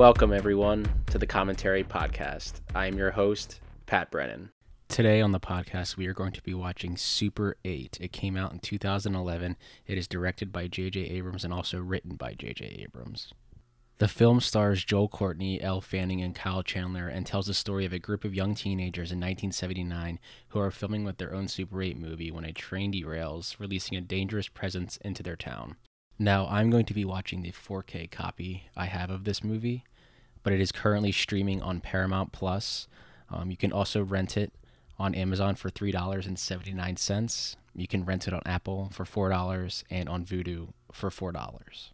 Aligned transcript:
Welcome, 0.00 0.32
everyone, 0.32 0.90
to 1.08 1.18
the 1.18 1.26
Commentary 1.26 1.84
Podcast. 1.84 2.62
I 2.74 2.86
am 2.86 2.96
your 2.96 3.10
host, 3.10 3.60
Pat 3.84 4.10
Brennan. 4.10 4.50
Today 4.88 5.20
on 5.20 5.32
the 5.32 5.38
podcast, 5.38 5.98
we 5.98 6.06
are 6.06 6.14
going 6.14 6.32
to 6.32 6.42
be 6.42 6.54
watching 6.54 6.96
Super 6.96 7.58
8. 7.66 7.98
It 8.00 8.10
came 8.10 8.34
out 8.34 8.50
in 8.50 8.60
2011. 8.60 9.58
It 9.86 9.98
is 9.98 10.08
directed 10.08 10.52
by 10.52 10.68
J.J. 10.68 11.00
Abrams 11.00 11.44
and 11.44 11.52
also 11.52 11.78
written 11.80 12.16
by 12.16 12.32
J.J. 12.32 12.78
Abrams. 12.80 13.34
The 13.98 14.08
film 14.08 14.40
stars 14.40 14.86
Joel 14.86 15.08
Courtney, 15.08 15.60
Elle 15.60 15.82
Fanning, 15.82 16.22
and 16.22 16.34
Kyle 16.34 16.62
Chandler 16.62 17.08
and 17.08 17.26
tells 17.26 17.46
the 17.46 17.52
story 17.52 17.84
of 17.84 17.92
a 17.92 17.98
group 17.98 18.24
of 18.24 18.34
young 18.34 18.54
teenagers 18.54 19.12
in 19.12 19.18
1979 19.18 20.18
who 20.48 20.60
are 20.60 20.70
filming 20.70 21.04
with 21.04 21.18
their 21.18 21.34
own 21.34 21.46
Super 21.46 21.82
8 21.82 21.98
movie 21.98 22.30
when 22.30 22.46
a 22.46 22.54
train 22.54 22.90
derails, 22.90 23.60
releasing 23.60 23.98
a 23.98 24.00
dangerous 24.00 24.48
presence 24.48 24.96
into 25.04 25.22
their 25.22 25.36
town. 25.36 25.76
Now, 26.22 26.46
I'm 26.48 26.68
going 26.68 26.84
to 26.84 26.92
be 26.92 27.06
watching 27.06 27.40
the 27.40 27.50
4K 27.52 28.10
copy 28.10 28.64
I 28.76 28.84
have 28.84 29.08
of 29.08 29.24
this 29.24 29.42
movie, 29.42 29.84
but 30.42 30.52
it 30.52 30.60
is 30.60 30.72
currently 30.72 31.12
streaming 31.12 31.62
on 31.62 31.80
Paramount 31.80 32.32
Plus. 32.32 32.88
Um, 33.30 33.50
you 33.50 33.56
can 33.56 33.72
also 33.72 34.02
rent 34.02 34.36
it 34.36 34.52
on 34.98 35.14
Amazon 35.14 35.54
for 35.54 35.70
$3.79. 35.70 37.56
You 37.74 37.86
can 37.86 38.04
rent 38.04 38.26
it 38.26 38.34
on 38.34 38.42
Apple 38.44 38.90
for 38.92 39.04
$4 39.04 39.84
and 39.90 40.08
on 40.08 40.24
Vudu 40.24 40.72
for 40.92 41.10
$4 41.10 41.90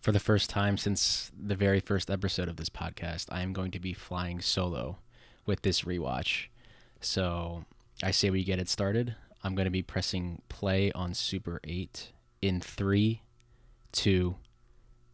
for 0.00 0.12
the 0.12 0.20
first 0.20 0.48
time 0.48 0.76
since 0.76 1.30
the 1.38 1.54
very 1.54 1.80
first 1.80 2.10
episode 2.10 2.48
of 2.48 2.56
this 2.56 2.68
podcast, 2.68 3.26
I 3.30 3.42
am 3.42 3.52
going 3.52 3.70
to 3.72 3.80
be 3.80 3.92
flying 3.92 4.40
solo 4.40 4.98
with 5.44 5.62
this 5.62 5.82
rewatch. 5.82 6.46
So 7.00 7.64
I 8.02 8.10
say 8.12 8.30
we 8.30 8.44
get 8.44 8.58
it 8.58 8.68
started. 8.68 9.16
I'm 9.42 9.54
going 9.54 9.66
to 9.66 9.70
be 9.70 9.82
pressing 9.82 10.42
play 10.48 10.92
on 10.92 11.14
Super 11.14 11.60
8 11.64 12.12
in 12.40 12.60
3, 12.60 13.22
2, 13.92 14.36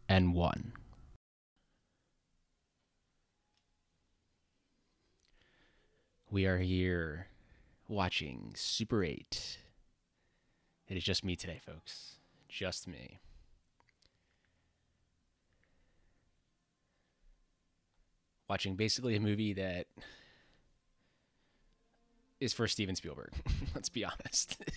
and 0.07 0.33
1. 0.33 0.73
We 6.29 6.45
are 6.45 6.57
here 6.57 7.27
watching 7.87 8.53
Super 8.55 9.03
8. 9.03 9.57
It 10.87 10.97
is 10.97 11.03
just 11.03 11.23
me 11.23 11.35
today, 11.35 11.59
folks. 11.65 12.15
Just 12.49 12.87
me. 12.87 13.19
watching 18.47 18.75
basically 18.75 19.15
a 19.15 19.19
movie 19.19 19.53
that 19.53 19.87
is 22.39 22.53
for 22.53 22.67
Steven 22.67 22.95
Spielberg. 22.95 23.31
Let's 23.75 23.89
be 23.89 24.05
honest. 24.05 24.57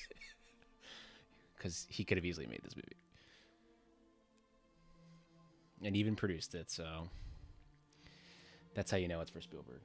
Because 1.57 1.89
he 1.91 2.05
could 2.05 2.17
have 2.17 2.25
easily 2.25 2.47
made 2.47 2.61
this 2.63 2.77
movie. 2.77 2.95
And 5.83 5.97
even 5.97 6.15
produced 6.15 6.55
it, 6.55 6.71
so 6.71 7.09
that's 8.77 8.93
how 8.93 8.97
you 8.97 9.09
know 9.09 9.21
it's 9.21 9.33
for 9.33 9.41
Spielberg. 9.41 9.81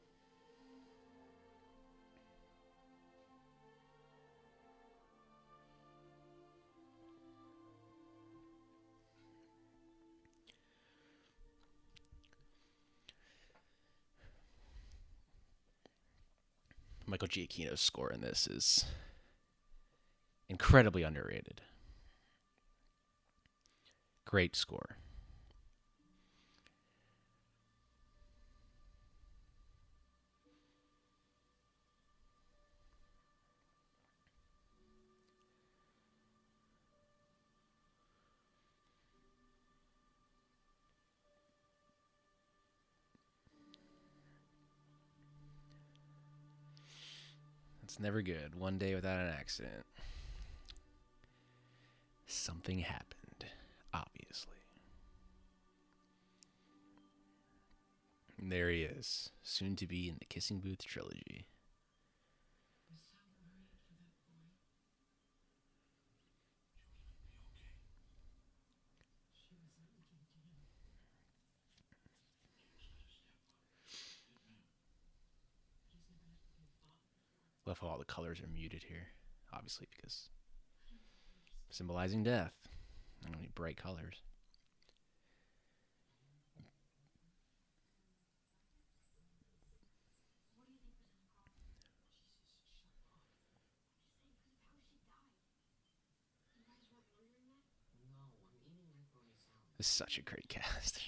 Michael 17.13 17.27
Giacchino's 17.27 17.79
score 17.79 18.11
in 18.11 18.21
this 18.21 18.47
is 18.47 18.85
incredibly 20.49 21.03
underrated. 21.03 21.61
Great 24.25 24.55
score. 24.55 24.97
It's 47.93 47.99
never 47.99 48.23
good. 48.23 48.55
One 48.55 48.79
day 48.79 48.95
without 48.95 49.19
an 49.19 49.31
accident. 49.39 49.85
Something 52.25 52.79
happened, 52.79 53.45
obviously. 53.93 54.57
And 58.39 58.51
there 58.51 58.71
he 58.71 58.81
is, 58.81 59.29
soon 59.43 59.75
to 59.75 59.85
be 59.85 60.09
in 60.09 60.15
the 60.17 60.25
Kissing 60.25 60.57
Booth 60.57 60.83
trilogy. 60.83 61.45
Love 77.65 77.79
how 77.79 77.87
all 77.87 77.97
the 77.97 78.05
colors 78.05 78.41
are 78.41 78.47
muted 78.47 78.83
here, 78.83 79.07
obviously 79.53 79.87
because 79.95 80.29
symbolizing 81.69 82.23
death. 82.23 82.53
I 83.25 83.29
don't 83.29 83.39
need 83.39 83.55
bright 83.55 83.77
colors. 83.77 84.21
This 99.77 99.87
is 99.87 99.93
such 99.97 100.17
a 100.17 100.21
great 100.21 100.47
cast. 100.49 100.99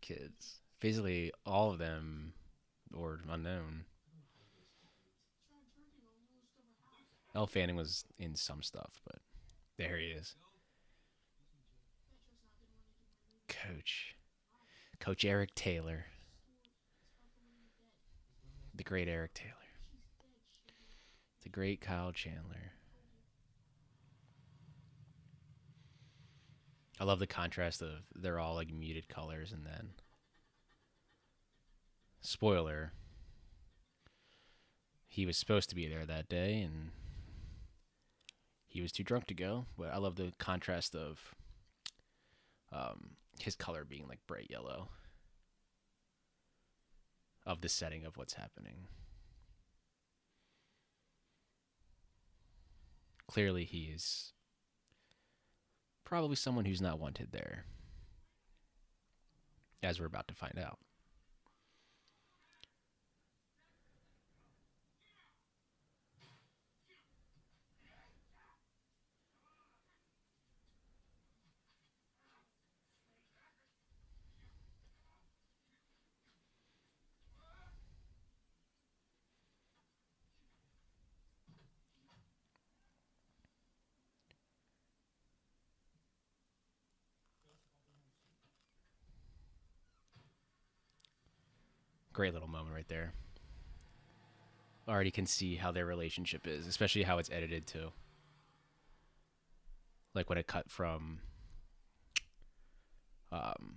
Kids. 0.00 0.60
Basically 0.80 1.32
all 1.44 1.70
of 1.70 1.78
them 1.78 2.34
or 2.94 3.20
unknown. 3.30 3.84
Elle 7.36 7.46
Fanning 7.46 7.76
was 7.76 8.06
in 8.18 8.34
some 8.34 8.62
stuff, 8.62 8.98
but 9.04 9.18
there 9.76 9.98
he 9.98 10.06
is. 10.06 10.36
Coach. 13.46 14.16
Coach 15.00 15.22
Eric 15.22 15.54
Taylor. 15.54 16.06
The 18.74 18.84
great 18.84 19.06
Eric 19.06 19.34
Taylor. 19.34 19.52
The 21.42 21.50
great 21.50 21.82
Kyle 21.82 22.10
Chandler. 22.10 22.72
I 26.98 27.04
love 27.04 27.18
the 27.18 27.26
contrast 27.26 27.82
of 27.82 27.90
they're 28.14 28.38
all 28.38 28.54
like 28.54 28.72
muted 28.72 29.10
colors 29.10 29.52
and 29.52 29.66
then 29.66 29.90
spoiler 32.22 32.92
he 35.06 35.26
was 35.26 35.36
supposed 35.36 35.68
to 35.68 35.76
be 35.76 35.86
there 35.86 36.06
that 36.06 36.28
day 36.28 36.60
and 36.60 36.90
he 38.76 38.82
was 38.82 38.92
too 38.92 39.02
drunk 39.02 39.26
to 39.26 39.34
go. 39.34 39.64
But 39.78 39.92
I 39.92 39.96
love 39.96 40.16
the 40.16 40.32
contrast 40.38 40.94
of 40.94 41.34
um, 42.70 43.16
his 43.40 43.56
color 43.56 43.84
being 43.84 44.06
like 44.06 44.18
bright 44.26 44.48
yellow 44.50 44.90
of 47.46 47.62
the 47.62 47.68
setting 47.68 48.04
of 48.04 48.16
what's 48.16 48.34
happening. 48.34 48.86
Clearly, 53.28 53.64
he 53.64 53.84
is 53.84 54.32
probably 56.04 56.36
someone 56.36 56.64
who's 56.64 56.82
not 56.82 57.00
wanted 57.00 57.32
there, 57.32 57.64
as 59.82 59.98
we're 59.98 60.06
about 60.06 60.28
to 60.28 60.34
find 60.34 60.58
out. 60.58 60.78
Great 92.16 92.32
little 92.32 92.48
moment 92.48 92.74
right 92.74 92.88
there. 92.88 93.12
Already 94.88 95.10
can 95.10 95.26
see 95.26 95.56
how 95.56 95.70
their 95.70 95.84
relationship 95.84 96.46
is, 96.46 96.66
especially 96.66 97.02
how 97.02 97.18
it's 97.18 97.28
edited 97.30 97.66
too. 97.66 97.92
Like 100.14 100.30
when 100.30 100.38
it 100.38 100.46
cut 100.46 100.70
from 100.70 101.18
um 103.30 103.74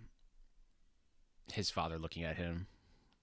his 1.52 1.70
father 1.70 2.00
looking 2.00 2.24
at 2.24 2.38
him. 2.38 2.68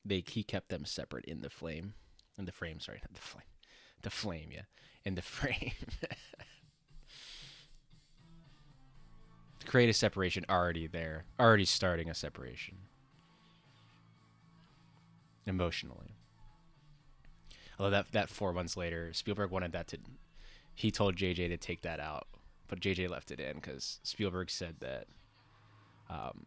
They 0.04 0.22
he 0.28 0.42
kept 0.42 0.68
them 0.68 0.84
separate 0.84 1.24
in 1.24 1.40
the 1.40 1.48
flame, 1.48 1.94
in 2.38 2.44
the 2.44 2.52
frame. 2.52 2.78
Sorry, 2.78 3.00
not 3.02 3.14
the 3.14 3.22
flame, 3.22 3.46
the 4.02 4.10
flame. 4.10 4.50
Yeah, 4.52 4.64
in 5.06 5.14
the 5.14 5.22
frame. 5.36 5.72
Create 9.64 9.88
a 9.88 9.94
separation 9.94 10.44
already 10.50 10.86
there, 10.86 11.24
already 11.40 11.64
starting 11.64 12.10
a 12.10 12.14
separation 12.14 12.76
emotionally. 15.46 16.16
Although 17.78 17.90
that 17.90 18.12
that 18.12 18.30
four 18.30 18.52
months 18.52 18.76
later, 18.76 19.12
Spielberg 19.12 19.50
wanted 19.50 19.72
that 19.72 19.88
to, 19.88 19.98
he 20.74 20.90
told 20.90 21.16
JJ 21.16 21.48
to 21.48 21.56
take 21.56 21.82
that 21.82 22.00
out, 22.00 22.26
but 22.68 22.80
JJ 22.80 23.08
left 23.10 23.30
it 23.30 23.40
in 23.40 23.56
because 23.56 24.00
Spielberg 24.02 24.50
said 24.50 24.76
that, 24.80 25.06
um, 26.08 26.46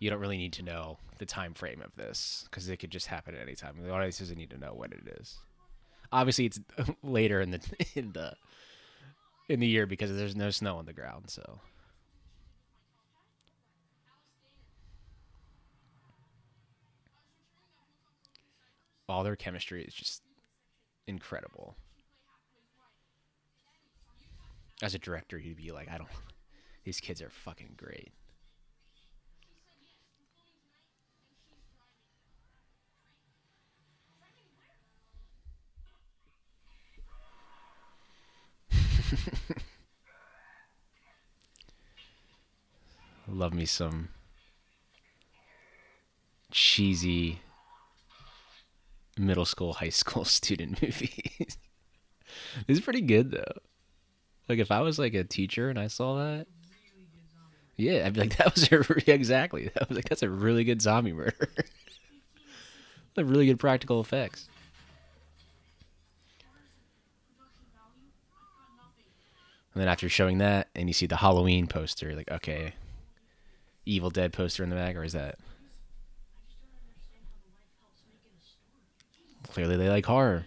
you 0.00 0.10
don't 0.10 0.18
really 0.18 0.38
need 0.38 0.52
to 0.54 0.64
know 0.64 0.98
the 1.18 1.26
time 1.26 1.54
frame 1.54 1.80
of 1.80 1.94
this 1.94 2.48
because 2.50 2.68
it 2.68 2.78
could 2.78 2.90
just 2.90 3.06
happen 3.06 3.36
at 3.36 3.42
any 3.42 3.54
time. 3.54 3.76
The 3.80 3.92
audience 3.92 4.18
doesn't 4.18 4.36
need 4.36 4.50
to 4.50 4.58
know 4.58 4.74
when 4.74 4.92
it 4.92 5.16
is. 5.20 5.38
Obviously, 6.10 6.46
it's 6.46 6.60
later 7.04 7.40
in 7.40 7.52
the 7.52 7.60
in 7.94 8.12
the 8.12 8.34
in 9.48 9.60
the 9.60 9.66
year 9.66 9.86
because 9.86 10.14
there's 10.16 10.34
no 10.34 10.50
snow 10.50 10.78
on 10.78 10.86
the 10.86 10.92
ground, 10.92 11.30
so. 11.30 11.60
All 19.12 19.22
their 19.22 19.36
chemistry 19.36 19.84
is 19.84 19.92
just 19.92 20.22
incredible. 21.06 21.76
As 24.82 24.94
a 24.94 24.98
director, 24.98 25.38
you'd 25.38 25.58
be 25.58 25.70
like, 25.70 25.90
I 25.92 25.98
don't. 25.98 26.08
These 26.84 26.98
kids 26.98 27.20
are 27.22 27.28
fucking 27.28 27.74
great. 27.76 28.12
Love 43.28 43.52
me 43.54 43.66
some 43.66 44.08
cheesy 46.50 47.40
middle 49.18 49.44
school, 49.44 49.74
high 49.74 49.88
school 49.90 50.24
student 50.26 50.82
movies. 50.82 51.58
it's 52.68 52.80
pretty 52.80 53.02
good 53.02 53.30
though. 53.30 53.60
Like 54.48 54.58
if 54.58 54.70
I 54.70 54.80
was 54.80 54.98
like 54.98 55.14
a 55.14 55.24
teacher 55.24 55.70
and 55.70 55.78
I 55.78 55.86
saw 55.86 56.16
that, 56.16 56.46
yeah, 57.76 58.04
I'd 58.06 58.14
be 58.14 58.20
like, 58.20 58.36
that 58.38 58.54
was 58.54 58.70
a 58.70 59.10
exactly. 59.12 59.70
That 59.74 59.88
was 59.88 59.96
like 59.96 60.08
that's 60.08 60.22
a 60.22 60.30
really 60.30 60.64
good 60.64 60.82
zombie 60.82 61.12
murder. 61.12 61.48
the 63.14 63.24
really 63.24 63.46
good 63.46 63.58
practical 63.58 64.00
effects. 64.00 64.48
And 69.74 69.80
then 69.80 69.88
after 69.88 70.08
showing 70.10 70.38
that, 70.38 70.68
and 70.74 70.88
you 70.88 70.92
see 70.92 71.06
the 71.06 71.16
Halloween 71.16 71.66
poster, 71.66 72.14
like, 72.14 72.30
okay, 72.30 72.74
Evil 73.86 74.10
Dead 74.10 74.32
poster 74.32 74.62
in 74.62 74.68
the 74.68 74.76
back, 74.76 74.96
or 74.96 75.02
is 75.02 75.14
that 75.14 75.38
Clearly, 79.52 79.76
they 79.76 79.90
like 79.90 80.06
horror. 80.06 80.46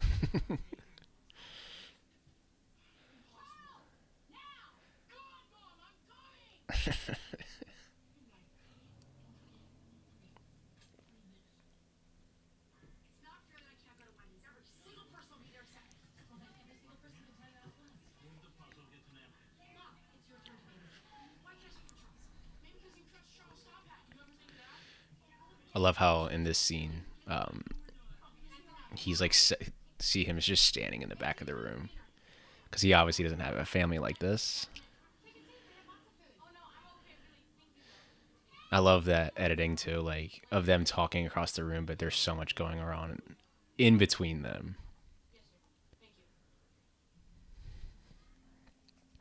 I 25.74 25.78
love 25.80 25.96
how 25.96 26.26
in 26.26 26.44
this 26.44 26.58
scene, 26.58 27.02
um, 27.26 27.64
he's 28.94 29.20
like 29.20 29.34
see 29.98 30.24
him 30.24 30.38
is 30.38 30.46
just 30.46 30.64
standing 30.64 31.02
in 31.02 31.08
the 31.08 31.16
back 31.16 31.40
of 31.40 31.46
the 31.46 31.54
room 31.54 31.90
because 32.64 32.82
he 32.82 32.92
obviously 32.92 33.24
doesn't 33.24 33.40
have 33.40 33.56
a 33.56 33.64
family 33.64 33.98
like 33.98 34.18
this. 34.18 34.66
I 38.70 38.78
love 38.78 39.04
that 39.06 39.32
editing 39.36 39.76
too, 39.76 40.00
like 40.00 40.46
of 40.50 40.66
them 40.66 40.84
talking 40.84 41.26
across 41.26 41.52
the 41.52 41.64
room, 41.64 41.86
but 41.86 41.98
there's 41.98 42.16
so 42.16 42.34
much 42.34 42.54
going 42.54 42.78
on 42.80 43.20
in 43.78 43.98
between 43.98 44.42
them. 44.42 44.76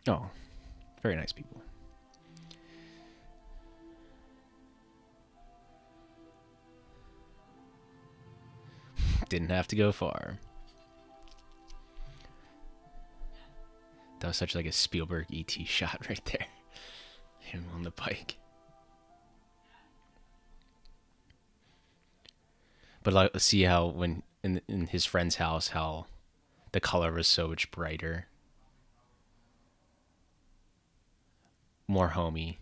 Oh, 0.07 0.29
very 1.01 1.15
nice 1.15 1.31
people. 1.31 1.62
Didn't 9.33 9.49
have 9.49 9.67
to 9.69 9.75
go 9.75 9.91
far. 9.91 10.37
That 14.19 14.27
was 14.27 14.37
such 14.37 14.53
like 14.53 14.67
a 14.67 14.71
Spielberg 14.71 15.25
ET 15.33 15.49
shot 15.65 16.05
right 16.07 16.23
there. 16.25 16.45
Him 17.39 17.65
on 17.73 17.81
the 17.81 17.89
bike. 17.89 18.37
But 23.01 23.15
like, 23.15 23.31
see 23.39 23.63
how 23.63 23.87
when 23.87 24.21
in 24.43 24.61
in 24.67 24.85
his 24.85 25.03
friend's 25.03 25.37
house, 25.37 25.69
how 25.69 26.05
the 26.71 26.79
color 26.79 27.11
was 27.11 27.27
so 27.27 27.47
much 27.47 27.71
brighter, 27.71 28.27
more 31.87 32.09
homey. 32.09 32.59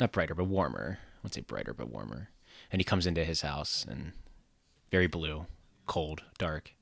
Not 0.00 0.12
brighter, 0.12 0.34
but 0.34 0.44
warmer. 0.44 1.00
I 1.02 1.16
wouldn't 1.18 1.34
say 1.34 1.42
brighter, 1.42 1.74
but 1.74 1.90
warmer. 1.90 2.30
And 2.72 2.80
he 2.80 2.84
comes 2.84 3.06
into 3.06 3.26
his 3.26 3.42
house 3.42 3.84
and 3.86 4.12
very 4.90 5.06
blue, 5.06 5.46
cold, 5.86 6.22
dark. 6.38 6.72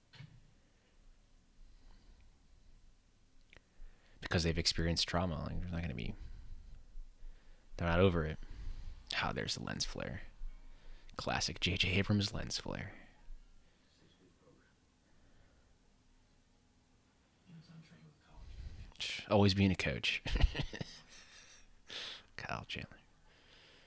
Because 4.21 4.43
they've 4.43 4.59
experienced 4.59 5.09
trauma, 5.09 5.45
like 5.45 5.61
they're 5.61 5.71
not 5.71 5.83
gonna 5.83 5.95
be 5.95 6.15
they're 7.77 7.89
not 7.89 8.01
over 8.01 8.25
it. 8.25 8.39
How 9.13 9.31
oh, 9.31 9.33
there's 9.33 9.55
the 9.55 9.63
lens 9.63 9.85
flare. 9.85 10.23
Classic 11.17 11.61
J.J. 11.61 11.91
Abrams 11.91 12.35
lens 12.35 12.59
flare. 12.59 12.91
Always 19.31 19.55
being 19.55 19.71
a 19.71 19.77
coach. 19.77 20.23
Kyle 22.37 22.65
Chandler. 22.69 22.99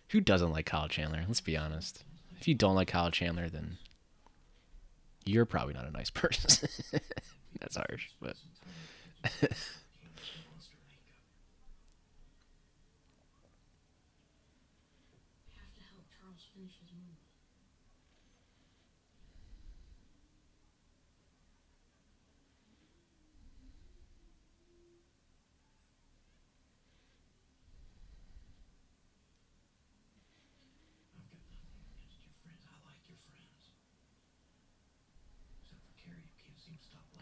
Who 0.09 0.21
doesn't 0.21 0.51
like 0.51 0.65
Kyle 0.65 0.87
Chandler? 0.87 1.23
Let's 1.27 1.41
be 1.41 1.57
honest. 1.57 2.03
If 2.39 2.47
you 2.47 2.55
don't 2.55 2.75
like 2.75 2.89
Kyle 2.89 3.11
Chandler, 3.11 3.49
then 3.49 3.77
you're 5.25 5.45
probably 5.45 5.73
not 5.73 5.85
a 5.87 5.91
nice 5.91 6.09
person. 6.13 6.69
That's 7.59 7.75
harsh, 7.75 8.09
but. 8.21 8.35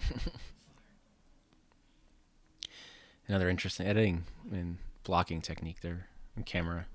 Another 3.28 3.50
interesting 3.50 3.88
editing 3.88 4.24
and 4.52 4.78
blocking 5.04 5.42
technique 5.42 5.82
there. 5.82 6.08
And 6.36 6.46
camera, 6.46 6.86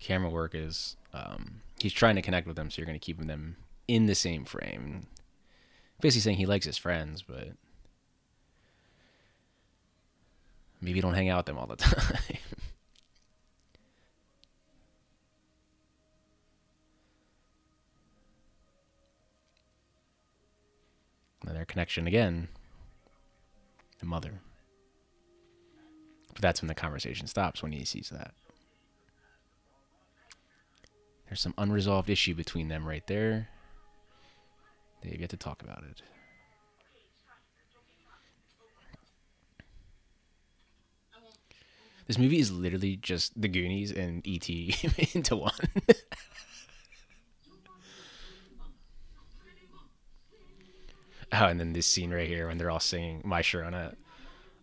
camera 0.00 0.30
work 0.30 0.54
is 0.54 0.96
um, 1.12 1.60
he's 1.78 1.92
trying 1.92 2.16
to 2.16 2.22
connect 2.22 2.46
with 2.46 2.56
them, 2.56 2.70
so 2.70 2.78
you're 2.78 2.86
going 2.86 2.98
to 2.98 3.04
keep 3.04 3.18
them 3.18 3.56
in 3.86 4.06
the 4.06 4.14
same 4.14 4.44
frame. 4.44 5.06
Basically 6.00 6.22
saying 6.22 6.36
he 6.36 6.46
likes 6.46 6.64
his 6.64 6.78
friends, 6.78 7.22
but 7.22 7.48
Maybe 10.80 11.00
don't 11.00 11.14
hang 11.14 11.28
out 11.28 11.38
with 11.38 11.46
them 11.46 11.58
all 11.58 11.66
the 11.66 11.76
time. 11.76 12.37
Connection 21.68 22.06
again. 22.06 22.48
The 24.00 24.06
mother. 24.06 24.40
But 26.32 26.42
that's 26.42 26.60
when 26.60 26.68
the 26.68 26.74
conversation 26.74 27.26
stops 27.26 27.62
when 27.62 27.72
he 27.72 27.84
sees 27.84 28.10
that. 28.10 28.32
There's 31.28 31.40
some 31.40 31.54
unresolved 31.58 32.08
issue 32.08 32.34
between 32.34 32.68
them 32.68 32.86
right 32.86 33.06
there. 33.06 33.48
They've 35.02 35.20
yet 35.20 35.30
to 35.30 35.36
talk 35.36 35.62
about 35.62 35.84
it. 35.88 36.02
This 42.06 42.18
movie 42.18 42.38
is 42.38 42.50
literally 42.50 42.96
just 42.96 43.38
the 43.38 43.48
Goonies 43.48 43.92
and 43.92 44.26
E.T. 44.26 44.74
into 45.12 45.36
one. 45.36 45.52
oh, 51.32 51.36
and 51.46 51.58
then 51.60 51.72
this 51.72 51.86
scene 51.86 52.12
right 52.12 52.28
here 52.28 52.48
when 52.48 52.58
they're 52.58 52.70
all 52.70 52.80
singing 52.80 53.22
My 53.24 53.42
Sharona. 53.42 53.94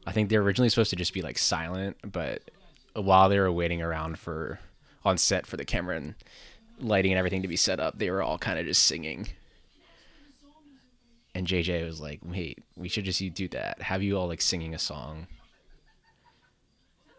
I 0.08 0.12
think 0.12 0.30
they're 0.30 0.42
originally 0.42 0.70
supposed 0.70 0.92
to 0.92 0.96
just 0.96 1.14
be 1.14 1.22
like 1.22 1.38
silent, 1.38 1.98
but 2.12 2.44
while 2.94 3.28
they 3.28 3.40
were 3.40 3.52
waiting 3.52 3.82
around 3.82 4.20
for 4.20 4.60
on 5.04 5.18
set 5.18 5.46
for 5.46 5.58
the 5.58 5.66
camera 5.66 5.98
and 5.98 6.16
lighting 6.80 7.12
and 7.12 7.20
everything 7.20 7.42
to 7.42 7.48
be 7.48 7.56
set 7.56 7.80
up, 7.80 7.98
they 7.98 8.10
were 8.10 8.22
all 8.22 8.38
kind 8.38 8.60
of 8.60 8.66
just 8.66 8.86
singing. 8.86 9.28
And 11.34 11.48
JJ 11.48 11.86
was 11.86 12.00
like, 12.00 12.20
"Wait, 12.24 12.64
we 12.76 12.88
should 12.88 13.06
just 13.06 13.22
do 13.34 13.48
that. 13.50 13.82
Have 13.82 14.02
you 14.04 14.18
all 14.18 14.28
like 14.28 14.42
singing 14.42 14.74
a 14.74 14.80
song 14.80 15.28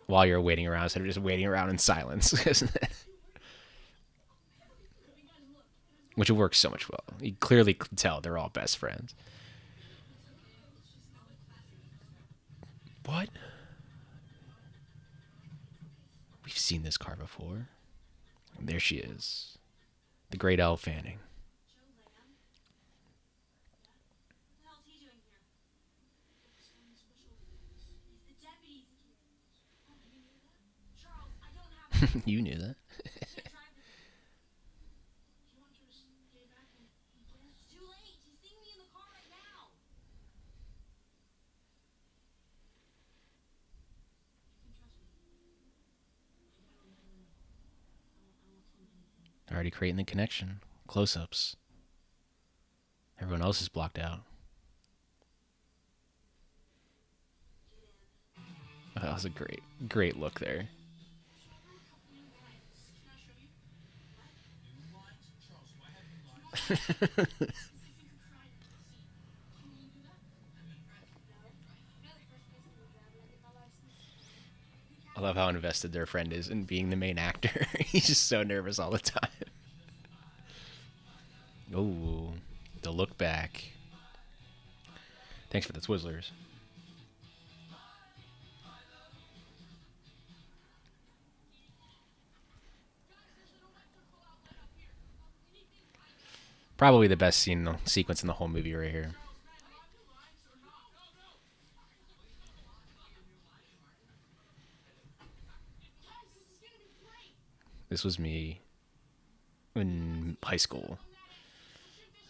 while 0.07 0.25
you're 0.25 0.41
waiting 0.41 0.67
around 0.67 0.85
instead 0.85 1.01
of 1.01 1.07
just 1.07 1.19
waiting 1.19 1.47
around 1.47 1.71
in 1.71 1.79
silence." 1.79 2.33
Which 6.15 6.31
it 6.31 6.35
works 6.35 6.57
so 6.57 6.71
much 6.71 6.89
well. 6.89 7.05
You 7.21 7.35
clearly 7.41 7.75
tell 7.95 8.23
they're 8.23 8.39
all 8.39 8.49
best 8.49 8.79
friends. 8.79 9.15
What? 13.07 13.29
We've 16.45 16.59
seen 16.59 16.83
this 16.83 16.97
car 16.97 17.17
before. 17.17 17.69
And 18.59 18.69
there 18.69 18.81
she 18.81 18.97
is. 18.97 19.59
The 20.31 20.37
great 20.37 20.59
Elle 20.59 20.77
Fanning. 20.77 21.19
you 32.27 32.43
knew 32.43 32.57
that. 32.59 32.77
Already 49.53 49.71
creating 49.71 49.97
the 49.97 50.05
connection. 50.05 50.61
Close 50.87 51.17
ups. 51.17 51.57
Everyone 53.21 53.43
else 53.43 53.61
is 53.61 53.69
blocked 53.69 53.99
out. 53.99 54.21
Oh, 58.97 59.03
that 59.03 59.13
was 59.15 59.25
a 59.25 59.31
great, 59.31 59.63
great 59.89 60.17
look 60.17 60.41
there. 60.41 60.69
I 75.17 75.21
love 75.21 75.37
how 75.37 75.49
invested 75.49 75.93
their 75.93 76.05
friend 76.05 76.31
is 76.31 76.49
in 76.49 76.65
being 76.65 76.91
the 76.91 76.97
main 76.97 77.17
actor. 77.17 77.67
He's 77.79 78.07
just 78.07 78.29
so 78.29 78.43
nervous 78.43 78.79
all 78.79 78.91
the 78.91 78.99
time. 78.99 79.31
Oh, 81.75 82.35
the 82.83 82.91
look 82.91 83.17
back. 83.17 83.65
Thanks 85.51 85.67
for 85.67 85.73
the 85.73 85.81
Twizzlers. 85.81 86.31
Probably 96.77 97.09
the 97.09 97.17
best 97.17 97.39
scene, 97.39 97.67
sequence 97.87 98.23
in 98.23 98.27
the 98.27 98.35
whole 98.35 98.49
movie 98.49 98.75
right 98.75 98.91
here. 98.91 99.15
This 107.89 108.05
was 108.05 108.19
me 108.19 108.61
in 109.75 110.37
high 110.43 110.57
school, 110.57 110.99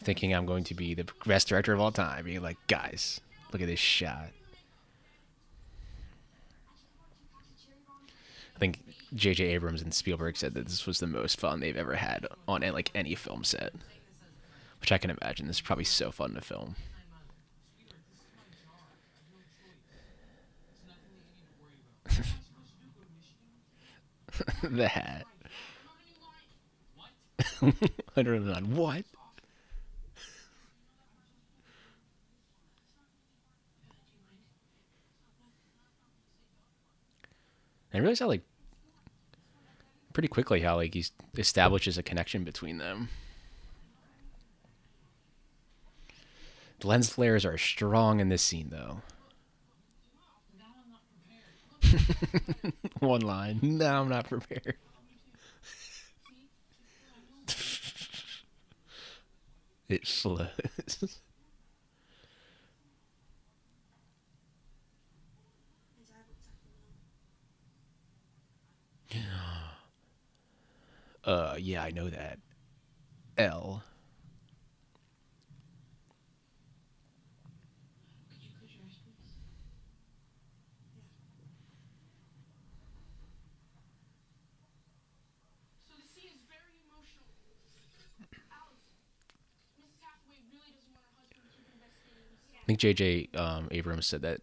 thinking 0.03 0.35
I'm 0.35 0.47
going 0.47 0.65
to 0.65 0.75
be 0.75 0.95
the 0.95 1.07
best 1.25 1.49
director 1.49 1.73
of 1.73 1.81
all 1.81 1.93
time. 1.93 2.25
Being 2.25 2.43
like, 2.43 2.59
guys, 2.67 3.21
look 3.53 3.63
at 3.63 3.69
this 3.69 3.81
shot. 3.81 4.29
I 8.55 8.59
think 8.59 8.81
J.J. 9.15 9.45
Abrams 9.45 9.83
and 9.83 9.93
Spielberg 9.93 10.37
said 10.37 10.55
that 10.55 10.67
this 10.67 10.87
was 10.87 10.99
the 10.99 11.07
most 11.07 11.39
fun 11.39 11.61
they've 11.61 11.77
ever 11.77 11.95
had 11.95 12.27
on 12.49 12.63
like 12.63 12.91
any 12.95 13.15
film 13.15 13.45
set, 13.45 13.73
which 14.81 14.93
I 14.93 14.99
can 14.99 15.11
imagine. 15.11 15.47
This 15.47 15.57
is 15.57 15.63
probably 15.63 15.85
so 15.85 16.11
fun 16.11 16.35
to 16.35 16.41
film. 16.41 16.75
the 24.63 24.89
hat. 24.89 25.25
I 28.16 28.23
don't 28.23 28.47
know 28.47 28.55
what. 28.81 29.05
I 37.93 37.99
realize 37.99 38.19
how 38.19 38.26
like 38.26 38.43
pretty 40.12 40.28
quickly 40.28 40.61
how 40.61 40.76
like 40.76 40.95
he 40.95 41.05
establishes 41.38 41.97
a 41.97 42.02
connection 42.02 42.45
between 42.45 42.78
them. 42.78 43.09
The 46.81 46.88
lens 46.88 47.09
flares 47.09 47.47
are 47.47 47.57
strong 47.57 48.21
in 48.21 48.28
this 48.28 48.43
scene 48.43 48.69
though. 48.71 49.00
One 52.99 53.23
line. 53.23 53.61
No, 53.62 53.87
I'm 53.87 54.09
not 54.09 54.28
prepared. 54.28 54.76
It 59.88 60.07
slows. 60.07 60.49
uh, 71.25 71.57
yeah, 71.59 71.83
I 71.83 71.90
know 71.90 72.09
that. 72.09 72.38
Elle. 73.37 73.83
Think 92.66 92.78
J.J. 92.80 93.30
Um, 93.35 93.68
Abrams 93.70 94.06
said 94.06 94.23
that 94.23 94.42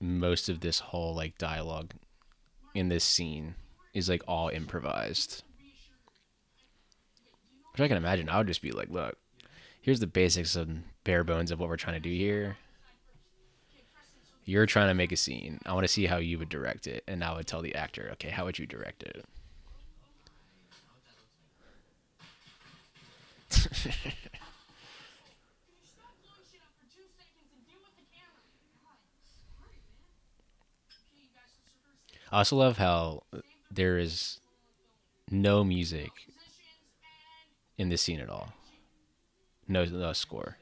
most 0.00 0.48
of 0.48 0.60
this 0.60 0.80
whole 0.80 1.14
like 1.14 1.38
dialogue 1.38 1.92
in 2.74 2.88
this 2.88 3.04
scene 3.04 3.54
is 3.94 4.08
like 4.08 4.22
all 4.26 4.48
improvised. 4.48 5.42
Which 7.72 7.80
I 7.80 7.88
can 7.88 7.96
imagine. 7.96 8.28
I 8.28 8.38
would 8.38 8.46
just 8.46 8.62
be 8.62 8.72
like, 8.72 8.88
look, 8.90 9.16
here's 9.80 10.00
the 10.00 10.06
basics 10.06 10.56
and 10.56 10.84
bare 11.04 11.24
bones 11.24 11.50
of 11.50 11.60
what 11.60 11.68
we're 11.68 11.76
trying 11.76 11.94
to 11.94 12.00
do 12.00 12.14
here. 12.14 12.56
You're 14.44 14.66
trying 14.66 14.88
to 14.88 14.94
make 14.94 15.12
a 15.12 15.16
scene. 15.16 15.60
I 15.64 15.72
want 15.74 15.84
to 15.84 15.92
see 15.92 16.06
how 16.06 16.16
you 16.16 16.38
would 16.38 16.48
direct 16.48 16.86
it. 16.88 17.04
And 17.06 17.22
I 17.22 17.36
would 17.36 17.46
tell 17.46 17.62
the 17.62 17.74
actor, 17.76 18.08
okay, 18.14 18.30
how 18.30 18.46
would 18.46 18.58
you 18.58 18.66
direct 18.66 19.04
it? 19.04 19.24
I 32.32 32.38
also 32.38 32.56
love 32.56 32.78
how 32.78 33.24
there 33.70 33.98
is 33.98 34.40
no 35.30 35.64
music 35.64 36.10
in 37.76 37.88
this 37.88 38.02
scene 38.02 38.20
at 38.20 38.30
all. 38.30 38.52
No, 39.66 39.84
no 39.84 40.12
score. 40.12 40.56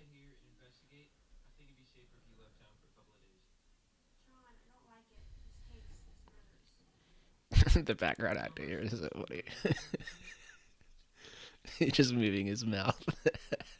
the 7.84 7.94
background 7.94 8.38
actor 8.38 8.64
here 8.64 8.78
is 8.78 8.92
so 8.92 9.08
funny. 9.12 9.42
He's 11.78 11.92
just 11.92 12.14
moving 12.14 12.46
his 12.46 12.64
mouth. 12.64 13.02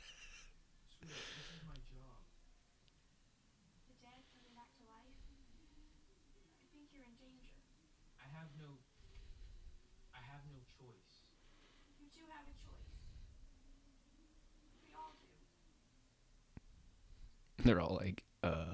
They're 17.69 17.83
all 17.83 18.01
like, 18.01 18.23
uh. 18.43 18.65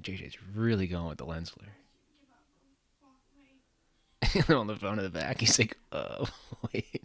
JJ's 0.00 0.38
really 0.54 0.86
going 0.86 1.08
with 1.08 1.18
the 1.18 1.26
lens 1.26 1.50
flare. 1.50 1.76
on 4.58 4.68
the 4.68 4.76
phone 4.76 4.98
in 4.98 5.04
the 5.04 5.10
back, 5.10 5.40
he's 5.40 5.58
like, 5.58 5.76
"Oh, 5.92 6.26
wait." 6.72 7.04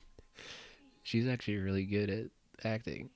She's 1.04 1.28
actually 1.28 1.58
really 1.58 1.84
good 1.84 2.10
at 2.10 2.28
acting. 2.64 3.10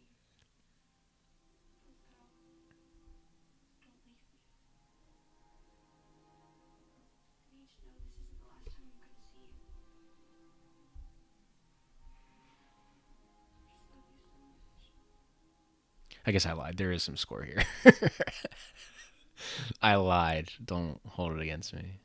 I 16.28 16.32
guess 16.32 16.46
I 16.46 16.54
lied. 16.54 16.78
There 16.78 16.92
is 16.92 17.04
some 17.04 17.18
score 17.18 17.44
here. 17.44 17.64
I 19.82 19.96
lied. 19.96 20.50
Don't 20.64 21.00
hold 21.08 21.34
it 21.34 21.42
against 21.42 21.74
me. 21.74 22.00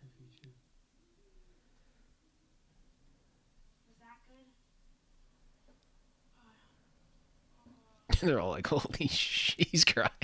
They're 8.20 8.40
all 8.40 8.50
like, 8.50 8.66
"Holy 8.66 9.08
shit, 9.08 9.68
he's 9.68 9.84
crying." 9.84 10.10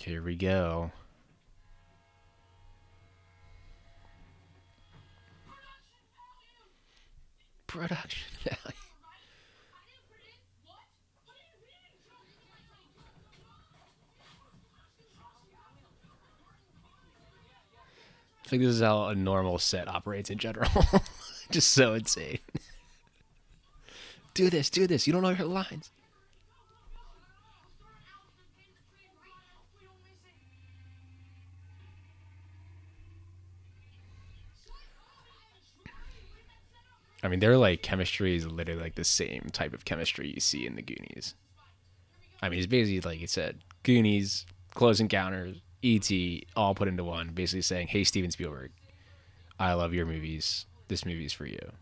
Here 0.00 0.22
we 0.22 0.36
go. 0.36 0.90
Production 7.72 8.28
value. 8.44 8.76
I 18.44 18.48
think 18.48 18.62
this 18.62 18.74
is 18.74 18.82
how 18.82 19.04
a 19.06 19.14
normal 19.14 19.58
set 19.58 19.88
operates 19.88 20.28
in 20.28 20.36
general. 20.36 20.68
Just 21.50 21.70
so 21.70 21.94
insane. 21.94 22.40
do 24.34 24.50
this, 24.50 24.68
do 24.68 24.86
this. 24.86 25.06
You 25.06 25.14
don't 25.14 25.22
know 25.22 25.30
your 25.30 25.46
lines. 25.46 25.90
I 37.22 37.28
mean, 37.28 37.40
their 37.40 37.56
like 37.56 37.82
chemistry 37.82 38.34
is 38.36 38.46
literally 38.46 38.82
like 38.82 38.96
the 38.96 39.04
same 39.04 39.48
type 39.52 39.72
of 39.72 39.84
chemistry 39.84 40.30
you 40.30 40.40
see 40.40 40.66
in 40.66 40.74
the 40.74 40.82
Goonies. 40.82 41.34
I 42.42 42.48
mean, 42.48 42.58
it's 42.58 42.66
basically 42.66 43.00
like 43.00 43.20
you 43.20 43.28
said, 43.28 43.58
Goonies, 43.84 44.44
Close 44.74 45.00
Encounters, 45.00 45.58
E.T. 45.82 46.46
all 46.56 46.74
put 46.74 46.88
into 46.88 47.04
one, 47.04 47.28
basically 47.28 47.62
saying, 47.62 47.88
"Hey, 47.88 48.04
Steven 48.04 48.30
Spielberg, 48.30 48.72
I 49.58 49.72
love 49.74 49.94
your 49.94 50.06
movies. 50.06 50.66
This 50.88 51.04
movie's 51.04 51.32
for 51.32 51.46
you." 51.46 51.72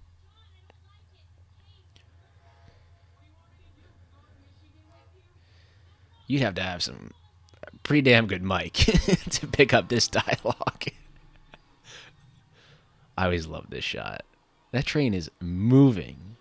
You'd 6.26 6.42
have 6.42 6.54
to 6.54 6.62
have 6.62 6.82
some 6.82 7.10
pretty 7.82 8.02
damn 8.02 8.26
good 8.26 8.42
mic 8.42 8.72
to 9.30 9.46
pick 9.48 9.74
up 9.74 9.88
this 9.88 10.06
dialogue. 10.06 10.84
I 13.18 13.24
always 13.24 13.46
love 13.46 13.66
this 13.68 13.84
shot. 13.84 14.22
That 14.72 14.86
train 14.86 15.14
is 15.14 15.30
moving. 15.40 16.36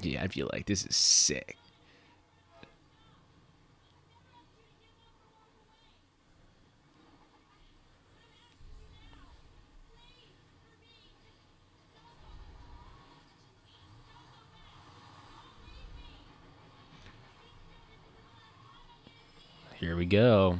Yeah, 0.00 0.22
I 0.22 0.28
feel 0.28 0.48
like 0.52 0.66
this 0.66 0.86
is 0.86 0.96
sick. 0.96 1.56
Here 19.74 19.96
we 19.96 20.04
go. 20.04 20.58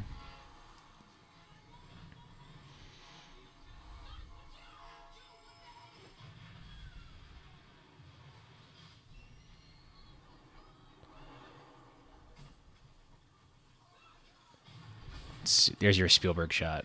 There's 15.79 15.99
your 15.99 16.09
Spielberg 16.09 16.53
shot. 16.53 16.85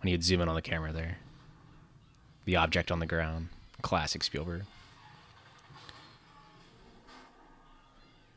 When 0.00 0.10
you'd 0.10 0.24
zoom 0.24 0.40
in 0.40 0.48
on 0.48 0.54
the 0.54 0.62
camera 0.62 0.92
there. 0.92 1.18
The 2.44 2.56
object 2.56 2.90
on 2.90 2.98
the 2.98 3.06
ground. 3.06 3.48
Classic 3.82 4.22
Spielberg. 4.22 4.62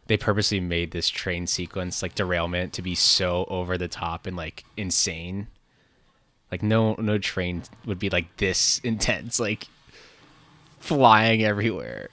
They 0.07 0.17
purposely 0.17 0.59
made 0.59 0.91
this 0.91 1.09
train 1.09 1.47
sequence, 1.47 2.03
like 2.03 2.13
derailment, 2.13 2.73
to 2.73 2.81
be 2.83 2.93
so 2.93 3.45
over 3.49 3.77
the 3.77 3.87
top 3.87 4.27
and 4.27 4.37
like 4.37 4.63
insane. 4.77 5.47
Like 6.51 6.61
no 6.61 6.93
no 6.99 7.17
train 7.17 7.63
would 7.85 7.97
be 7.97 8.11
like 8.11 8.37
this 8.37 8.79
intense, 8.83 9.39
like 9.39 9.67
flying 10.79 11.43
everywhere. 11.43 12.09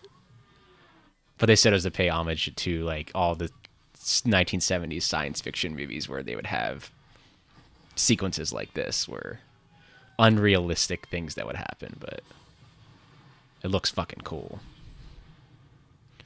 But 1.37 1.47
they 1.47 1.57
said 1.57 1.73
it 1.73 1.77
was 1.77 1.83
to 1.83 1.91
pay 1.91 2.09
homage 2.09 2.55
to 2.55 2.85
like 2.85 3.11
all 3.15 3.35
the 3.35 3.51
1970s 4.03 5.03
science 5.03 5.41
fiction 5.41 5.75
movies 5.77 6.09
where 6.09 6.23
they 6.23 6.35
would 6.35 6.47
have 6.47 6.91
sequences 7.95 8.53
like 8.53 8.75
this 8.75 9.07
where 9.09 9.41
unrealistic 10.19 11.07
things 11.09 11.35
that 11.35 11.47
would 11.47 11.57
happen, 11.57 11.97
but 12.01 12.23
it 13.63 13.69
looks 13.69 13.91
fucking 13.91 14.23
cool. 14.25 14.61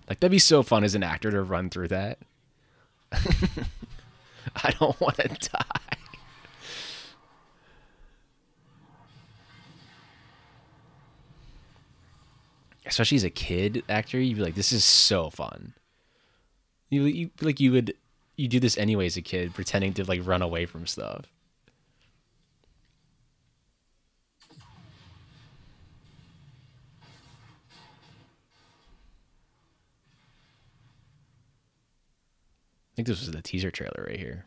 Like 0.08 0.20
that'd 0.20 0.30
be 0.30 0.38
so 0.38 0.62
fun 0.62 0.84
as 0.84 0.94
an 0.94 1.02
actor 1.02 1.30
to 1.30 1.42
run 1.42 1.70
through 1.70 1.88
that. 1.88 2.18
I 3.12 4.70
don't 4.78 4.98
want 5.00 5.16
to 5.16 5.28
die. 5.52 5.98
Especially 12.84 13.16
as 13.16 13.24
a 13.24 13.30
kid 13.30 13.82
actor, 13.88 14.20
you'd 14.20 14.36
be 14.36 14.42
like, 14.42 14.54
"This 14.54 14.70
is 14.70 14.84
so 14.84 15.28
fun." 15.28 15.74
You, 16.88 17.02
you 17.04 17.30
like 17.40 17.58
you 17.58 17.72
would 17.72 17.94
you 18.36 18.48
do 18.48 18.60
this 18.60 18.78
anyway 18.78 19.06
as 19.06 19.16
a 19.16 19.22
kid, 19.22 19.54
pretending 19.54 19.92
to 19.94 20.04
like 20.04 20.20
run 20.24 20.42
away 20.42 20.66
from 20.66 20.86
stuff. 20.86 21.24
I 32.92 32.96
think 32.96 33.08
this 33.08 33.20
was 33.20 33.30
the 33.30 33.42
teaser 33.42 33.70
trailer 33.70 34.06
right 34.08 34.18
here. 34.18 34.46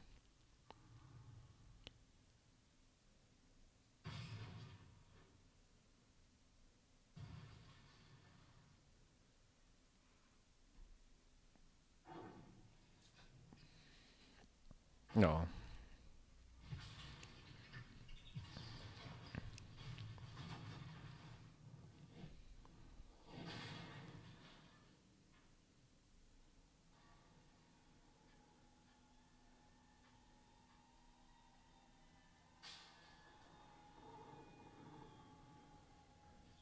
No. 15.15 15.41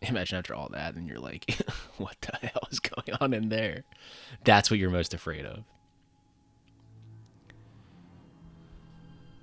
imagine 0.01 0.37
after 0.37 0.55
all 0.55 0.69
that 0.69 0.95
and 0.95 1.07
you're 1.07 1.19
like 1.19 1.45
what 1.97 2.15
the 2.21 2.47
hell 2.47 2.67
is 2.71 2.79
going 2.79 3.17
on 3.19 3.33
in 3.33 3.49
there 3.49 3.83
that's 4.43 4.71
what 4.71 4.79
you're 4.79 4.89
most 4.89 5.13
afraid 5.13 5.45
of 5.45 5.63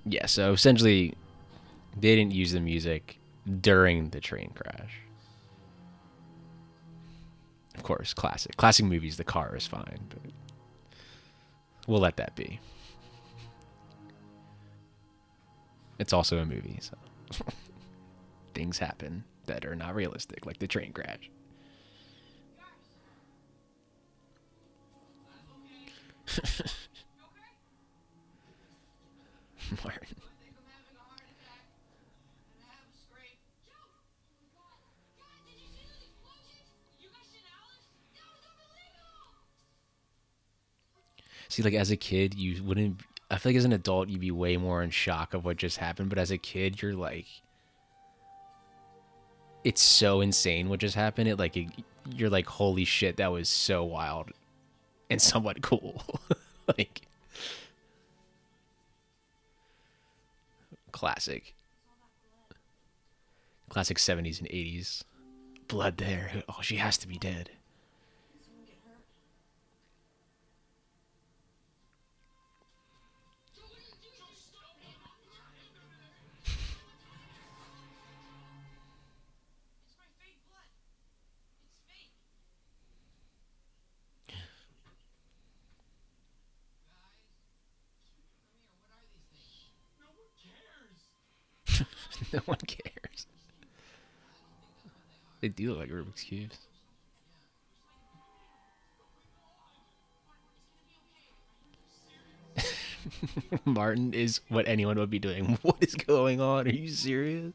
Yeah, 0.05 0.27
so 0.27 0.53
essentially, 0.53 1.15
they 1.99 2.15
didn't 2.15 2.33
use 2.33 2.51
the 2.51 2.59
music 2.59 3.19
during 3.61 4.09
the 4.09 4.19
train 4.19 4.51
crash. 4.53 4.99
Of 7.75 7.83
course, 7.83 8.13
classic. 8.13 8.55
Classic 8.57 8.85
movies, 8.85 9.17
the 9.17 9.23
car 9.23 9.55
is 9.55 9.67
fine, 9.67 9.99
but 10.09 10.19
we'll 11.87 11.99
let 11.99 12.17
that 12.17 12.35
be. 12.35 12.59
It's 15.97 16.13
also 16.13 16.37
a 16.37 16.45
movie, 16.45 16.77
so 16.81 16.95
things 18.53 18.77
happen 18.77 19.23
that 19.45 19.65
are 19.65 19.75
not 19.75 19.95
realistic, 19.95 20.45
like 20.45 20.59
the 20.59 20.67
train 20.67 20.93
crash. 20.93 21.29
Martin. 29.83 30.15
See, 41.49 41.63
like 41.63 41.73
as 41.73 41.91
a 41.91 41.95
kid, 41.95 42.33
you 42.33 42.63
wouldn't. 42.63 43.01
I 43.31 43.37
feel 43.37 43.51
like 43.51 43.57
as 43.57 43.65
an 43.65 43.73
adult, 43.73 44.09
you'd 44.09 44.19
be 44.19 44.31
way 44.31 44.57
more 44.57 44.83
in 44.83 44.89
shock 44.89 45.33
of 45.33 45.45
what 45.45 45.57
just 45.57 45.77
happened. 45.77 46.09
But 46.09 46.17
as 46.17 46.31
a 46.31 46.37
kid, 46.37 46.81
you're 46.81 46.93
like, 46.93 47.27
it's 49.63 49.81
so 49.81 50.21
insane 50.21 50.69
what 50.69 50.79
just 50.79 50.95
happened. 50.95 51.29
It 51.29 51.39
like, 51.39 51.55
it, 51.55 51.69
you're 52.13 52.29
like, 52.29 52.45
holy 52.45 52.85
shit, 52.85 53.17
that 53.17 53.31
was 53.31 53.49
so 53.49 53.83
wild 53.83 54.31
and 55.09 55.21
somewhat 55.21 55.61
cool. 55.61 56.03
like, 56.77 57.01
classic, 60.95 61.55
classic 63.69 63.97
70s 63.97 64.39
and 64.39 64.47
80s. 64.49 65.03
Blood 65.67 65.97
there. 65.97 66.43
Oh, 66.47 66.61
she 66.61 66.77
has 66.77 66.97
to 66.99 67.07
be 67.07 67.17
dead. 67.17 67.49
no 92.39 92.41
one 92.45 92.57
cares. 92.67 93.27
They 95.39 95.47
do 95.47 95.69
look 95.69 95.79
like 95.79 95.89
Rubik's 95.89 96.23
Cubes. 96.23 96.57
Martin 103.65 104.13
is 104.13 104.41
what 104.49 104.67
anyone 104.67 104.97
would 104.97 105.09
be 105.09 105.19
doing. 105.19 105.57
What 105.61 105.77
is 105.81 105.95
going 105.95 106.41
on? 106.41 106.67
Are 106.67 106.71
you 106.71 106.89
serious? 106.89 107.53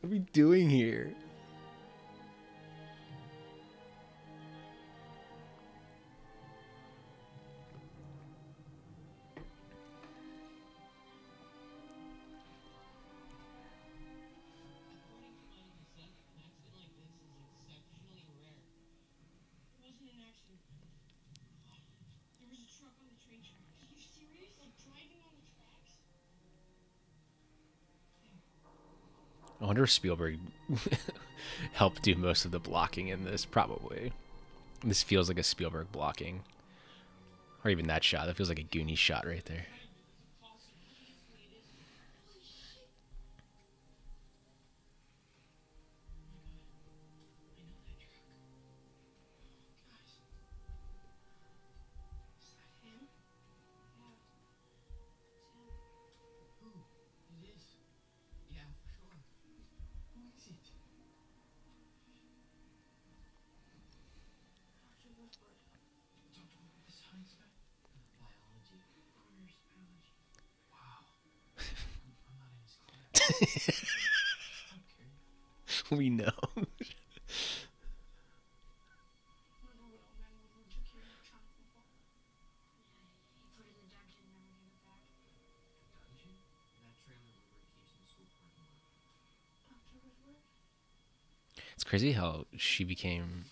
What 0.00 0.08
are 0.08 0.12
we 0.12 0.18
doing 0.18 0.70
here? 0.70 1.14
Wonder 29.74 29.82
if 29.82 29.90
Spielberg 29.90 30.38
helped 31.72 32.02
do 32.02 32.14
most 32.14 32.44
of 32.44 32.52
the 32.52 32.60
blocking 32.60 33.08
in 33.08 33.24
this. 33.24 33.44
Probably. 33.44 34.12
This 34.84 35.02
feels 35.02 35.26
like 35.26 35.36
a 35.36 35.42
Spielberg 35.42 35.90
blocking. 35.90 36.42
Or 37.64 37.72
even 37.72 37.88
that 37.88 38.04
shot. 38.04 38.28
That 38.28 38.36
feels 38.36 38.48
like 38.48 38.60
a 38.60 38.62
Goonie 38.62 38.96
shot 38.96 39.26
right 39.26 39.44
there. 39.46 39.66
Crazy 91.94 92.10
how 92.10 92.44
she 92.56 92.82
became 92.82 93.44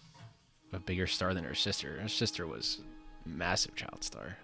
a 0.73 0.79
bigger 0.81 1.07
star 1.07 1.33
than 1.33 1.45
her 1.45 1.55
sister. 1.55 2.01
Her 2.01 2.09
sister 2.09 2.45
was 2.45 2.81
massive 3.25 3.77
child 3.77 4.03
star. 4.03 4.37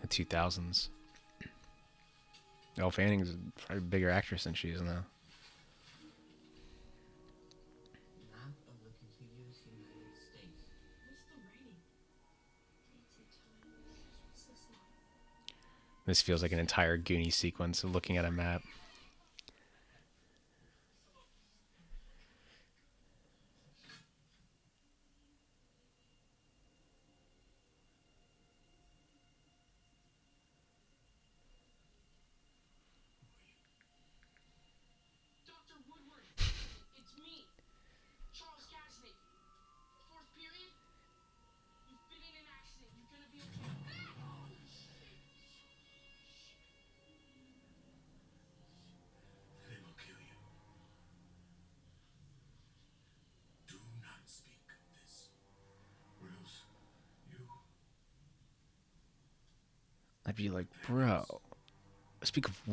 The 0.00 0.08
2000s. 0.08 0.88
Elle 2.78 2.90
Fanning's 2.90 3.36
probably 3.58 3.76
a 3.76 3.80
bigger 3.82 4.08
actress 4.08 4.44
than 4.44 4.54
she 4.54 4.70
is 4.70 4.80
now. 4.80 5.04
This 16.06 16.22
feels 16.22 16.40
like 16.40 16.52
an 16.52 16.58
entire 16.58 16.96
Goonie 16.96 17.30
sequence 17.30 17.84
of 17.84 17.92
looking 17.92 18.16
at 18.16 18.24
a 18.24 18.30
map. 18.30 18.62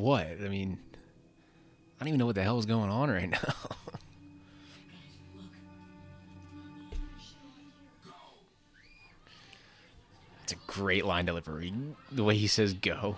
What? 0.04 0.28
I 0.28 0.50
mean, 0.50 0.78
I 2.00 2.04
don't 2.04 2.10
even 2.10 2.20
know 2.20 2.26
what 2.26 2.36
the 2.36 2.44
hell 2.44 2.60
is 2.60 2.66
going 2.66 2.90
on 2.90 3.10
right 3.10 3.30
now. 3.32 3.54
it's 10.44 10.52
a 10.52 10.58
great 10.68 11.06
line 11.06 11.26
delivery. 11.26 11.74
The 12.12 12.24
way 12.24 12.36
he 12.36 12.48
says 12.48 12.74
go. 12.74 13.16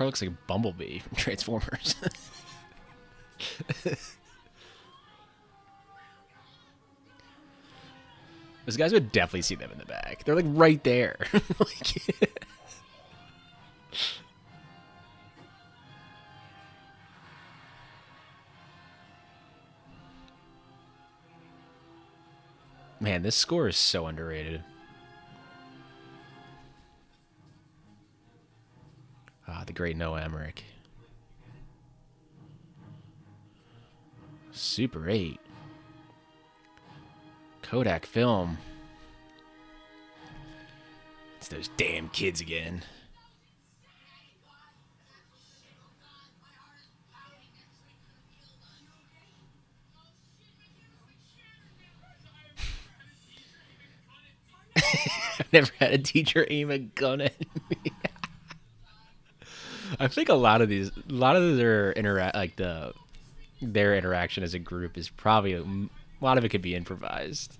car 0.00 0.06
looks 0.06 0.22
like 0.22 0.30
a 0.30 0.34
Bumblebee 0.46 1.00
from 1.00 1.16
Transformers. 1.18 1.94
Those 8.70 8.76
guys 8.76 8.92
would 8.92 9.10
definitely 9.10 9.42
see 9.42 9.56
them 9.56 9.72
in 9.72 9.78
the 9.78 9.84
back. 9.84 10.22
They're 10.22 10.36
like 10.36 10.44
right 10.46 10.80
there. 10.84 11.16
like, 11.58 11.92
Man, 23.00 23.22
this 23.22 23.34
score 23.34 23.66
is 23.66 23.76
so 23.76 24.06
underrated. 24.06 24.62
Ah, 29.48 29.64
the 29.66 29.72
great 29.72 29.96
Noah 29.96 30.22
Emmerich. 30.22 30.62
Super 34.52 35.08
8. 35.08 35.40
Kodak 37.70 38.04
film. 38.04 38.58
It's 41.38 41.46
those 41.46 41.68
damn 41.76 42.08
kids 42.08 42.40
again. 42.40 42.82
I've 54.76 55.52
never 55.52 55.70
had 55.78 55.92
a 55.92 55.98
teacher 55.98 56.44
aim 56.50 56.72
a 56.72 56.78
gun 56.78 57.20
at 57.20 57.38
me. 57.38 57.92
I 60.00 60.08
think 60.08 60.28
a 60.28 60.34
lot 60.34 60.60
of 60.60 60.68
these, 60.68 60.88
a 60.88 61.12
lot 61.12 61.36
of 61.36 61.56
their 61.56 61.92
interact, 61.92 62.34
like 62.34 62.56
the, 62.56 62.94
their 63.62 63.96
interaction 63.96 64.42
as 64.42 64.54
a 64.54 64.58
group 64.58 64.98
is 64.98 65.08
probably 65.08 65.52
a, 65.52 65.62
a 65.62 65.88
lot 66.20 66.36
of 66.36 66.44
it 66.44 66.48
could 66.48 66.62
be 66.62 66.74
improvised. 66.74 67.59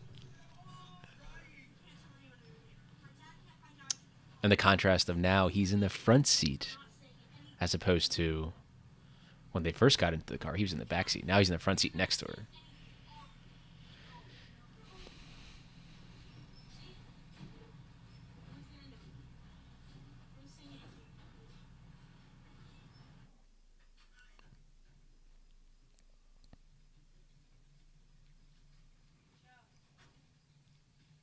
And 4.43 4.51
the 4.51 4.57
contrast 4.57 5.09
of 5.09 5.19
now, 5.19 5.49
he's 5.49 5.73
in 5.73 5.81
the 5.81 5.91
front 5.91 6.27
seat, 6.27 6.77
as 7.61 7.75
opposed 7.75 8.11
to 8.13 8.53
when 9.53 9.65
they 9.65 9.73
first 9.73 9.99
got 9.99 10.15
into 10.15 10.27
the 10.27 10.39
car, 10.39 10.55
he 10.55 10.65
was 10.65 10.73
in 10.73 10.79
the 10.79 10.87
back 10.87 11.11
seat. 11.11 11.27
Now 11.27 11.39
he's 11.39 11.51
in 11.51 11.55
the 11.55 11.59
front 11.59 11.81
seat 11.81 11.95
next 11.95 12.19
to 12.19 12.27
her. 12.27 12.47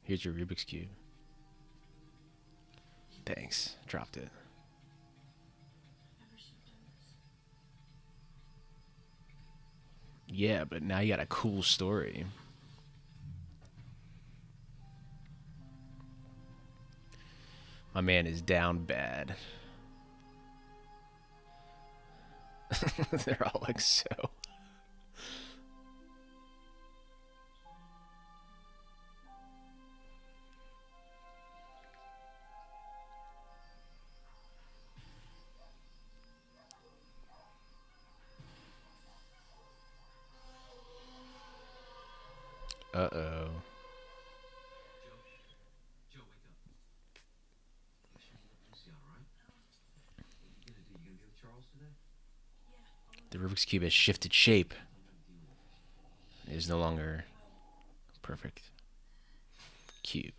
Here's 0.04 0.24
your 0.24 0.34
Rubik's 0.34 0.64
Cube. 0.64 0.88
Thanks. 3.28 3.76
Dropped 3.88 4.16
it. 4.16 4.30
Yeah, 10.30 10.64
but 10.64 10.82
now 10.82 11.00
you 11.00 11.10
got 11.10 11.20
a 11.20 11.26
cool 11.26 11.62
story. 11.62 12.26
My 17.94 18.00
man 18.00 18.28
is 18.28 18.42
down 18.42 18.86
bad. 18.86 19.36
They're 23.26 23.46
all 23.46 23.62
like 23.68 23.82
so. 23.82 24.06
Uh 42.98 43.10
oh. 43.12 43.48
The 53.30 53.38
Rubik's 53.38 53.66
Cube 53.66 53.84
has 53.84 53.94
shifted 53.94 54.34
shape. 54.34 54.74
It 56.50 56.56
is 56.56 56.68
no 56.68 56.80
longer 56.80 57.26
perfect 58.24 58.64
cube. 60.02 60.34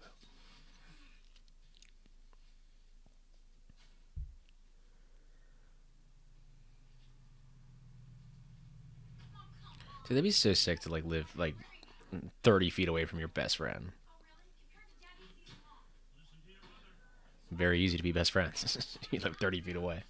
Dude, 10.08 10.16
that'd 10.16 10.24
be 10.24 10.32
so 10.32 10.54
sick 10.54 10.80
to 10.80 10.88
like 10.88 11.04
live 11.04 11.30
like 11.36 11.54
30 12.42 12.70
feet 12.70 12.88
away 12.88 13.04
from 13.04 13.18
your 13.18 13.28
best 13.28 13.56
friend. 13.56 13.92
Very 17.50 17.80
easy 17.80 17.96
to 17.96 18.02
be 18.02 18.12
best 18.12 18.32
friends. 18.32 18.98
you 19.10 19.20
live 19.20 19.36
30 19.36 19.60
feet 19.62 19.76
away. 19.76 20.02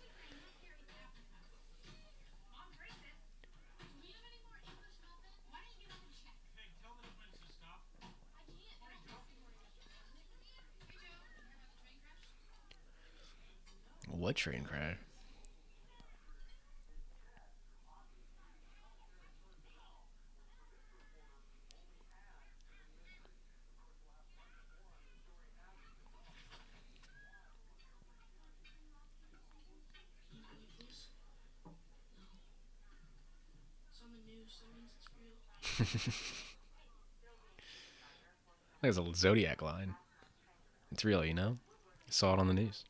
What 14.09 14.35
train 14.37 14.65
crash? 14.65 14.97
There's 38.83 38.99
a 38.99 39.15
Zodiac 39.15 39.63
line. 39.63 39.95
It's 40.93 41.05
real, 41.05 41.25
you 41.25 41.35
know? 41.35 41.59
I 42.07 42.11
saw 42.11 42.35
it 42.35 42.41
on 42.41 42.49
the 42.49 42.55
news. 42.55 42.85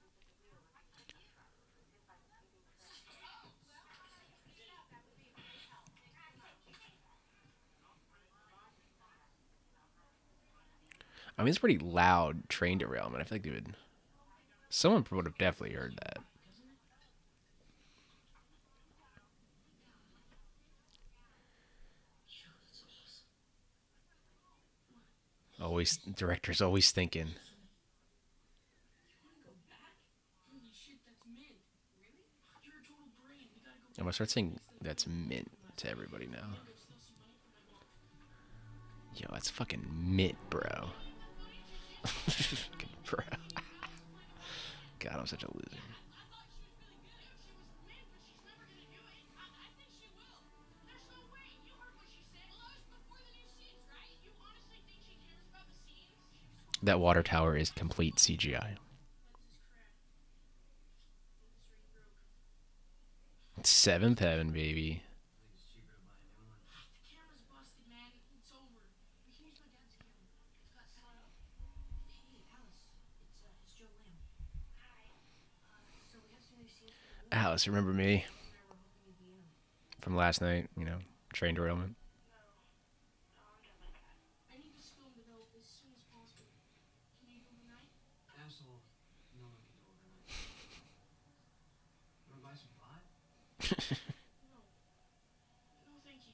I 11.36 11.42
mean, 11.42 11.50
it's 11.50 11.58
pretty 11.58 11.78
loud 11.78 12.48
train 12.48 12.78
derailment. 12.78 13.20
I 13.20 13.24
feel 13.24 13.36
like 13.36 13.42
they 13.44 13.50
would. 13.50 13.74
Someone 14.70 15.06
would 15.10 15.24
have 15.24 15.38
definitely 15.38 15.76
heard 15.76 15.94
that. 16.02 16.18
Always, 25.60 25.96
director's 25.96 26.62
always 26.62 26.92
thinking. 26.92 27.28
I'm 33.98 34.04
gonna 34.04 34.12
start 34.12 34.30
saying 34.30 34.60
that's 34.80 35.08
mint 35.08 35.50
to 35.78 35.90
everybody 35.90 36.26
now. 36.26 36.46
Yo, 39.16 39.26
that's 39.32 39.50
fucking 39.50 39.84
mint, 39.90 40.36
bro. 40.50 40.90
bro. 43.10 43.24
God, 45.00 45.16
I'm 45.18 45.26
such 45.26 45.42
a 45.42 45.48
loser. 45.52 45.87
That 56.82 57.00
water 57.00 57.22
tower 57.22 57.56
is 57.56 57.70
complete 57.70 58.16
CGI. 58.16 58.76
Seventh 63.64 64.20
heaven, 64.20 64.52
baby. 64.52 65.02
Alice, 77.30 77.68
remember 77.68 77.92
me? 77.92 78.24
From 80.00 80.16
last 80.16 80.40
night, 80.40 80.68
you 80.76 80.84
know, 80.84 80.98
train 81.32 81.54
derailment. 81.54 81.97
No, 93.68 93.76
thank 96.00 96.24
you. 96.24 96.32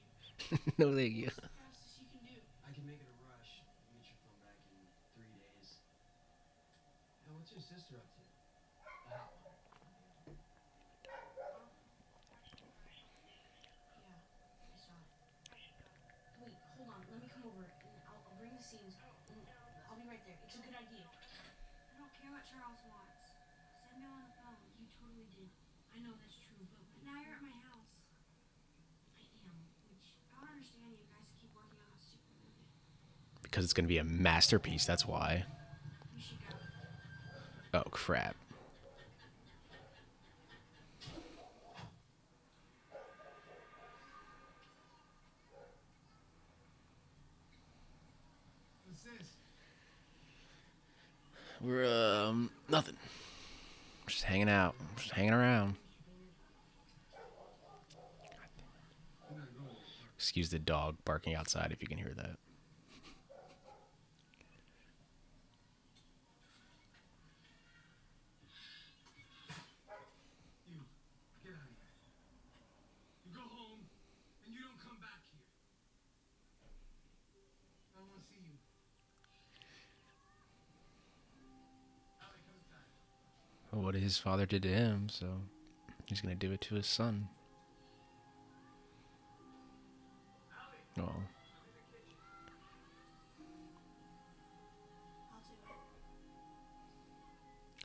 I 2.63 2.71
can 2.71 2.87
make 2.87 3.03
it 3.03 3.09
a 3.11 3.17
rush. 3.27 3.59
Get 3.91 4.07
your 4.07 4.15
phone 4.23 4.39
back 4.47 4.55
in 4.71 4.79
three 5.19 5.27
days. 5.35 5.83
Hey, 7.27 7.35
what's 7.35 7.51
your 7.51 7.59
sister 7.59 7.99
up 7.99 8.07
to? 8.07 8.23
The 8.23 9.19
hot 9.19 9.35
one. 9.43 9.59
Wait, 16.39 16.55
hold 16.79 16.87
on. 16.87 17.03
Let 17.11 17.19
me 17.19 17.27
come 17.35 17.43
over 17.51 17.67
and 17.67 17.99
I'll, 18.07 18.23
I'll 18.31 18.39
bring 18.39 18.55
the 18.55 18.63
scenes. 18.63 18.95
And 18.95 19.43
I'll 19.91 19.99
be 19.99 20.07
right 20.07 20.23
there. 20.23 20.39
It's 20.47 20.55
a 20.55 20.63
good 20.63 20.75
idea. 20.79 21.03
I 21.03 21.99
don't 21.99 22.13
care 22.15 22.31
what 22.31 22.47
Charles 22.47 22.79
wants. 22.87 23.35
Said 23.91 23.99
no 23.99 24.07
on 24.07 24.23
the 24.23 24.31
phone. 24.39 24.55
You 24.79 24.87
totally 25.03 25.27
did. 25.35 25.51
I 25.91 25.99
know 25.99 26.15
that's 26.15 26.39
true, 26.39 26.55
but, 26.63 26.71
but 26.71 26.95
But 26.95 27.03
now 27.11 27.21
you're 27.21 27.37
at 27.37 27.43
my 27.45 27.53
house. 27.69 27.91
I 29.13 29.29
am, 29.45 29.55
which 29.91 30.17
I 30.33 30.41
don't 30.41 30.57
understand 30.57 30.89
you 30.95 31.05
guys 31.05 31.29
keep 31.37 31.53
working 31.53 31.77
on 31.85 31.91
a 31.93 32.01
stupid 32.01 32.33
movie. 32.41 32.65
Because 33.55 33.63
it's 33.63 33.73
going 33.73 33.85
to 33.85 33.87
be 33.87 33.99
a 33.99 34.03
masterpiece, 34.03 34.83
that's 34.83 35.05
why. 35.05 35.45
Oh, 37.73 37.83
crap. 37.89 38.35
We're, 51.61 51.85
um, 51.85 52.51
nothing. 52.67 52.97
Just 54.05 54.23
hanging 54.23 54.49
out. 54.49 54.75
Just 54.97 55.11
hanging 55.11 55.31
around. 55.31 55.75
Excuse 60.17 60.49
the 60.49 60.59
dog 60.59 60.97
barking 61.05 61.35
outside 61.35 61.71
if 61.71 61.81
you 61.81 61.87
can 61.87 61.97
hear 61.97 62.11
that. 62.17 62.35
His 84.05 84.17
father 84.17 84.45
did 84.45 84.63
to 84.63 84.69
him, 84.69 85.09
so 85.09 85.27
he's 86.05 86.21
going 86.21 86.37
to 86.37 86.47
do 86.47 86.53
it 86.53 86.61
to 86.61 86.75
his 86.75 86.85
son. 86.87 87.27
Oh. 90.99 91.11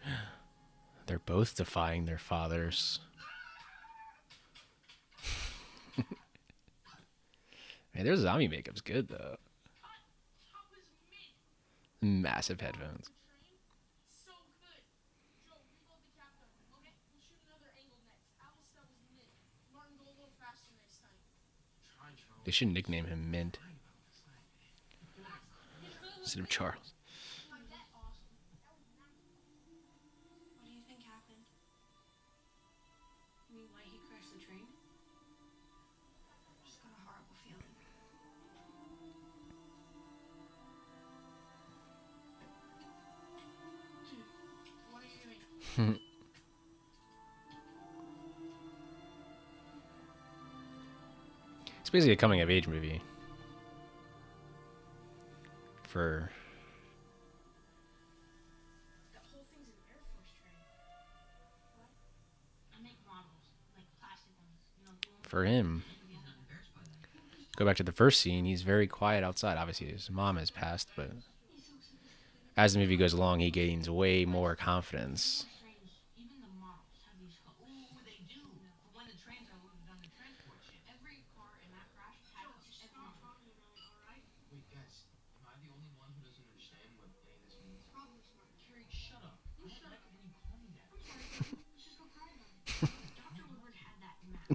They're 1.06 1.18
both 1.18 1.56
defying 1.56 2.04
their 2.04 2.18
fathers. 2.18 3.00
Man, 7.94 8.04
their 8.04 8.16
zombie 8.16 8.46
makeup's 8.48 8.80
good 8.80 9.08
though. 9.08 9.36
Massive 12.00 12.60
headphones. 12.60 13.10
So 14.08 14.30
good. 14.62 14.80
Joe, 15.44 15.58
reload 15.68 16.00
the 16.00 16.14
captain. 16.16 16.48
Okay, 16.80 16.94
we'll 17.12 17.20
shoot 17.20 17.36
another 17.44 17.68
angle 17.76 18.00
next. 18.08 18.32
Alice, 18.40 18.72
that 18.72 18.88
was 18.88 18.96
mid. 19.12 19.28
Martin, 19.74 19.98
go 20.00 20.08
a 20.08 20.16
little 20.16 20.32
faster 20.40 20.72
next 20.80 21.04
time. 21.04 21.12
Try, 21.92 22.08
Charles. 22.16 22.39
They 22.50 22.52
should 22.52 22.74
nickname 22.74 23.04
him 23.04 23.30
Mint 23.30 23.58
instead 26.20 26.40
of 26.40 26.48
Charles. 26.48 26.94
Like 45.76 45.86
hmm. 45.86 45.92
It's 51.90 51.92
basically 51.92 52.12
a 52.12 52.16
coming 52.16 52.40
of 52.40 52.48
age 52.48 52.68
movie. 52.68 53.02
For 55.88 56.30
That 59.12 59.22
whole 59.32 59.42
thing's 59.50 59.66
an 59.66 59.74
Air 59.90 59.98
Force 60.14 60.30
train. 60.38 60.54
What? 61.78 61.90
I 62.78 62.80
make 62.80 62.94
models, 63.04 63.26
like 63.74 63.86
plastic 63.98 64.30
ones. 64.38 64.62
You 64.78 64.84
know, 64.86 64.92
glue 65.02 65.16
'em 65.16 65.22
for 65.28 65.44
him. 65.44 65.82
Go 67.56 67.64
back 67.64 67.76
to 67.78 67.82
the 67.82 67.90
first 67.90 68.20
scene. 68.20 68.44
He's 68.44 68.62
very 68.62 68.86
quiet 68.86 69.24
outside. 69.24 69.58
Obviously, 69.58 69.88
his 69.88 70.08
mom 70.10 70.36
has 70.36 70.52
passed, 70.52 70.88
but 70.94 71.10
as 72.56 72.74
the 72.74 72.78
movie 72.78 72.96
goes 72.96 73.14
along, 73.14 73.40
he 73.40 73.50
gains 73.50 73.90
way 73.90 74.24
more 74.24 74.54
confidence. 74.54 75.44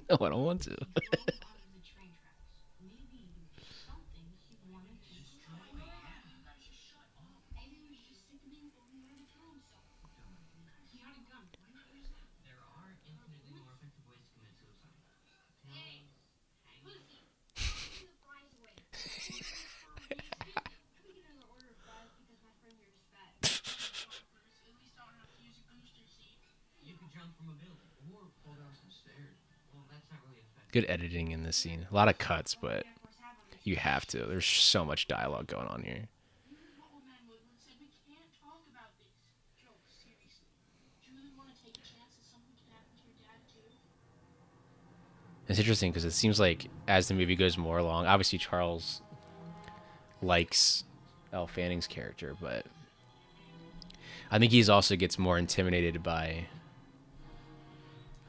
No, 0.08 0.16
I 0.20 0.28
don't 0.28 0.44
want 0.44 0.62
to. 0.62 0.76
Good 30.72 30.86
editing 30.88 31.30
in 31.30 31.42
this 31.42 31.56
scene. 31.56 31.86
A 31.90 31.94
lot 31.94 32.08
of 32.08 32.18
cuts, 32.18 32.54
but 32.54 32.84
you 33.64 33.76
have 33.76 34.06
to. 34.06 34.18
There's 34.18 34.46
so 34.46 34.84
much 34.84 35.08
dialogue 35.08 35.46
going 35.46 35.66
on 35.66 35.82
here. 35.82 36.08
It's 45.48 45.60
interesting 45.60 45.92
because 45.92 46.04
it 46.04 46.10
seems 46.10 46.40
like 46.40 46.68
as 46.88 47.06
the 47.08 47.14
movie 47.14 47.36
goes 47.36 47.56
more 47.56 47.78
along, 47.78 48.06
obviously 48.06 48.38
Charles 48.38 49.00
likes 50.20 50.84
Elle 51.32 51.46
Fanning's 51.46 51.86
character, 51.86 52.34
but 52.40 52.66
I 54.30 54.38
think 54.38 54.50
he's 54.50 54.68
also 54.68 54.96
gets 54.96 55.18
more 55.18 55.38
intimidated 55.38 56.02
by 56.02 56.46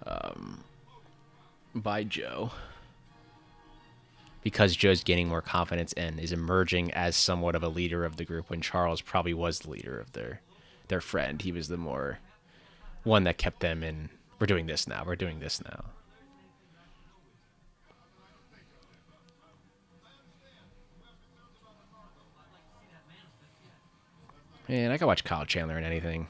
um, 0.06 0.64
by 1.80 2.04
Joe 2.04 2.52
because 4.44 4.76
Joe's 4.76 5.04
gaining 5.04 5.28
more 5.28 5.42
confidence 5.42 5.94
and 5.94 6.20
is 6.20 6.32
emerging 6.32 6.92
as 6.94 7.16
somewhat 7.16 7.56
of 7.56 7.64
a 7.64 7.70
leader 7.70 8.06
of 8.06 8.16
the 8.16 8.24
group 8.24 8.50
when 8.50 8.62
Charles 8.62 9.02
probably 9.02 9.34
was 9.34 9.60
the 9.60 9.70
leader 9.70 10.00
of 10.00 10.14
their 10.14 10.42
their 10.88 11.02
friend. 11.02 11.42
He 11.42 11.52
was 11.52 11.68
the 11.68 11.78
more 11.78 12.20
one 13.04 13.26
that 13.26 13.38
kept 13.38 13.60
them 13.60 13.84
in 13.84 14.10
we're 14.40 14.48
doing 14.48 14.68
this 14.68 14.88
now. 14.88 15.04
We're 15.06 15.16
doing 15.16 15.40
this 15.40 15.62
now. 15.64 15.86
Man, 24.70 24.92
I 24.92 24.98
could 24.98 25.08
watch 25.08 25.24
Kyle 25.24 25.46
Chandler 25.46 25.78
in 25.78 25.84
anything. 25.84 26.28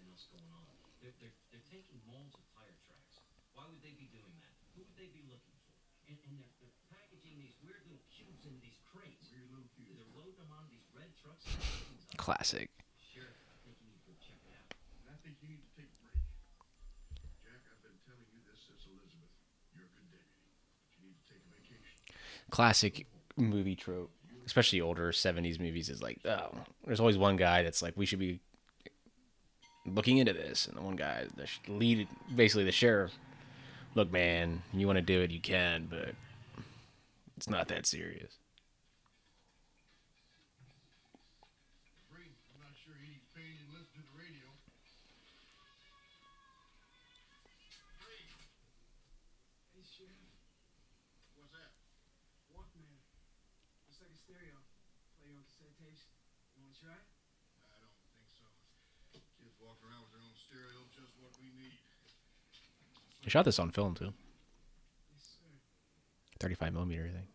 Something 0.00 0.16
else 0.16 0.24
going 0.32 0.48
on. 0.56 0.64
They're, 1.04 1.12
they're, 1.20 1.36
they're 1.52 1.68
taking 1.68 2.00
molds 2.08 2.32
of 2.32 2.40
tire 2.56 2.72
tracks. 2.88 3.20
Why 3.52 3.68
would 3.68 3.84
they 3.84 3.92
be 3.92 4.08
doing 4.08 4.32
that? 4.40 4.52
Who 4.72 4.80
would 4.88 4.96
they 4.96 5.12
be 5.12 5.20
looking 5.28 5.56
for? 5.68 5.76
And, 6.08 6.16
and 6.24 6.40
they're, 6.40 6.54
they're 6.64 6.78
packaging 6.88 7.36
these 7.36 7.52
weird 7.60 7.84
little 7.84 8.00
cubes 8.08 8.48
into 8.48 8.56
these 8.64 8.80
crates. 8.88 9.28
Weird 9.28 9.52
little 9.52 9.68
cubes. 9.76 10.00
They're 10.00 10.14
loading 10.16 10.40
them 10.40 10.48
on 10.56 10.64
these 10.72 10.84
red 10.96 11.12
trucks. 11.20 11.44
and 11.52 11.60
everything's 11.60 12.08
up. 12.08 12.16
Classic. 12.16 12.72
Sheriff, 12.96 13.36
I 13.52 13.56
think 13.60 13.76
you 13.84 13.92
need 13.92 14.00
to 14.00 14.08
go 14.08 14.16
check 14.24 14.40
it 14.40 14.52
out. 14.56 14.68
I 15.12 15.16
think 15.20 15.36
you 15.44 15.52
need 15.52 15.60
to 15.60 15.72
take 15.76 15.92
a 15.92 15.98
break. 16.00 16.20
Jack, 17.44 17.60
I've 17.68 17.82
been 17.84 18.00
telling 18.08 18.24
you 18.32 18.40
this 18.48 18.64
since 18.64 18.88
Elizabeth. 18.88 19.32
You're 19.76 19.84
a 19.84 19.92
good 19.92 20.08
deputy. 20.08 20.48
But 20.80 20.88
you 20.96 21.12
need 21.12 21.16
to 21.20 21.26
take 21.28 21.44
a 21.44 21.50
vacation. 21.52 21.92
Classic 22.48 23.04
movie 23.36 23.76
trope, 23.76 24.12
especially 24.48 24.80
older 24.80 25.12
70s 25.12 25.60
movies, 25.60 25.92
is 25.92 26.00
like, 26.00 26.24
oh, 26.24 26.56
there's 26.88 27.04
always 27.04 27.20
one 27.20 27.36
guy 27.36 27.60
that's 27.60 27.84
like, 27.84 27.96
we 28.00 28.08
should 28.08 28.18
be 28.18 28.40
looking 29.86 30.18
into 30.18 30.32
this. 30.32 30.66
And 30.66 30.76
the 30.76 30.82
one 30.82 30.96
guy, 30.96 31.26
the 31.36 31.48
lead, 31.72 32.08
basically 32.34 32.64
the 32.64 32.72
sheriff, 32.72 33.12
look, 33.94 34.12
man, 34.12 34.62
you 34.72 34.86
want 34.86 34.96
to 34.96 35.02
do 35.02 35.20
it, 35.20 35.30
you 35.30 35.40
can, 35.40 35.86
but 35.90 36.14
it's 37.36 37.48
not 37.48 37.68
that 37.68 37.86
serious. 37.86 38.39
They 63.30 63.32
shot 63.32 63.44
this 63.44 63.60
on 63.60 63.70
film, 63.70 63.94
too. 63.94 64.12
35 66.40 66.72
millimeter, 66.72 67.08
I 67.08 67.12
think. 67.12 67.26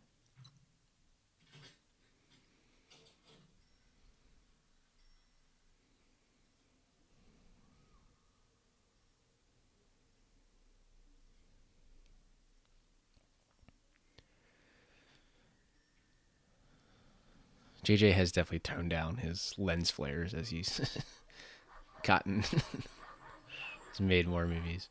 JJ 17.85 18.11
has 18.11 18.33
definitely 18.33 18.59
toned 18.59 18.89
down 18.89 19.15
his 19.15 19.53
lens 19.57 19.91
flares 19.91 20.33
as 20.33 20.49
he's 20.49 20.81
gotten 22.03 22.43
he's 23.91 24.01
made 24.01 24.27
more 24.27 24.45
movies. 24.45 24.89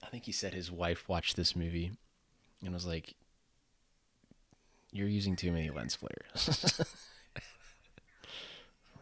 think 0.11 0.25
he 0.25 0.31
said 0.33 0.53
his 0.53 0.69
wife 0.69 1.07
watched 1.07 1.37
this 1.37 1.55
movie 1.55 1.93
and 2.63 2.73
was 2.73 2.85
like, 2.85 3.15
"You're 4.91 5.07
using 5.07 5.37
too 5.37 5.51
many 5.51 5.69
lens 5.69 5.95
flares." 5.95 6.85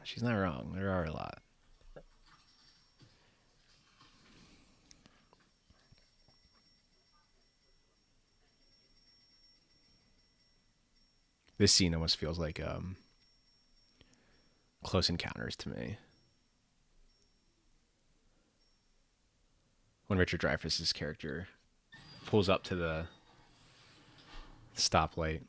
She's 0.04 0.24
not 0.24 0.36
wrong. 0.36 0.74
There 0.76 0.92
are 0.92 1.06
a 1.06 1.12
lot. 1.12 1.42
This 11.58 11.74
scene 11.74 11.94
almost 11.94 12.18
feels 12.18 12.40
like 12.40 12.60
um, 12.66 12.96
Close 14.84 15.10
Encounters 15.10 15.56
to 15.58 15.70
me. 15.70 15.98
When 20.10 20.18
Richard 20.18 20.42
Dreyfuss's 20.42 20.92
character 20.92 21.48
pulls 22.26 22.50
up 22.50 22.64
to 22.64 22.76
the 22.76 23.06
stoplight. 24.76 25.42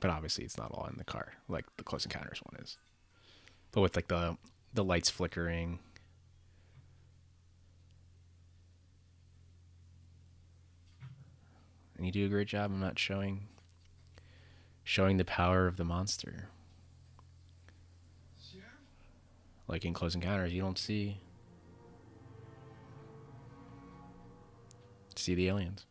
But 0.00 0.08
obviously 0.08 0.44
it's 0.44 0.56
not 0.56 0.70
all 0.72 0.86
in 0.86 0.96
the 0.96 1.04
car, 1.04 1.34
like 1.46 1.66
the 1.76 1.84
Close 1.84 2.06
Encounters 2.06 2.40
one 2.50 2.62
is. 2.62 2.78
But 3.70 3.82
with 3.82 3.94
like 3.96 4.08
the 4.08 4.38
the 4.72 4.82
lights 4.82 5.10
flickering. 5.10 5.78
You 12.02 12.10
do 12.10 12.26
a 12.26 12.28
great 12.28 12.48
job 12.48 12.70
I'm 12.72 12.80
not 12.80 12.98
showing 12.98 13.46
showing 14.84 15.16
the 15.16 15.24
power 15.24 15.66
of 15.66 15.76
the 15.76 15.84
monster. 15.84 16.48
Like 19.68 19.84
in 19.84 19.94
Close 19.94 20.14
Encounters, 20.14 20.52
you 20.52 20.60
don't 20.60 20.78
see 20.78 21.18
see 25.14 25.34
the 25.34 25.48
aliens. 25.48 25.86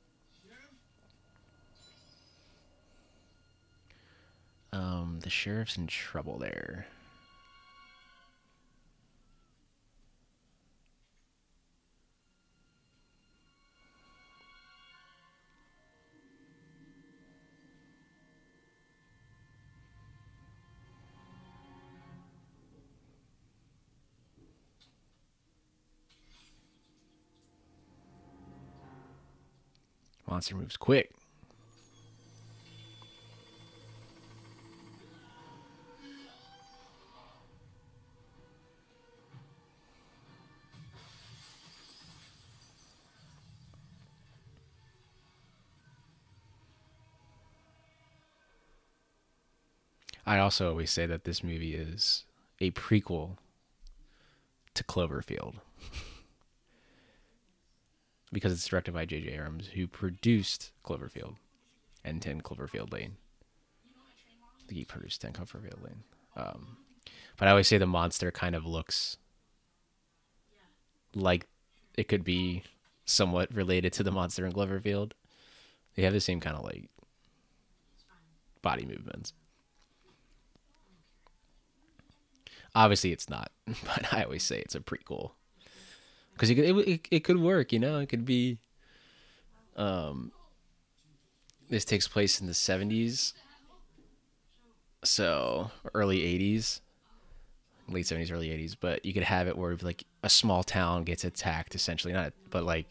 Um, 4.73 5.19
the 5.21 5.29
sheriff's 5.29 5.77
in 5.77 5.87
trouble 5.87 6.37
there. 6.37 6.87
Monster 30.31 30.55
moves 30.55 30.77
quick. 30.77 31.11
I 50.25 50.37
also 50.37 50.69
always 50.69 50.89
say 50.91 51.05
that 51.07 51.25
this 51.25 51.43
movie 51.43 51.75
is 51.75 52.23
a 52.61 52.71
prequel 52.71 53.35
to 54.75 54.83
Cloverfield. 54.85 55.55
because 58.31 58.53
it's 58.53 58.67
directed 58.67 58.93
by 58.93 59.05
J.J. 59.05 59.29
Abrams, 59.29 59.67
who 59.69 59.87
produced 59.87 60.71
Cloverfield 60.85 61.35
and 62.03 62.21
10 62.21 62.41
Cloverfield 62.41 62.91
Lane. 62.91 63.17
I 63.95 64.67
think 64.67 64.79
he 64.79 64.85
produced 64.85 65.21
10 65.21 65.33
Cloverfield 65.33 65.83
Lane. 65.83 66.03
Um, 66.35 66.77
but 67.37 67.47
I 67.47 67.51
always 67.51 67.67
say 67.67 67.77
the 67.77 67.85
monster 67.85 68.31
kind 68.31 68.55
of 68.55 68.65
looks 68.65 69.17
like 71.13 71.47
it 71.97 72.07
could 72.07 72.23
be 72.23 72.63
somewhat 73.05 73.53
related 73.53 73.91
to 73.93 74.03
the 74.03 74.11
monster 74.11 74.45
in 74.45 74.53
Cloverfield. 74.53 75.11
They 75.95 76.03
have 76.03 76.13
the 76.13 76.21
same 76.21 76.39
kind 76.39 76.55
of 76.55 76.63
like 76.63 76.89
body 78.61 78.85
movements. 78.85 79.33
Obviously, 82.73 83.11
it's 83.11 83.29
not, 83.29 83.51
but 83.67 84.13
I 84.13 84.23
always 84.23 84.43
say 84.43 84.59
it's 84.59 84.75
a 84.75 84.79
prequel 84.79 85.31
because 86.41 86.49
it, 86.49 86.59
it 86.59 87.07
it 87.11 87.19
could 87.23 87.39
work. 87.39 87.71
You 87.71 87.77
know, 87.77 87.99
it 87.99 88.09
could 88.09 88.25
be. 88.25 88.57
Um, 89.77 90.31
this 91.69 91.85
takes 91.85 92.07
place 92.07 92.41
in 92.41 92.47
the 92.47 92.53
seventies, 92.55 93.35
so 95.03 95.69
early 95.93 96.23
eighties, 96.23 96.81
late 97.87 98.07
seventies, 98.07 98.31
early 98.31 98.49
eighties. 98.49 98.73
But 98.73 99.05
you 99.05 99.13
could 99.13 99.23
have 99.23 99.47
it 99.47 99.55
where 99.55 99.77
like 99.83 100.03
a 100.23 100.29
small 100.29 100.63
town 100.63 101.03
gets 101.03 101.23
attacked, 101.23 101.75
essentially 101.75 102.11
not, 102.11 102.33
but 102.49 102.63
like 102.63 102.87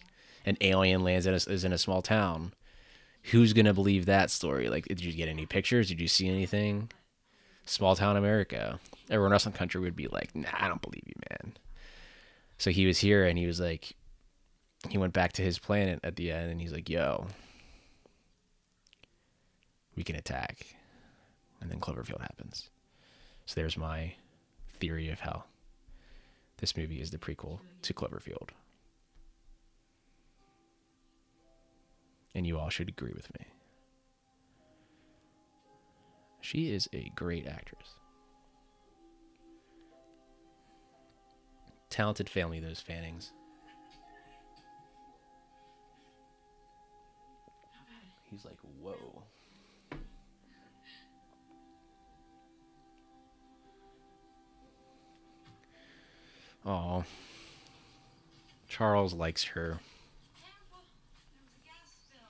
an 0.47 0.57
alien 0.61 1.03
lands 1.03 1.27
in 1.27 1.35
a, 1.35 1.37
is 1.37 1.65
in 1.65 1.73
a 1.73 1.79
small 1.79 2.03
town. 2.03 2.55
Who's 3.25 3.53
gonna 3.53 3.75
believe 3.75 4.07
that 4.07 4.31
story? 4.31 4.69
Like, 4.69 4.87
did 4.87 5.03
you 5.03 5.13
get 5.13 5.29
any 5.29 5.45
pictures? 5.45 5.89
Did 5.89 6.01
you 6.01 6.09
see 6.09 6.29
anything? 6.29 6.91
Small 7.67 7.97
town 7.97 8.17
America. 8.17 8.79
Everyone 9.11 9.33
else 9.33 9.45
in 9.45 9.53
the 9.53 9.59
country 9.59 9.81
would 9.81 9.97
be 9.97 10.07
like, 10.07 10.35
"Nah, 10.37 10.49
I 10.55 10.69
don't 10.69 10.81
believe 10.81 11.03
you, 11.05 11.15
man." 11.31 11.57
So 12.61 12.71
he 12.71 12.85
was 12.85 12.99
here 12.99 13.25
and 13.25 13.39
he 13.39 13.47
was 13.47 13.59
like, 13.59 13.95
he 14.91 14.99
went 14.99 15.15
back 15.15 15.33
to 15.33 15.43
his 15.43 15.59
planet 15.59 15.99
at 16.05 16.17
the 16.17 16.31
end 16.31 16.51
and 16.51 16.61
he's 16.61 16.75
like, 16.75 16.91
yo, 16.91 17.27
we 19.97 20.03
can 20.03 20.15
attack. 20.15 20.67
And 21.63 21.71
then 21.71 21.81
Cloverfield 21.81 22.21
happens. 22.21 22.69
So 23.47 23.59
there's 23.59 23.79
my 23.79 24.13
theory 24.79 25.09
of 25.09 25.21
how 25.21 25.45
this 26.59 26.77
movie 26.77 27.01
is 27.01 27.11
the 27.11 27.17
prequel 27.17 27.61
to 27.81 27.95
Cloverfield. 27.95 28.51
And 32.35 32.47
you 32.47 32.59
all 32.59 32.69
should 32.69 32.91
agree 32.91 33.15
with 33.15 33.33
me. 33.39 33.47
She 36.43 36.71
is 36.71 36.91
a 36.93 37.11
great 37.17 37.47
actress. 37.47 38.00
Talented 41.91 42.31
family, 42.31 42.61
those 42.61 42.81
Fannings. 42.81 43.33
He's 48.31 48.45
like, 48.45 48.59
whoa. 48.81 49.25
Oh. 56.65 57.05
Charles 58.69 59.13
likes 59.13 59.43
her. 59.45 59.81
Careful. 60.41 60.85
There 61.33 61.43
was 61.43 61.51
a 61.51 61.67
gas 61.67 61.91
spill. 62.07 62.21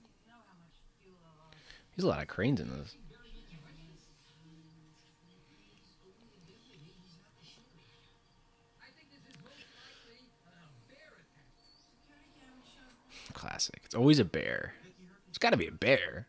I 0.00 0.06
didn't 0.06 0.26
know 0.26 0.40
how 0.48 0.56
much 0.58 0.72
fuel 1.02 1.18
I 1.22 1.44
lost. 1.44 1.58
There's 1.94 2.04
a 2.04 2.08
lot 2.08 2.22
of 2.22 2.28
cranes 2.28 2.58
in 2.58 2.70
this. 2.70 2.96
It's 13.92 13.98
always 13.98 14.20
a 14.20 14.24
bear. 14.24 14.72
It's 15.28 15.36
got 15.36 15.50
to 15.50 15.58
be 15.58 15.66
a 15.66 15.70
bear. 15.70 16.26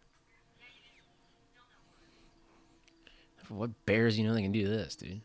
What 3.48 3.86
bears 3.86 4.20
you 4.20 4.28
know 4.28 4.34
they 4.34 4.42
can 4.42 4.52
do 4.52 4.68
this, 4.68 4.98
dude? 4.98 5.22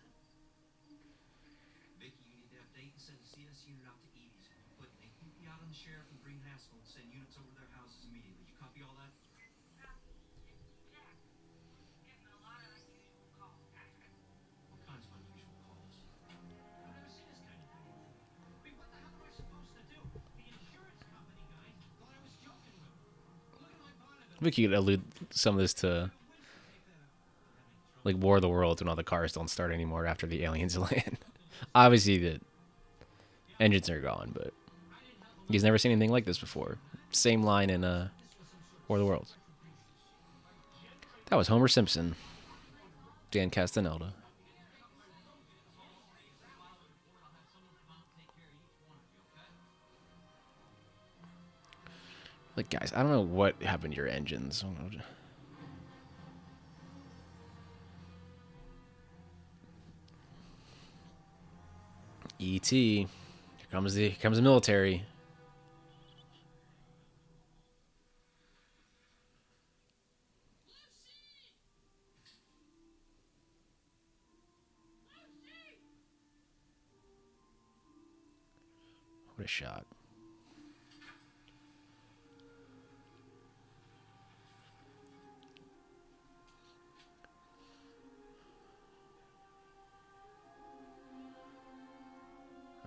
I 24.38 24.44
think 24.44 24.58
you 24.58 24.68
could 24.68 24.76
allude 24.76 25.02
some 25.30 25.54
of 25.54 25.60
this 25.60 25.74
to 25.74 26.10
like 28.04 28.16
War 28.16 28.36
of 28.36 28.42
the 28.42 28.48
Worlds 28.48 28.80
when 28.80 28.88
all 28.88 28.96
the 28.96 29.02
cars 29.02 29.32
don't 29.32 29.50
start 29.50 29.72
anymore 29.72 30.06
after 30.06 30.26
the 30.26 30.44
aliens 30.44 30.78
land. 30.92 31.18
Obviously, 31.74 32.18
the 32.18 32.40
engines 33.58 33.90
are 33.90 34.00
gone, 34.00 34.30
but 34.34 34.52
he's 35.50 35.64
never 35.64 35.78
seen 35.78 35.92
anything 35.92 36.12
like 36.12 36.24
this 36.24 36.38
before. 36.38 36.78
Same 37.10 37.42
line 37.42 37.70
in 37.70 37.84
uh, 37.84 38.08
War 38.86 38.98
of 38.98 39.04
the 39.04 39.06
Worlds. 39.06 39.34
That 41.26 41.36
was 41.36 41.48
Homer 41.48 41.68
Simpson, 41.68 42.14
Dan 43.30 43.50
Castellaneta. 43.50 44.12
Like, 52.58 52.70
guys, 52.70 52.92
I 52.92 53.04
don't 53.04 53.12
know 53.12 53.20
what 53.20 53.62
happened 53.62 53.94
to 53.94 53.96
your 53.96 54.08
engines. 54.08 54.64
ET. 62.40 62.66
Here 62.68 63.06
comes 63.70 63.94
the 63.94 64.08
here 64.08 64.18
comes 64.20 64.38
the 64.38 64.42
military. 64.42 65.04
What 79.36 79.44
a 79.44 79.46
shot. 79.46 79.87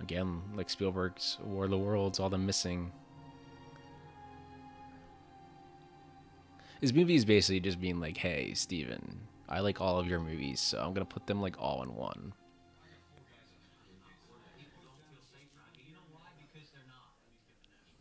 Again, 0.02 0.42
like 0.56 0.70
Spielberg's 0.70 1.38
War 1.46 1.66
of 1.66 1.70
the 1.70 1.78
Worlds, 1.78 2.20
all 2.20 2.30
the 2.30 2.38
missing. 2.38 2.92
This 6.82 6.92
movie 6.92 7.16
is 7.16 7.24
basically 7.24 7.62
just 7.62 7.80
being 7.80 8.02
like, 8.02 8.18
hey, 8.18 8.54
Steven, 8.56 9.22
I 9.48 9.62
like 9.62 9.80
all 9.80 10.00
of 10.00 10.08
your 10.08 10.20
movies, 10.20 10.60
so 10.60 10.80
I'm 10.80 10.92
going 10.98 11.06
to 11.06 11.14
put 11.14 11.28
them 11.28 11.40
like 11.40 11.56
all 11.62 11.84
in 11.84 11.96
one. 11.96 12.34
People 14.58 14.82
don't 14.84 15.00
feel 15.14 15.22
safe 15.32 15.48
around 15.56 15.78
here. 15.78 15.86
You 15.88 15.94
know 15.96 16.04
why? 16.12 16.28
Because 16.42 16.68
they're 16.74 16.90
not. 16.90 17.14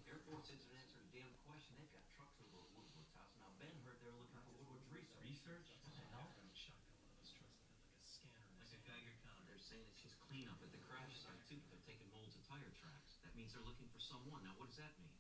Air 0.08 0.18
Force 0.32 0.48
isn't 0.48 0.72
answering 0.72 1.04
a 1.04 1.12
damn 1.14 1.30
question. 1.46 1.76
They've 1.78 1.92
got 1.94 2.02
trucks 2.16 2.40
over 2.42 2.58
at 2.58 2.72
Woodward's 2.74 3.12
house. 3.14 3.36
Now, 3.38 3.52
Ben 3.60 3.76
heard 3.84 4.00
they 4.00 4.08
were 4.08 4.18
looking 4.24 4.40
for 4.40 4.56
Woodward's 4.56 4.88
research. 4.90 5.28
Research? 5.28 5.68
What 5.84 5.92
the 5.92 6.02
hell? 6.16 6.32
Like 8.58 8.72
a 8.72 8.80
Geiger 8.88 9.14
counter. 9.22 9.44
They're 9.46 9.60
saying 9.60 9.84
it's 9.92 10.00
just 10.00 10.16
cleanup 10.26 10.56
at 10.64 10.72
the 10.72 10.80
crash 10.88 11.12
site, 11.20 11.44
too. 11.46 11.60
They're 11.68 11.84
taking 11.84 12.08
molds 12.16 12.32
of 12.32 12.48
tire 12.48 12.72
tracks. 12.80 13.20
That 13.20 13.36
means 13.36 13.52
they're 13.52 13.68
looking 13.68 13.92
for 13.92 14.00
someone. 14.00 14.40
Now, 14.40 14.56
what 14.56 14.72
does 14.72 14.80
that 14.80 14.96
mean? 14.96 15.12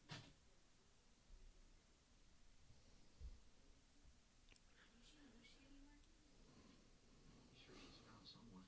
I'm 7.50 7.58
sure 7.60 7.76
she's 7.80 8.00
around 8.06 8.24
somewhere. 8.26 8.64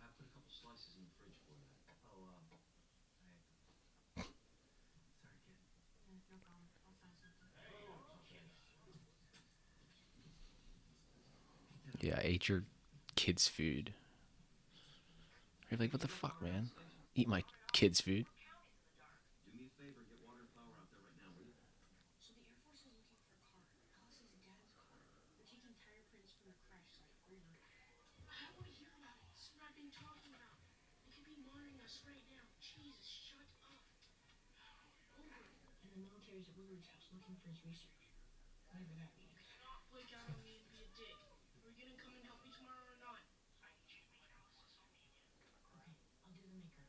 I 0.00 0.08
put 0.16 0.26
a 0.26 0.32
couple 0.34 0.50
slices 0.50 0.96
in 0.98 1.04
the 1.06 1.12
fridge 1.18 1.38
for 1.46 1.54
you. 1.54 1.66
Oh, 2.08 2.24
um, 2.24 2.46
I... 2.50 4.24
Sorry, 5.20 5.38
kid. 5.46 5.60
No 6.30 6.38
problem. 6.46 6.66
I'll 6.88 6.96
find 6.98 7.14
something. 7.20 7.50
Yeah, 12.10 12.18
ate 12.22 12.48
your 12.48 12.64
kid's 13.14 13.46
food. 13.46 13.94
You're 15.70 15.78
like, 15.78 15.92
what 15.92 16.02
the 16.02 16.08
fuck, 16.08 16.42
man? 16.42 16.70
Eat 17.14 17.28
my 17.28 17.44
kid's 17.72 18.00
food 18.00 18.26
me 19.60 19.68
a 19.68 19.76
favor, 19.76 20.00
get 20.08 20.16
water 20.24 20.40
and 20.40 20.48
power 20.56 20.72
out 20.80 20.88
there 20.88 21.04
right 21.04 21.20
now, 21.20 21.28
will 21.36 21.44
you? 21.44 21.52
So 22.16 22.32
the 22.32 22.40
Air 22.48 22.56
Force 22.64 22.80
is 22.80 22.96
looking 22.96 23.20
for 23.28 23.36
a 23.36 23.44
car. 23.52 23.68
Alice's 23.92 24.32
dad's 24.40 24.72
car. 24.72 24.88
They're 25.36 25.44
taking 25.44 25.76
tire 25.76 26.00
prints 26.08 26.32
from 26.32 26.48
the 26.48 26.56
crash 26.64 26.88
site. 26.96 27.12
Over. 27.28 27.60
I 28.24 28.48
don't 28.48 28.56
want 28.56 28.72
to 28.72 28.76
hear 28.80 28.88
about 28.96 29.20
it. 29.20 29.28
This 29.36 29.44
is 29.44 29.52
what 29.52 29.68
I've 29.68 29.76
been 29.76 29.92
talking 29.92 30.32
about. 30.32 30.64
They 31.04 31.12
could 31.12 31.28
be 31.28 31.36
monitoring 31.44 31.76
us 31.84 32.00
right 32.08 32.24
now. 32.32 32.40
Jesus, 32.56 33.04
shut 33.04 33.44
up. 33.68 33.84
Over. 35.20 35.44
And 35.84 35.92
the 35.92 36.00
military's 36.08 36.48
at 36.48 36.56
Woodward's 36.56 36.88
house 36.88 37.04
looking 37.12 37.36
for 37.36 37.52
his 37.52 37.60
research. 37.68 38.08
Whatever 38.72 38.96
that 38.96 39.12
means. 39.20 39.44
Not 39.60 39.84
flake 39.92 40.08
out 40.16 40.24
on 40.24 40.40
me 40.40 40.56
and 40.56 40.64
be 40.72 40.88
a 40.88 40.90
dick. 40.96 41.20
Are 41.20 41.68
you 41.68 41.76
gonna 41.76 42.00
come 42.00 42.16
and 42.16 42.24
help 42.24 42.40
me 42.40 42.48
tomorrow 42.48 42.80
or 42.80 42.96
not? 43.04 43.20
Okay, 45.68 45.92
I'll 46.24 46.32
do 46.32 46.48
the 46.48 46.56
maker. 46.56 46.88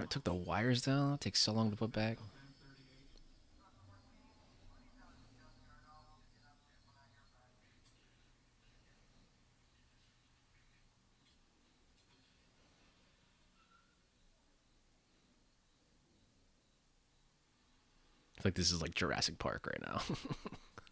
Right, 0.00 0.08
took 0.08 0.24
the 0.24 0.32
wires 0.32 0.80
down. 0.80 1.12
It 1.14 1.20
takes 1.20 1.40
so 1.40 1.52
long 1.52 1.70
to 1.70 1.76
put 1.76 1.92
back. 1.92 2.16
I 18.38 18.42
like 18.42 18.54
this 18.54 18.72
is 18.72 18.80
like 18.80 18.94
Jurassic 18.94 19.38
Park 19.38 19.66
right 19.66 19.82
now. 19.86 20.00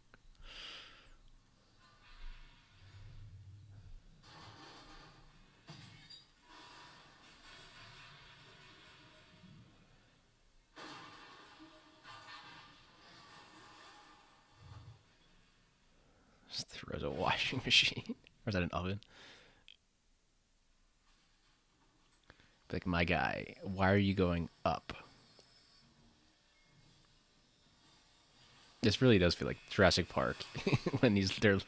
machine. 17.68 18.14
or 18.46 18.48
is 18.48 18.54
that 18.54 18.62
an 18.62 18.70
oven? 18.72 19.00
Like, 22.72 22.86
my 22.86 23.04
guy, 23.04 23.54
why 23.62 23.90
are 23.90 23.98
you 23.98 24.14
going 24.14 24.48
up? 24.64 24.94
This 28.82 29.02
really 29.02 29.18
does 29.18 29.34
feel 29.34 29.48
like 29.48 29.58
Jurassic 29.70 30.08
Park 30.08 30.36
when 31.00 31.16
he's 31.16 31.36
they're 31.36 31.58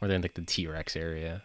or 0.00 0.08
they're 0.08 0.16
in 0.16 0.22
like 0.22 0.34
the 0.34 0.42
T 0.42 0.66
Rex 0.66 0.96
area. 0.96 1.42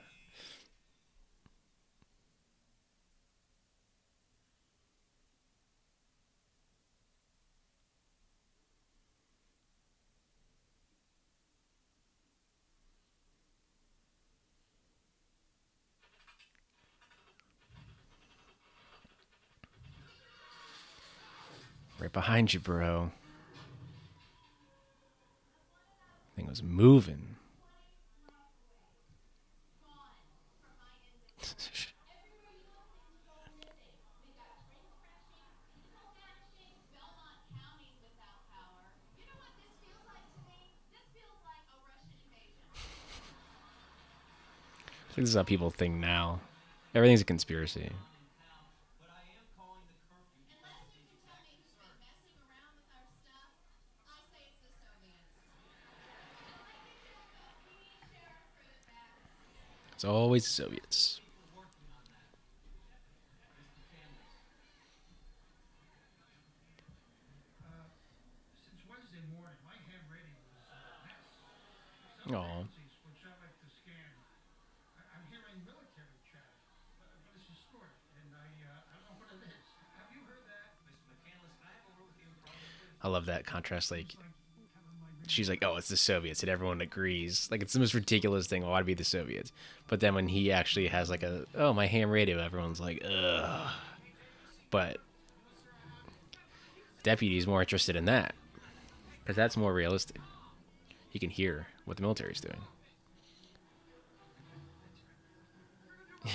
Behind 22.14 22.54
you, 22.54 22.60
bro. 22.60 23.12
Thing 26.36 26.48
was 26.48 26.64
moving. 26.64 27.36
This 45.16 45.30
is 45.30 45.36
how 45.36 45.44
people 45.44 45.70
think 45.70 45.96
now. 45.96 46.40
Everything's 46.96 47.22
a 47.22 47.26
conspiracy. 47.26 47.92
A 60.04 60.10
always 60.10 60.48
with 60.48 60.68
you 60.68 60.72
probably? 60.72 61.22
I 83.04 83.08
love 83.08 83.26
that 83.26 83.46
contrast. 83.46 83.92
Like, 83.92 84.16
she's 85.32 85.50
like, 85.50 85.64
"Oh, 85.64 85.78
it's 85.78 85.90
the 85.90 85.98
Soviets," 85.98 86.42
and 86.42 86.50
everyone 86.50 86.82
agrees. 86.82 87.48
Like, 87.50 87.62
it's 87.62 87.74
the 87.74 87.80
most 87.80 87.94
ridiculous 87.94 88.48
thing. 88.48 88.66
Why 88.66 88.82
it 88.82 88.86
be 88.86 88.94
the 88.94 89.04
Soviets? 89.04 89.52
But 89.88 90.00
then 90.00 90.14
when 90.16 90.28
he 90.28 90.52
actually 90.52 90.88
has 90.88 91.10
like 91.10 91.24
a, 91.24 91.46
"Oh, 91.56 91.74
my 91.74 91.88
ham 91.88 92.10
radio," 92.10 92.40
everyone's 92.40 92.80
like, 92.80 93.04
"Ugh." 93.06 93.72
But 94.70 94.98
deputy's 97.04 97.48
more 97.48 97.62
interested 97.62 97.96
in 97.96 98.06
that 98.06 98.36
because 99.20 99.36
that's 99.36 99.58
more 99.58 99.74
realistic. 99.74 100.22
He 101.10 101.20
can 101.20 101.30
hear 101.30 101.68
what 101.86 101.98
the 101.98 102.04
military's 102.04 102.42
doing. 102.42 102.62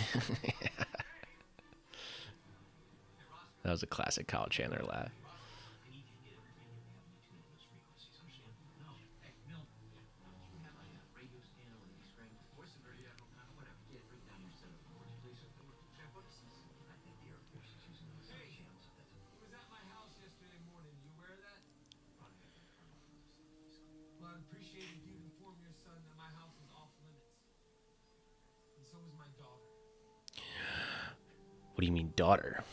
that 3.63 3.71
was 3.71 3.83
a 3.83 3.87
classic 3.87 4.27
Kyle 4.27 4.49
Chandler 4.49 4.83
laugh. 4.87 5.11
Daughter? 32.17 32.65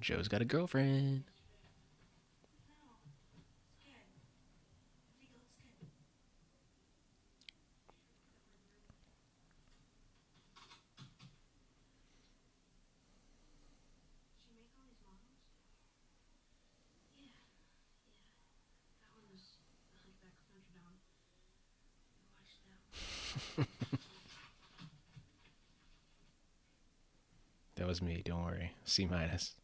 Joe's 0.00 0.28
got 0.28 0.42
a 0.42 0.44
girlfriend. 0.44 1.22
No. 2.66 2.74
It's 3.62 3.78
good. 3.78 3.94
I 3.94 5.14
think 5.14 5.30
it 5.30 5.38
looks 5.38 5.54
good. 5.62 5.86
Did 14.26 14.42
she 14.42 14.50
make 14.58 14.66
all 14.74 14.82
these 14.84 14.98
models? 15.06 15.38
Yeah. 15.94 17.22
Yeah. 17.22 17.38
That 18.98 19.14
one 19.14 19.22
was 19.30 19.62
The 19.94 20.02
Hunchback 20.02 20.34
of 20.34 20.50
Notre 20.50 20.74
Dame. 20.74 20.98
I 22.18 22.26
watched 22.34 22.58
that 22.66 22.74
one. 23.56 23.70
That 27.76 27.86
was 27.86 28.02
me. 28.02 28.22
Don't 28.24 28.44
worry. 28.44 28.71
C 28.84 29.06
minus. 29.06 29.54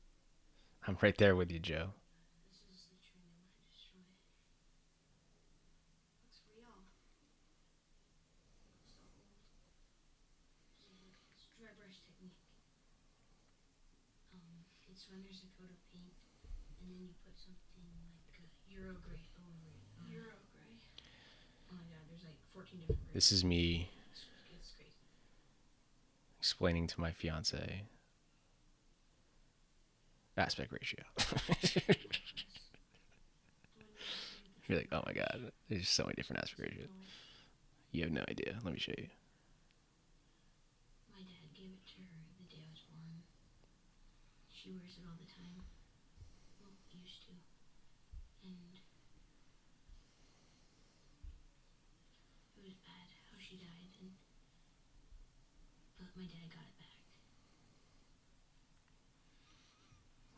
I'm 0.86 0.96
right 1.02 1.16
there 1.18 1.36
with 1.36 1.50
you, 1.50 1.58
Joe. 1.58 1.92
This 2.48 2.62
is 2.70 2.86
the 2.88 2.96
train 3.02 3.20
they 3.28 3.36
want 3.44 3.52
to 3.52 3.64
destroy. 3.68 4.00
Looks 6.24 6.40
real. 6.48 6.72
Looks 8.72 8.94
so 8.96 9.04
old. 9.04 9.36
See, 10.80 10.96
look, 11.04 11.18
it's 11.34 11.44
dry 11.60 11.74
brush 11.76 11.98
technique. 12.08 12.38
Um, 14.32 14.64
it's 14.88 15.04
when 15.12 15.20
there's 15.26 15.44
a 15.44 15.50
coat 15.60 15.68
of 15.68 15.80
paint, 15.92 16.16
and 16.80 16.88
then 16.88 16.96
you 17.04 17.12
put 17.26 17.36
something 17.36 17.84
like 18.32 18.48
Euro 18.72 18.96
gray 19.04 19.20
over 19.36 19.68
it. 19.68 19.82
Euro 20.08 20.38
gray. 20.56 20.72
Oh 21.68 21.76
my 21.76 21.84
god, 21.90 22.00
there's 22.08 22.24
like 22.24 22.38
14 22.56 22.80
different. 22.80 23.12
This 23.12 23.28
is 23.34 23.44
me 23.44 23.90
It's, 24.14 24.24
it's 24.56 24.72
crazy. 24.78 25.04
explaining 26.40 26.86
to 26.88 27.00
my 27.00 27.10
fiance 27.12 27.84
aspect 30.38 30.72
ratio. 30.72 31.02
You're 34.66 34.78
like, 34.78 34.88
oh 34.92 35.02
my 35.06 35.12
god, 35.14 35.52
there's 35.70 35.88
so 35.88 36.04
many 36.04 36.14
different 36.16 36.42
aspect 36.42 36.60
ratios. 36.60 36.90
You 37.90 38.02
have 38.04 38.12
no 38.12 38.22
idea. 38.28 38.58
Let 38.62 38.74
me 38.74 38.78
show 38.80 38.92
you. 38.98 39.08
My 41.12 41.24
dad 41.24 41.48
gave 41.56 41.72
it 41.72 41.84
to 41.88 42.00
her 42.04 42.20
the 42.36 42.44
day 42.52 42.60
I 42.60 42.68
was 42.68 42.84
born. 42.92 43.24
She 44.52 44.68
wears 44.76 45.00
it 45.00 45.04
all 45.08 45.16
the 45.16 45.24
time. 45.24 45.64
Well, 46.60 46.68
used 46.92 47.24
to. 47.26 47.32
And 48.44 48.76
it 52.60 52.62
was 52.62 52.76
bad 52.84 53.08
how 53.32 53.40
she 53.40 53.56
died 53.56 53.96
and 54.04 54.12
but 55.96 56.12
my 56.12 56.28
dad 56.28 56.52
got 56.52 56.68
it 56.68 56.76
back. 56.76 56.92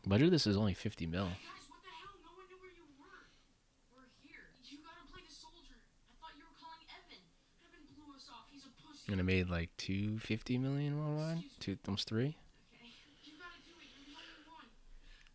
blew 7.95 8.15
us 8.15 8.27
off. 8.31 8.45
He's 8.51 8.65
a 8.65 8.71
pussy. 8.81 9.11
And 9.11 9.19
it 9.19 9.23
made 9.23 9.49
like 9.49 9.69
250 9.77 10.57
million 10.57 10.97
worldwide. 10.99 11.43
Two, 11.59 11.77
almost 11.87 12.07
three. 12.07 12.35
Okay. 12.75 12.91
You 13.23 13.33
gotta 13.39 13.59
do 13.65 13.71
it. 13.79 13.87
You're 14.07 14.15
the 14.15 14.19
only 14.19 14.43
one. 14.47 14.67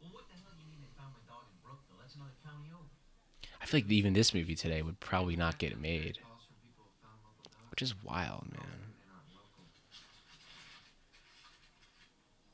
Well, 0.03 0.11
what 0.13 0.25
the 0.29 0.37
hell 0.41 0.53
do 0.57 0.63
you 0.65 0.71
mean 0.71 0.81
they 0.85 0.93
found 0.99 1.13
my 1.15 1.23
dog 1.29 1.45
in 1.51 1.57
Brookville? 1.65 1.99
That's 2.01 2.15
another 2.17 2.37
county 2.45 2.71
over. 2.73 2.89
I 3.61 3.67
feel 3.67 3.81
like 3.81 3.91
even 3.91 4.13
this 4.13 4.33
movie 4.35 4.55
today 4.55 4.83
would 4.83 5.01
probably 5.01 5.37
not 5.37 5.59
get 5.59 5.79
made, 5.81 6.19
Calls 6.23 6.45
from 6.47 6.57
people 6.63 6.85
who 6.87 6.95
found 7.03 7.19
local 7.25 7.51
dogs. 7.51 7.71
which 7.71 7.83
is 7.83 7.95
wild, 8.05 8.47
man. 8.53 8.63
They're 8.63 9.11
not 9.11 9.27
local. 9.35 9.65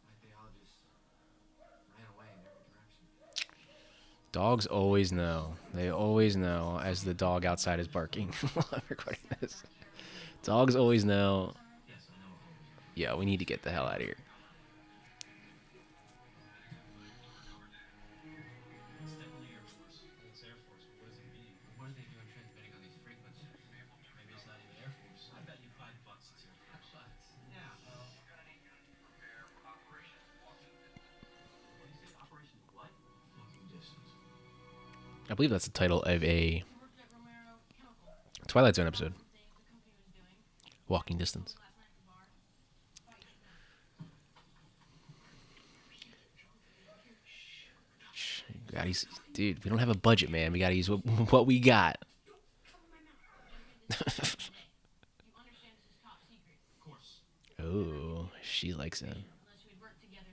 Like 0.08 0.18
they 0.24 0.32
all 0.32 0.48
just 0.56 0.72
ran 2.00 2.08
away 2.16 2.32
in 2.32 2.40
every 2.48 2.64
direction. 2.72 3.04
Dogs 4.32 4.66
always 4.66 5.12
know. 5.12 5.54
They 5.74 5.90
always 5.90 6.36
know 6.36 6.80
as 6.82 7.04
the 7.04 7.12
dog 7.12 7.44
outside 7.44 7.78
is 7.78 7.86
barking 7.86 8.32
while 8.54 8.68
I'm 8.72 8.82
recording 8.88 9.20
this. 9.40 9.62
Dogs 10.42 10.74
always 10.74 11.04
know. 11.04 11.52
Yeah, 12.94 13.14
we 13.14 13.26
need 13.26 13.38
to 13.38 13.44
get 13.44 13.62
the 13.62 13.70
hell 13.70 13.86
out 13.86 13.96
of 13.96 14.02
here. 14.02 14.16
I 35.32 35.34
believe 35.34 35.48
that's 35.48 35.64
the 35.64 35.70
title 35.70 36.02
of 36.02 36.22
a. 36.22 36.62
Twilight 38.48 38.74
Zone 38.74 38.86
episode. 38.86 39.14
Walking 40.88 41.16
distance. 41.16 41.56
Gotta 48.70 48.88
use, 48.88 49.06
dude, 49.32 49.64
we 49.64 49.70
don't 49.70 49.78
have 49.78 49.88
a 49.88 49.96
budget, 49.96 50.28
man. 50.28 50.52
We 50.52 50.58
gotta 50.58 50.74
use 50.74 50.90
what, 50.90 50.98
what 51.32 51.46
we 51.46 51.60
got. 51.60 51.96
Oh, 57.64 58.28
she 58.42 58.72
likes 58.72 59.00
him. 59.00 59.10
Unless 59.10 59.64
we'd 59.64 59.80
worked 59.80 60.02
together 60.02 60.32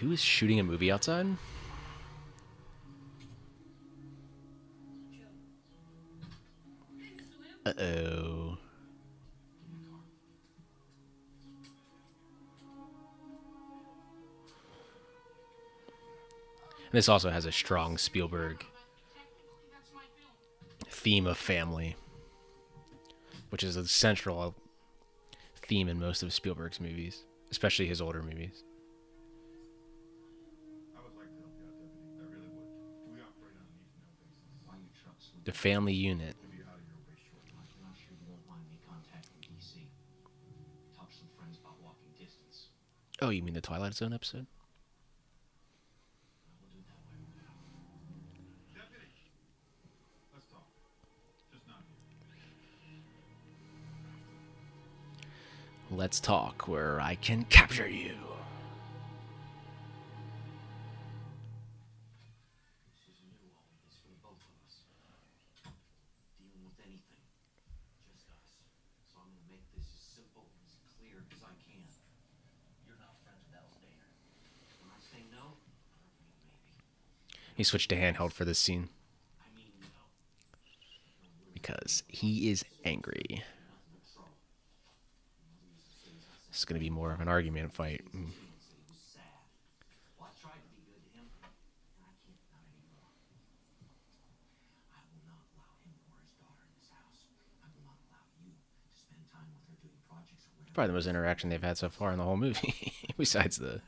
Who 0.00 0.12
is 0.12 0.20
shooting 0.20 0.58
a 0.58 0.62
movie 0.62 0.90
outside? 0.90 1.26
Uh 7.66 7.72
oh. 7.78 8.56
This 16.92 17.10
also 17.10 17.28
has 17.28 17.44
a 17.44 17.52
strong 17.52 17.98
Spielberg 17.98 18.64
theme 20.88 21.26
of 21.26 21.36
family, 21.36 21.94
which 23.50 23.62
is 23.62 23.76
a 23.76 23.86
central 23.86 24.54
theme 25.56 25.90
in 25.90 26.00
most 26.00 26.22
of 26.22 26.32
Spielberg's 26.32 26.80
movies, 26.80 27.24
especially 27.50 27.86
his 27.86 28.00
older 28.00 28.22
movies. 28.22 28.64
About 35.42 35.56
family 35.56 35.94
unit. 35.94 36.36
Oh, 43.22 43.28
you 43.28 43.42
mean 43.42 43.54
the 43.54 43.60
Twilight 43.60 43.94
Zone 43.94 44.14
episode? 44.14 44.46
Let's 55.90 56.20
talk 56.20 56.68
where 56.68 57.00
I 57.00 57.16
can 57.16 57.44
capture 57.44 57.88
you. 57.88 58.29
He 77.60 77.64
switched 77.64 77.90
to 77.90 77.94
handheld 77.94 78.32
for 78.32 78.46
this 78.46 78.58
scene 78.58 78.88
because 81.52 82.04
he 82.08 82.50
is 82.50 82.64
angry. 82.86 83.42
This 86.48 86.60
is 86.60 86.64
going 86.64 86.80
to 86.80 86.82
be 86.82 86.88
more 86.88 87.12
of 87.12 87.20
an 87.20 87.28
argument 87.28 87.74
fight. 87.74 88.00
Mm. 88.16 88.30
Probably 100.72 100.86
the 100.88 100.94
most 100.94 101.06
interaction 101.08 101.50
they've 101.50 101.62
had 101.62 101.76
so 101.76 101.90
far 101.90 102.12
in 102.12 102.18
the 102.18 102.24
whole 102.24 102.36
movie, 102.38 102.94
besides 103.18 103.58
the, 103.58 103.82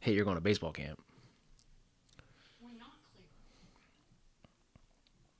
hey, 0.00 0.12
you're 0.14 0.24
going 0.24 0.36
to 0.36 0.40
baseball 0.40 0.72
camp. 0.72 1.02
We're 2.62 2.78
not 2.78 2.94
clear. 3.10 3.26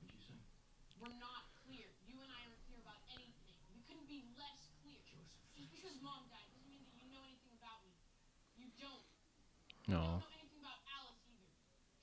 What'd 0.03 0.11
you 0.11 0.23
say? 0.27 0.35
We're 0.99 1.15
not 1.23 1.47
clear. 1.63 1.87
You 2.03 2.19
and 2.19 2.27
I 2.27 2.43
aren't 2.43 2.59
clear 2.67 2.83
about 2.83 2.99
anything. 3.15 3.55
We 3.71 3.79
couldn't 3.87 4.11
be 4.11 4.27
less 4.35 4.67
clear. 4.83 4.99
Just 5.55 5.71
because 5.71 5.95
mom 6.03 6.27
died 6.27 6.43
doesn't 6.51 6.67
mean 6.67 6.83
that 6.83 6.91
you 6.99 7.07
know 7.15 7.23
anything 7.23 7.55
about 7.55 7.79
me. 7.87 7.95
You 8.59 8.67
don't. 8.75 9.03
You 9.87 9.95
No. 9.95 10.19
don't 10.19 10.27
know 10.27 10.35
anything 10.35 10.59
about 10.59 10.83
Alice 10.99 11.23
either. 11.31 11.51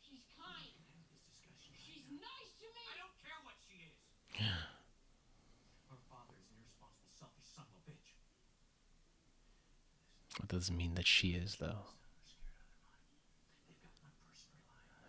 She's 0.08 0.24
kind. 0.40 0.72
Have 0.96 1.04
this 1.12 1.20
discussion. 1.28 1.68
She's 1.76 2.08
nice 2.16 2.50
to 2.64 2.66
me. 2.72 2.80
I 2.80 2.96
don't 2.96 3.16
care 3.20 3.36
what 3.44 3.60
she 3.60 3.76
is. 3.84 3.96
Her 4.40 6.00
father 6.08 6.32
is 6.40 6.48
an 6.48 6.64
irresponsible, 6.64 7.12
selfish 7.12 7.44
son 7.52 7.68
of 7.68 7.76
a 7.76 7.92
bitch. 7.92 8.08
Doesn't 10.48 10.76
mean 10.76 10.94
that 10.94 11.06
she 11.06 11.30
is, 11.30 11.56
though. 11.56 11.86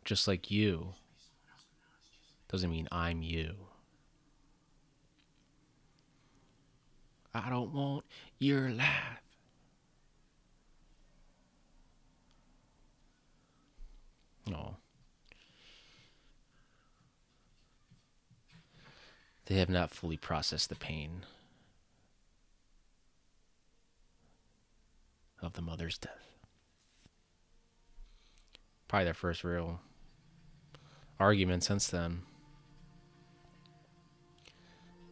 Just 0.03 0.27
like 0.27 0.49
you 0.49 0.93
doesn't 2.49 2.71
mean 2.71 2.87
I'm 2.91 3.21
you. 3.21 3.55
I 7.33 7.49
don't 7.49 7.73
want 7.73 8.05
your 8.39 8.69
life. 8.69 8.87
No. 14.49 14.77
They 19.45 19.55
have 19.55 19.69
not 19.69 19.91
fully 19.91 20.17
processed 20.17 20.69
the 20.69 20.75
pain 20.75 21.25
of 25.41 25.53
the 25.53 25.61
mother's 25.61 25.97
death. 25.97 26.11
Probably 28.87 29.05
their 29.05 29.13
first 29.13 29.43
real 29.43 29.81
argument 31.19 31.63
since 31.63 31.87
then. 31.87 32.21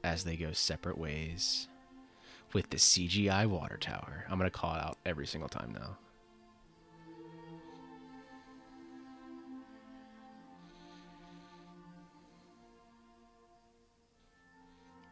As 0.03 0.23
they 0.23 0.35
go 0.35 0.51
separate 0.51 0.97
ways 0.97 1.67
with 2.53 2.69
the 2.69 2.77
CGI 2.77 3.47
water 3.47 3.77
tower. 3.77 4.25
I'm 4.29 4.37
going 4.37 4.49
to 4.49 4.57
call 4.57 4.75
it 4.75 4.81
out 4.81 4.97
every 5.05 5.27
single 5.27 5.49
time 5.49 5.73
now. 5.73 5.97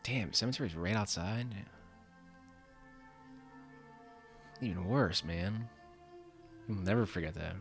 Damn, 0.03 0.33
cemetery's 0.33 0.75
right 0.75 0.95
outside. 0.95 1.47
Even 4.63 4.87
worse, 4.87 5.25
man. 5.25 5.67
You'll 6.69 6.77
never 6.77 7.05
forget 7.05 7.33
that. 7.33 7.55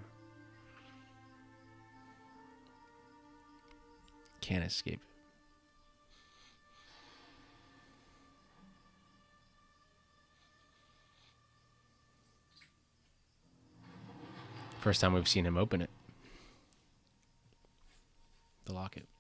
Can't 4.41 4.63
escape. 4.63 5.01
First 14.79 15.01
time 15.01 15.13
we've 15.13 15.27
seen 15.27 15.45
him 15.45 15.57
open 15.57 15.83
it. 15.83 15.91
The 18.67 18.75
locket. 18.75 19.12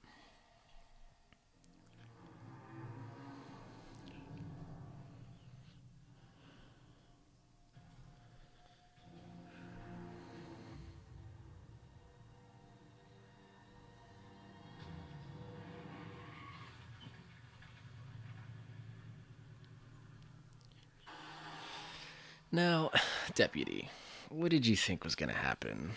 Now, 22.52 22.90
deputy, 23.34 23.88
what 24.28 24.50
did 24.50 24.66
you 24.66 24.76
think 24.76 25.04
was 25.04 25.14
going 25.14 25.30
to 25.30 25.34
happen? 25.34 25.92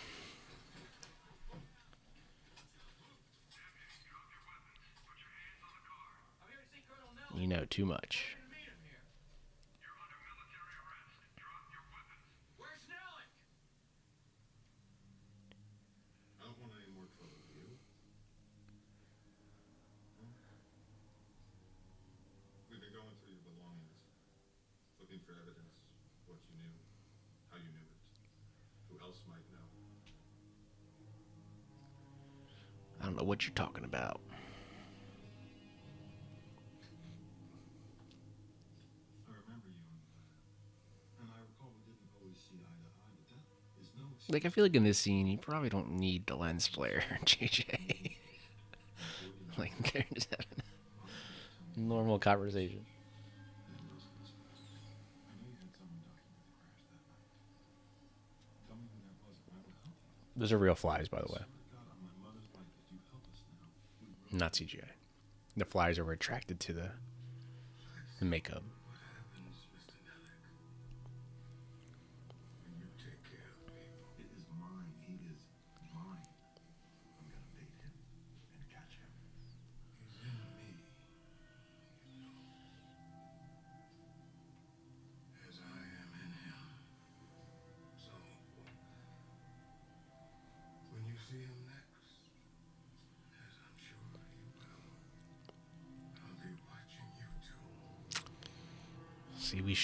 You 7.36 7.48
know 7.48 7.66
too 7.70 7.86
much. 7.86 8.38
That 33.36 33.44
is 33.44 33.52
talking 33.56 33.84
about. 33.84 34.22
Like 44.28 44.46
I 44.46 44.50
feel 44.50 44.64
like 44.64 44.76
in 44.76 44.84
this 44.84 44.98
scene, 44.98 45.28
you 45.28 45.38
probably 45.38 45.70
don't 45.70 45.92
need 45.92 46.26
the 46.26 46.36
lens 46.36 46.66
flare, 46.66 47.04
JJ. 47.26 48.16
like 49.58 49.94
they're 49.94 50.06
just 50.16 50.30
having 50.32 50.64
a 51.78 51.80
normal 51.80 52.18
conversation. 52.18 52.84
Those 60.36 60.52
are 60.52 60.58
real 60.58 60.76
flies, 60.76 61.08
by 61.08 61.20
the 61.22 61.32
way, 61.32 61.40
Swear 61.40 61.40
to 61.40 61.72
God, 61.72 61.88
on 61.92 61.98
my 62.04 62.28
mother's 62.28 62.50
life, 62.56 62.68
if 62.76 62.92
you 62.92 63.00
help 63.12 63.24
us 63.32 63.40
now, 63.56 63.68
we 64.02 64.08
will. 64.10 64.25
Not 64.36 64.54
CGI. 64.54 64.84
The 65.58 65.66
flies 65.66 65.98
are 65.98 66.12
attracted 66.12 66.60
to 66.62 66.74
the 66.74 66.92
the 68.20 68.26
makeup. 68.26 68.64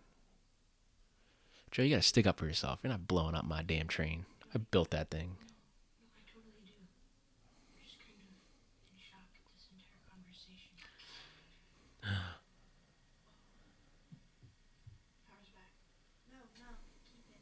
Joe, 1.73 1.83
you 1.85 1.91
gotta 1.91 2.03
stick 2.03 2.27
up 2.27 2.39
for 2.39 2.45
yourself. 2.45 2.81
You're 2.83 2.91
not 2.91 3.09
blowing 3.09 3.35
up 3.35 3.47
my 3.47 3.63
damn 3.63 3.89
train. 3.89 4.27
I 4.55 4.59
built 4.59 4.91
that 4.91 5.09
thing. 5.11 5.37
No, 5.41 6.05
I 6.13 6.21
totally 6.29 6.61
do. 6.69 6.77
I'm 6.77 7.81
just 7.81 7.97
kind 7.97 8.13
of 8.13 8.29
in 8.93 9.01
shock 9.01 9.25
at 9.33 9.41
this 9.57 9.73
entire 9.73 10.05
conversation. 10.05 10.77
Power's 15.25 15.49
back. 15.57 15.73
No, 16.29 16.45
no, 16.61 16.77
keep 17.09 17.25
it. 17.33 17.41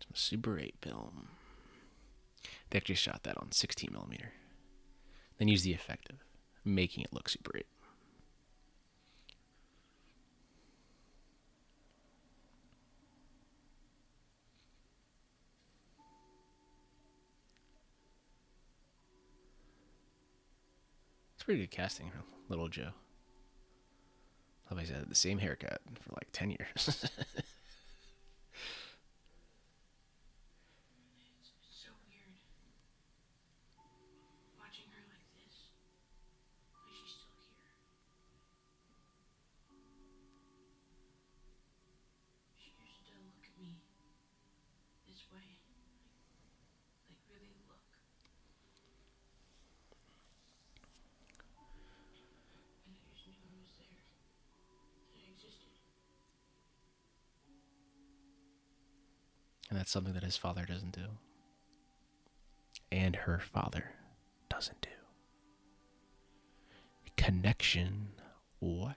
Some 0.00 0.09
Super 0.20 0.58
8 0.58 0.74
film. 0.82 1.28
They 2.68 2.76
actually 2.76 2.94
shot 2.94 3.22
that 3.22 3.38
on 3.38 3.52
16 3.52 3.90
millimeter. 3.90 4.32
Then 5.38 5.48
used 5.48 5.64
the 5.64 5.72
effect 5.72 6.10
of 6.10 6.16
making 6.64 7.02
it 7.04 7.12
look 7.12 7.28
Super 7.28 7.56
8. 7.56 7.66
It's 21.34 21.44
pretty 21.44 21.60
good 21.60 21.70
casting 21.70 22.10
for 22.10 22.22
little 22.50 22.68
Joe. 22.68 22.90
He's 24.78 24.90
had 24.90 25.10
the 25.10 25.14
same 25.14 25.38
haircut 25.38 25.80
for 26.00 26.12
like 26.12 26.28
10 26.32 26.50
years. 26.50 27.10
that's 59.90 59.94
something 59.94 60.14
that 60.14 60.22
his 60.22 60.36
father 60.36 60.64
doesn't 60.64 60.92
do. 60.92 61.06
And 62.92 63.16
her 63.16 63.40
father 63.40 63.90
doesn't 64.48 64.80
do. 64.82 64.88
Connection. 67.16 68.10
What? 68.60 68.94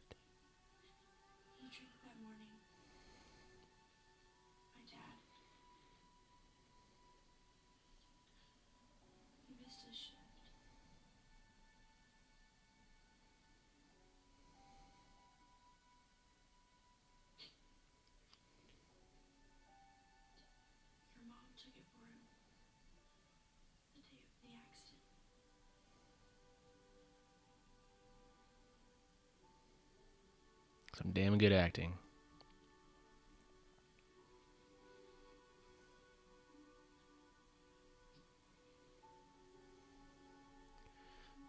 Damn 31.14 31.38
good 31.38 31.53
acting. 31.53 31.93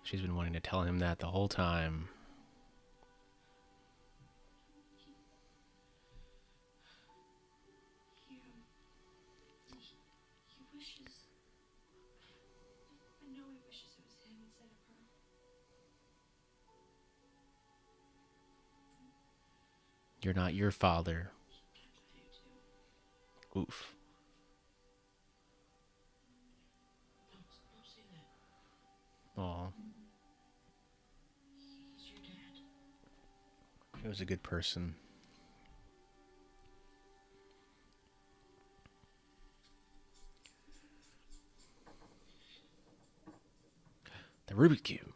She's 0.03 0.21
been 0.21 0.37
wanting 0.37 0.53
to 0.53 0.61
tell 0.61 0.83
him 0.83 0.99
that 0.99 1.19
the 1.19 1.27
whole 1.27 1.49
time. 1.49 2.09
You're 20.25 20.33
not 20.33 20.55
your 20.55 20.71
father. 20.71 21.33
Oof. 23.55 23.93
Aw. 29.37 29.67
He 34.01 34.09
was 34.09 34.23
a 34.23 34.25
good 34.25 34.43
person. 34.43 34.95
The 44.47 44.55
Rubik's 44.55 44.81
Cube. 44.81 45.14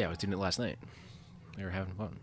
Yeah, 0.00 0.06
I 0.06 0.08
was 0.08 0.16
doing 0.16 0.32
it 0.32 0.38
last 0.38 0.58
night. 0.58 0.78
They 1.58 1.62
were 1.62 1.68
having 1.68 1.92
fun. 1.92 2.16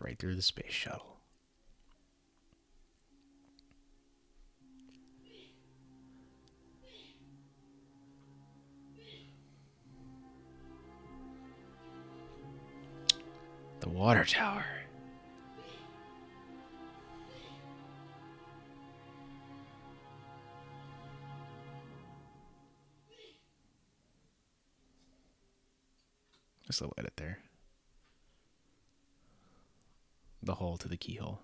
Right 0.00 0.18
through 0.18 0.34
the 0.34 0.42
space 0.42 0.72
shuttle. 0.72 1.18
The 13.78 13.88
water 13.88 14.24
tower. 14.24 14.64
Little 26.80 26.94
edit 26.96 27.12
there. 27.16 27.38
The 30.42 30.54
hole 30.54 30.78
to 30.78 30.88
the 30.88 30.96
keyhole. 30.96 31.38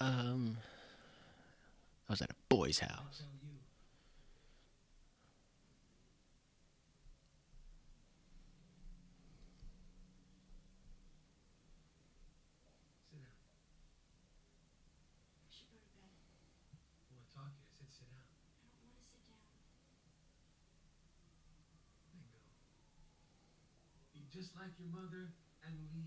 Um, 0.00 0.56
I 2.08 2.12
was 2.12 2.22
at 2.22 2.30
a 2.30 2.34
boy's 2.48 2.78
house. 2.78 2.88
Tell 3.18 3.28
you. 3.42 3.58
Sit 12.80 13.20
down. 13.20 13.28
I 15.36 15.52
should 15.52 15.68
go 15.68 15.76
to 15.76 15.90
bed. 15.92 16.08
I 16.08 17.12
want 17.12 17.28
to 17.28 17.34
talk 17.36 17.52
to 17.52 17.60
you. 17.60 17.68
I 17.68 17.76
said 17.76 17.92
sit 17.92 18.08
down. 18.08 18.24
I 18.24 18.40
don't 18.40 18.48
want 18.48 18.96
to 18.96 19.12
sit 19.12 19.28
down. 19.28 19.44
Then 22.08 22.24
go. 22.32 22.40
Be 24.16 24.24
just 24.32 24.49
like 24.60 24.72
your 24.78 24.88
mother 24.92 25.32
and 25.66 25.74
leave. 25.94 26.04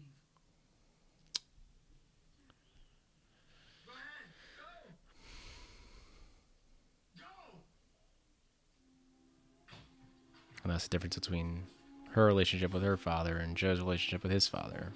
And 10.63 10.71
that's 10.71 10.83
the 10.83 10.89
difference 10.89 11.15
between 11.15 11.63
her 12.11 12.25
relationship 12.25 12.73
with 12.73 12.83
her 12.83 12.95
father 12.95 13.37
and 13.37 13.57
Joe's 13.57 13.79
relationship 13.79 14.21
with 14.21 14.31
his 14.31 14.47
father. 14.47 14.93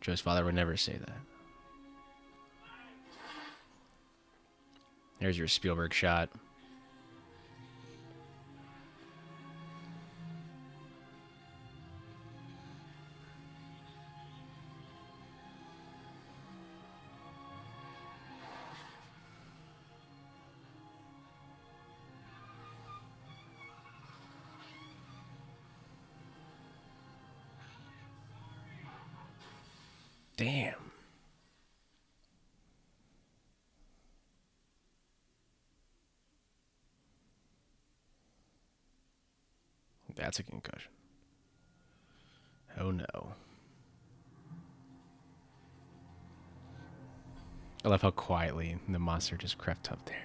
Joe's 0.00 0.20
father 0.20 0.44
would 0.44 0.54
never 0.54 0.76
say 0.76 0.96
that. 0.96 1.18
There's 5.20 5.38
your 5.38 5.46
Spielberg 5.46 5.92
shot. 5.92 6.30
That's 40.26 40.40
a 40.40 40.42
concussion. 40.42 40.90
Oh 42.80 42.90
no. 42.90 43.06
I 47.84 47.88
love 47.88 48.02
how 48.02 48.10
quietly 48.10 48.76
the 48.88 48.98
monster 48.98 49.36
just 49.36 49.56
crept 49.56 49.92
up 49.92 50.04
there. 50.06 50.16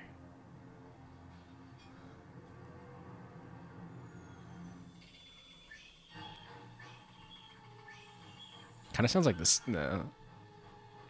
Kind 8.93 9.05
of 9.05 9.11
sounds 9.11 9.27
like 9.27 9.37
the 9.37 9.77
uh, 9.77 9.99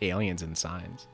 aliens 0.01 0.41
in 0.41 0.53
signs. 0.53 1.07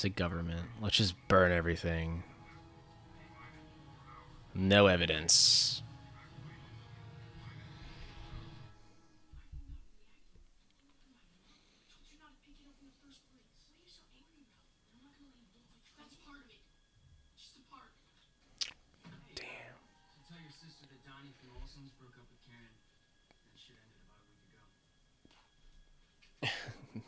Classic 0.00 0.16
government. 0.16 0.62
Let's 0.80 0.96
just 0.96 1.14
burn 1.28 1.52
everything. 1.52 2.22
No 4.54 4.86
evidence. 4.86 5.82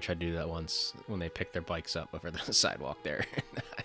tried 0.06 0.20
to 0.20 0.26
do 0.28 0.34
that 0.36 0.48
once 0.48 0.94
when 1.08 1.20
they 1.20 1.30
picked 1.30 1.54
their 1.54 1.62
bikes 1.62 1.96
up 1.96 2.10
over 2.14 2.30
the 2.30 2.40
sidewalk 2.54 3.02
there. 3.04 3.26
I 3.78 3.84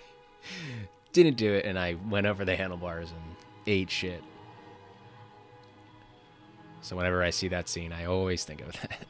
didn't 1.13 1.35
do 1.35 1.53
it, 1.53 1.65
and 1.65 1.77
I 1.77 1.95
went 2.09 2.27
over 2.27 2.45
the 2.45 2.55
handlebars 2.55 3.09
and 3.11 3.35
ate 3.65 3.89
shit. 3.89 4.23
So 6.81 6.95
whenever 6.95 7.23
I 7.23 7.29
see 7.29 7.47
that 7.49 7.69
scene, 7.69 7.91
I 7.91 8.05
always 8.05 8.43
think 8.43 8.61
of 8.61 8.71
that. 8.81 9.05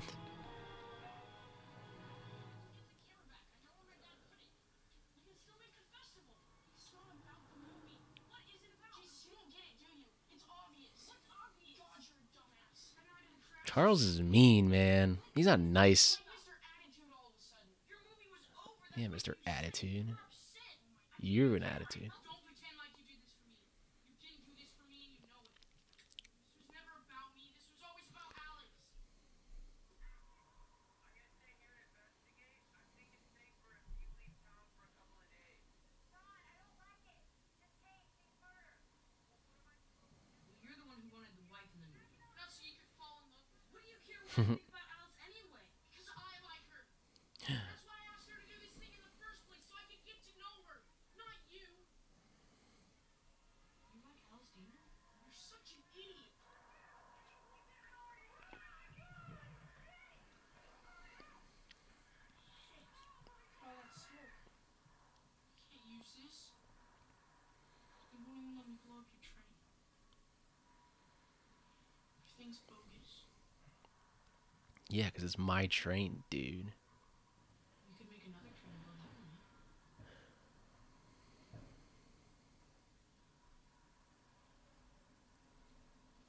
Charles 13.65 14.01
is 14.01 14.21
mean, 14.21 14.69
man. 14.69 15.19
He's 15.33 15.45
not 15.45 15.61
nice. 15.61 16.17
Like 16.19 16.35
Mr. 16.43 16.51
Attitude 16.59 17.07
all 17.15 17.31
of 17.31 17.31
a 17.31 17.39
sudden. 17.39 17.71
Your 17.87 18.03
movie 18.03 18.27
was 18.27 18.43
over. 18.67 18.80
Yeah, 18.95 19.07
Mr. 19.07 19.35
Attitude. 19.45 20.17
You're 21.17 21.55
an 21.55 21.63
attitude. 21.63 22.11
this. 66.21 66.51
Won't 68.13 68.27
even 68.37 68.55
let 68.57 68.67
me 68.67 68.75
blow 68.85 68.99
up 68.99 69.07
your 69.11 69.21
train. 69.25 69.37
Bogus. 72.67 73.25
Yeah, 74.89 75.05
because 75.05 75.23
it's 75.23 75.37
my 75.37 75.67
train, 75.67 76.23
dude. 76.29 76.73
We 77.87 77.93
could 77.97 78.09
make 78.09 78.25
another 78.25 78.49
train 78.57 78.75
blow 78.83 78.93
that 78.97 79.13
one 79.13 79.27
up. 79.29 79.45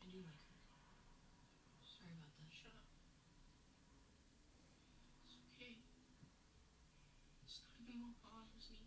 I 0.02 0.06
do 0.10 0.18
like 0.20 0.42
her. 0.46 0.58
Sorry 1.82 2.12
about 2.12 2.32
that. 2.38 2.50
Shut 2.52 2.72
up. 2.76 2.86
It's 5.26 5.36
okay. 5.56 5.76
It's 7.44 7.60
not 7.66 7.88
even 7.88 8.02
what 8.02 8.16
bothers 8.22 8.68
me. 8.70 8.78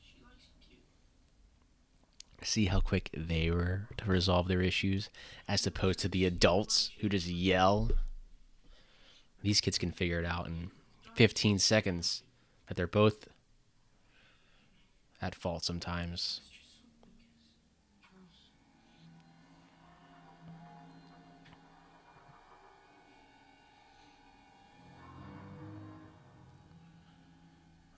She 0.00 0.20
likes 0.22 0.46
you 0.48 0.76
too. 0.76 0.82
See 2.48 2.64
how 2.64 2.80
quick 2.80 3.10
they 3.12 3.50
were 3.50 3.88
to 3.98 4.06
resolve 4.06 4.48
their 4.48 4.62
issues, 4.62 5.10
as 5.46 5.66
opposed 5.66 5.98
to 5.98 6.08
the 6.08 6.24
adults 6.24 6.92
who 7.00 7.10
just 7.10 7.26
yell. 7.26 7.90
These 9.42 9.60
kids 9.60 9.76
can 9.76 9.92
figure 9.92 10.18
it 10.18 10.24
out 10.24 10.46
in 10.46 10.70
15 11.14 11.58
seconds, 11.58 12.22
but 12.66 12.74
they're 12.74 12.86
both 12.86 13.28
at 15.20 15.34
fault 15.34 15.62
sometimes. 15.62 16.40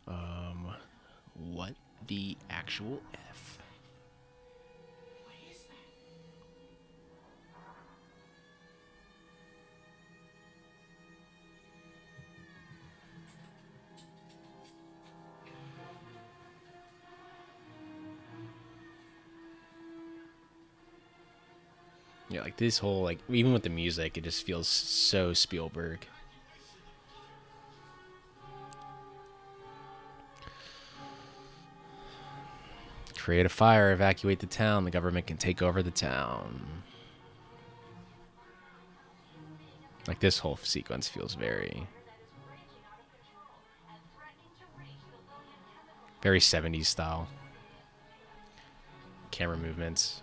Um, 0.09 0.75
what 1.37 1.75
the 2.09 2.37
actual 2.51 3.01
Yeah, 22.31 22.43
like 22.43 22.57
this 22.57 22.79
whole 22.79 23.03
like 23.03 23.19
even 23.29 23.53
with 23.53 23.65
the 23.65 23.71
music, 23.71 24.17
it 24.17 24.23
just 24.23 24.47
feels 24.47 24.69
so 24.69 25.35
Spielberg. 25.35 26.07
Create 33.19 33.45
a 33.45 33.51
fire, 33.51 33.93
evacuate 33.93 34.39
the 34.39 34.47
town. 34.47 34.85
The 34.85 34.93
government 34.93 35.27
can 35.27 35.37
take 35.37 35.61
over 35.61 35.83
the 35.83 35.91
town. 35.91 36.83
Like 40.07 40.21
this 40.21 40.39
whole 40.39 40.57
sequence 40.57 41.09
feels 41.09 41.35
very, 41.35 41.87
very 46.23 46.41
70s 46.41 46.87
style. 46.87 47.29
Camera 49.31 49.57
movements. 49.57 50.23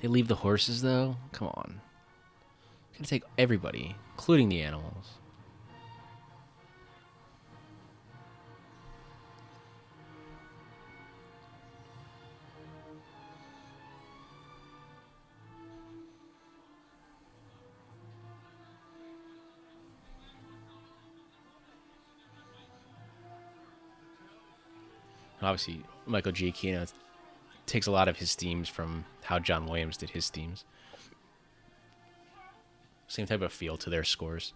They 0.00 0.08
leave 0.08 0.28
the 0.28 0.36
horses 0.36 0.82
though? 0.82 1.16
Come 1.32 1.48
on. 1.48 1.80
gonna 2.94 3.06
take 3.06 3.24
everybody, 3.36 3.96
including 4.12 4.48
the 4.48 4.62
animals. 4.62 5.18
Obviously, 25.40 25.82
Michael 26.06 26.32
G. 26.32 26.52
Takes 27.68 27.86
a 27.86 27.90
lot 27.90 28.08
of 28.08 28.16
his 28.16 28.34
themes 28.34 28.66
from 28.66 29.04
how 29.24 29.38
John 29.38 29.66
Williams 29.66 29.98
did 29.98 30.10
his 30.10 30.30
themes. 30.30 30.64
Same 33.08 33.26
type 33.26 33.42
of 33.42 33.52
feel 33.52 33.76
to 33.76 33.90
their 33.90 34.04
scores. 34.04 34.54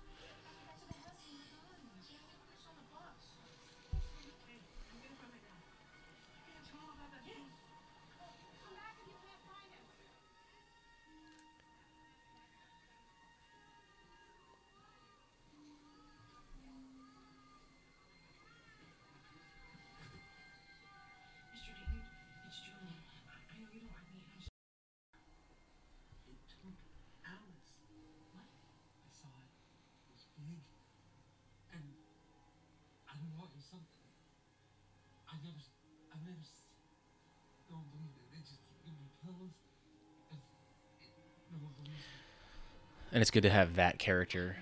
And 43.23 43.24
it's 43.24 43.31
good 43.31 43.44
to 43.44 43.51
have 43.51 43.77
that 43.77 44.01
character. 44.01 44.57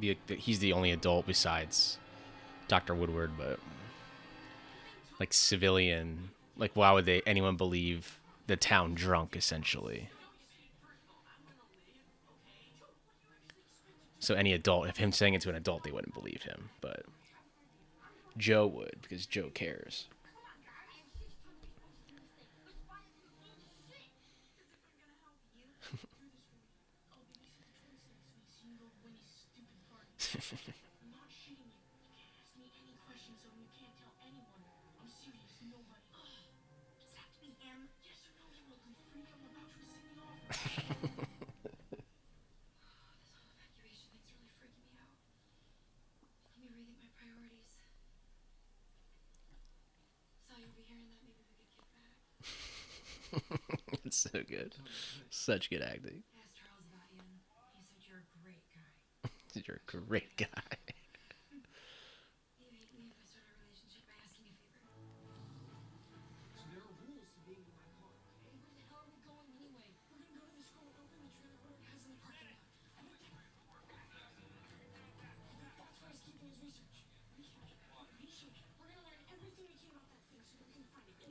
Be 0.00 0.10
a, 0.10 0.34
he's 0.34 0.58
the 0.58 0.72
only 0.72 0.90
adult 0.90 1.24
besides 1.24 1.96
Dr. 2.66 2.96
Woodward, 2.96 3.30
but 3.38 3.60
like 5.20 5.32
civilian 5.32 6.30
Like, 6.56 6.72
why 6.74 6.90
would 6.90 7.04
they 7.04 7.22
anyone 7.28 7.54
believe 7.54 8.18
the 8.48 8.56
town 8.56 8.94
drunk? 8.94 9.36
Essentially. 9.36 10.08
So 14.18 14.34
any 14.34 14.52
adult, 14.52 14.88
if 14.88 14.96
him 14.96 15.12
saying 15.12 15.34
it 15.34 15.40
to 15.42 15.48
an 15.48 15.54
adult, 15.54 15.84
they 15.84 15.92
wouldn't 15.92 16.14
believe 16.14 16.42
him. 16.42 16.70
But 16.80 17.04
Joe 18.36 18.66
would 18.66 18.96
because 19.02 19.26
Joe 19.26 19.50
cares. 19.54 20.08
it's 54.04 54.16
so 54.16 54.42
good, 54.48 54.74
such 55.30 55.70
good 55.70 55.82
acting. 55.82 56.22
Asked 56.34 56.56
Charles 56.56 56.86
about 56.88 57.10
you. 57.12 57.20
and 57.22 57.38
He 57.72 57.84
said 57.86 58.00
you're 58.08 58.20
a 58.20 58.42
great 58.42 58.64
guy. 58.74 59.30
You're 59.54 59.76
a 59.76 59.96
great 59.96 60.36
guy. 60.36 60.46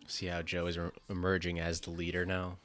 See 0.08 0.26
how 0.26 0.42
Joe 0.42 0.66
is 0.68 0.78
re- 0.78 0.90
emerging 1.10 1.60
as 1.60 1.82
the 1.82 1.92
leader 1.92 2.26
now. 2.26 2.58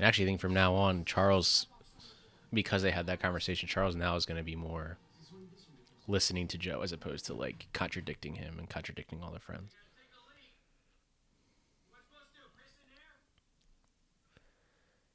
And 0.00 0.06
actually, 0.06 0.24
I 0.24 0.28
think 0.28 0.40
from 0.40 0.54
now 0.54 0.74
on, 0.76 1.04
Charles, 1.04 1.66
because 2.54 2.80
they 2.80 2.90
had 2.90 3.04
that 3.08 3.20
conversation, 3.20 3.68
Charles 3.68 3.94
now 3.94 4.16
is 4.16 4.24
going 4.24 4.38
to 4.38 4.42
be 4.42 4.56
more 4.56 4.96
listening 6.08 6.48
to 6.48 6.56
Joe 6.56 6.80
as 6.80 6.90
opposed 6.90 7.26
to 7.26 7.34
like 7.34 7.66
contradicting 7.74 8.36
him 8.36 8.58
and 8.58 8.66
contradicting 8.66 9.22
all 9.22 9.30
the 9.30 9.38
friends. 9.38 9.74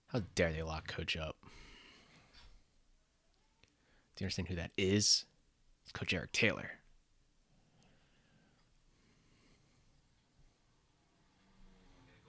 How 0.09 0.21
dare 0.35 0.53
they 0.53 0.61
lock 0.61 0.87
Coach 0.87 1.17
up? 1.17 1.37
Do 1.41 1.47
you 4.19 4.25
understand 4.25 4.49
who 4.49 4.55
that 4.55 4.69
is? 4.77 5.25
It's 5.81 5.91
Coach 5.93 6.13
Eric 6.13 6.31
Taylor. 6.31 6.73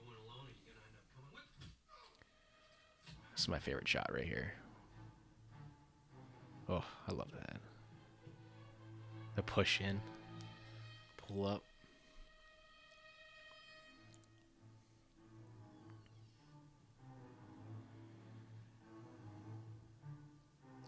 Going 0.03 0.17
alone, 0.25 0.47
and 0.47 0.55
you're 0.65 0.73
gonna 0.73 0.87
end 0.89 0.97
up 0.97 1.05
coming 1.13 1.29
with 1.35 1.45
me. 1.61 1.67
This 3.37 3.43
is 3.43 3.49
my 3.49 3.59
favorite 3.59 3.87
shot 3.87 4.09
right 4.11 4.25
here. 4.25 4.51
Oh, 6.67 6.83
I 7.07 7.13
love 7.13 7.29
that. 7.33 7.57
The 9.35 9.43
push 9.43 9.79
in, 9.79 10.01
pull 11.17 11.45
up. 11.45 11.61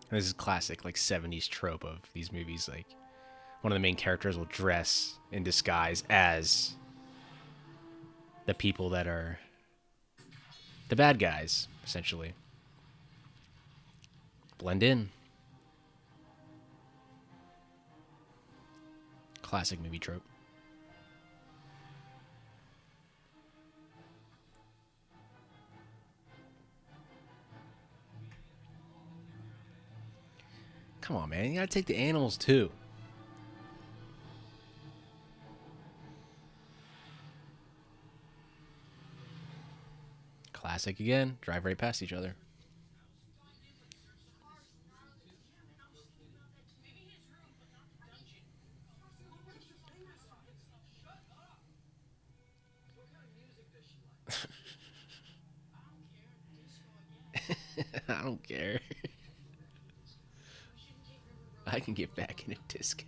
This 0.10 0.26
is 0.26 0.34
classic, 0.34 0.84
like 0.84 0.96
70s 0.96 1.48
trope 1.48 1.86
of 1.86 2.00
these 2.14 2.32
movies. 2.32 2.68
Like, 2.68 2.88
one 3.62 3.72
of 3.72 3.76
the 3.76 3.80
main 3.80 3.96
characters 3.96 4.40
will 4.40 4.46
dress 4.46 5.20
in 5.32 5.44
disguise 5.44 6.04
as 6.10 6.74
the 8.48 8.56
people 8.56 8.90
that 8.90 9.06
are 9.06 9.38
the 10.88 10.96
bad 10.96 11.20
guys, 11.20 11.68
essentially. 11.86 12.34
Blend 14.60 14.84
in. 14.84 15.10
Classic 19.42 19.82
movie 19.82 19.98
trope. 19.98 20.22
Come 31.02 31.16
on, 31.16 31.30
man. 31.30 31.46
You 31.46 31.56
gotta 31.56 31.66
take 31.66 31.88
the 31.88 31.96
animals 31.96 32.38
too. 32.38 32.70
Classic 40.52 41.00
again. 41.00 41.38
Drive 41.42 41.66
right 41.66 41.78
past 41.78 42.04
each 42.04 42.14
other. 42.14 42.36
I 58.10 58.24
don't 58.24 58.44
care. 58.48 58.80
I 61.66 61.80
can 61.80 61.94
get 61.94 62.16
back 62.16 62.44
into 62.48 62.60
disco. 62.68 63.06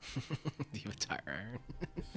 Do 0.14 0.20
you 0.72 0.80
have 0.84 0.92
a 0.94 0.96
tire 0.96 1.20
iron? 1.26 1.58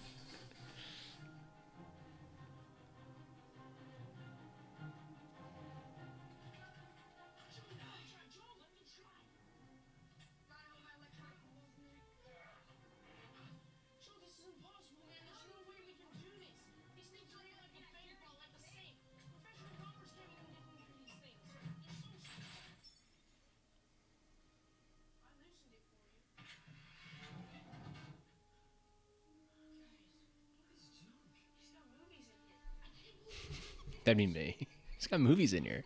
That'd 34.06 34.18
be 34.18 34.28
me. 34.28 34.56
He's 34.98 35.08
got 35.08 35.20
movies 35.20 35.54
in 35.54 35.66
here. 35.66 35.84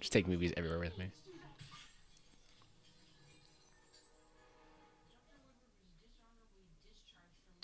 Just 0.00 0.12
take 0.12 0.26
movies 0.26 0.52
everywhere 0.56 0.80
with 0.80 0.98
me. 0.98 1.10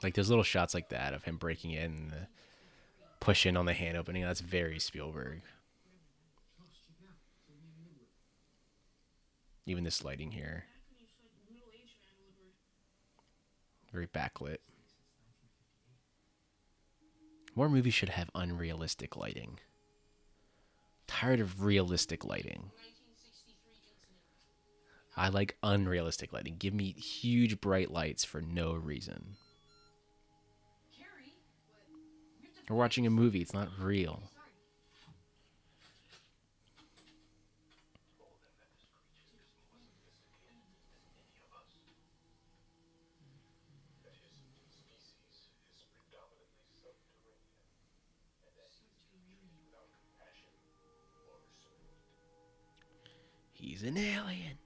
Like 0.02 0.14
those 0.14 0.28
little 0.28 0.44
shots 0.44 0.74
like 0.74 0.90
that 0.90 1.12
of 1.12 1.24
him 1.24 1.38
breaking 1.38 1.72
in 1.72 1.82
and 1.82 2.12
the 2.12 2.28
push 3.18 3.46
in 3.46 3.56
on 3.56 3.66
the 3.66 3.72
hand 3.72 3.96
opening. 3.96 4.22
That's 4.22 4.40
very 4.40 4.78
Spielberg. 4.78 5.40
Even 9.66 9.84
this 9.84 10.04
lighting 10.04 10.30
here, 10.30 10.64
very 13.92 14.06
backlit. 14.06 14.58
More 17.58 17.68
movies 17.68 17.94
should 17.94 18.10
have 18.10 18.30
unrealistic 18.36 19.16
lighting. 19.16 19.58
Tired 21.08 21.40
of 21.40 21.64
realistic 21.64 22.24
lighting. 22.24 22.70
I 25.16 25.30
like 25.30 25.56
unrealistic 25.64 26.32
lighting. 26.32 26.54
Give 26.60 26.72
me 26.72 26.92
huge 26.92 27.60
bright 27.60 27.90
lights 27.90 28.24
for 28.24 28.40
no 28.40 28.74
reason. 28.74 29.34
We're 32.70 32.76
watching 32.76 33.08
a 33.08 33.10
movie, 33.10 33.40
it's 33.40 33.52
not 33.52 33.70
real. 33.76 34.22
He's 53.80 53.88
an 53.88 53.96
alien. 53.96 54.57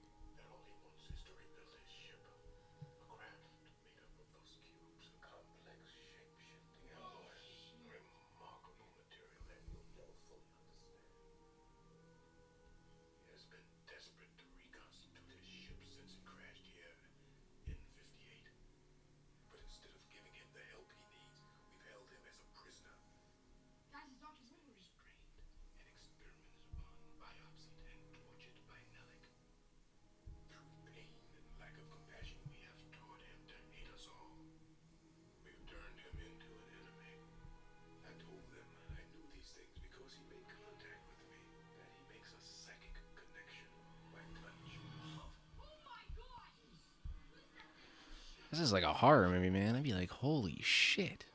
Is 48.63 48.73
like 48.73 48.83
a 48.83 48.93
horror 48.93 49.29
movie, 49.29 49.49
man. 49.49 49.75
I'd 49.75 49.83
be 49.83 49.93
like, 49.93 50.09
holy 50.09 50.59
shit. 50.61 51.25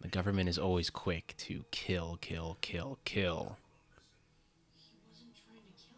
The 0.00 0.08
government 0.08 0.48
is 0.48 0.58
always 0.58 0.90
quick 0.90 1.34
to 1.38 1.64
kill, 1.70 2.18
kill, 2.20 2.58
kill, 2.60 2.98
kill. 3.04 3.56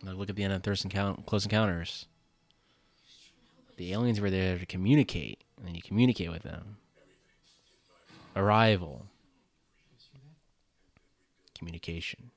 Now 0.03 0.13
look 0.13 0.29
at 0.29 0.37
the 0.37 0.45
end 0.45 0.53
of 0.53 0.63
Close 1.27 1.45
Encounters. 1.45 2.07
The 3.77 3.93
aliens 3.93 4.21
were 4.21 4.31
there 4.31 4.59
to 4.59 4.67
communicate, 4.67 5.43
and 5.57 5.67
then 5.67 5.75
you 5.75 5.81
communicate 5.83 6.31
with 6.31 6.43
them. 6.43 6.77
Arrival. 8.37 9.07
Communication. 11.57 12.31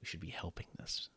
We 0.00 0.06
should 0.06 0.20
be 0.20 0.28
helping 0.28 0.66
this. 0.78 1.08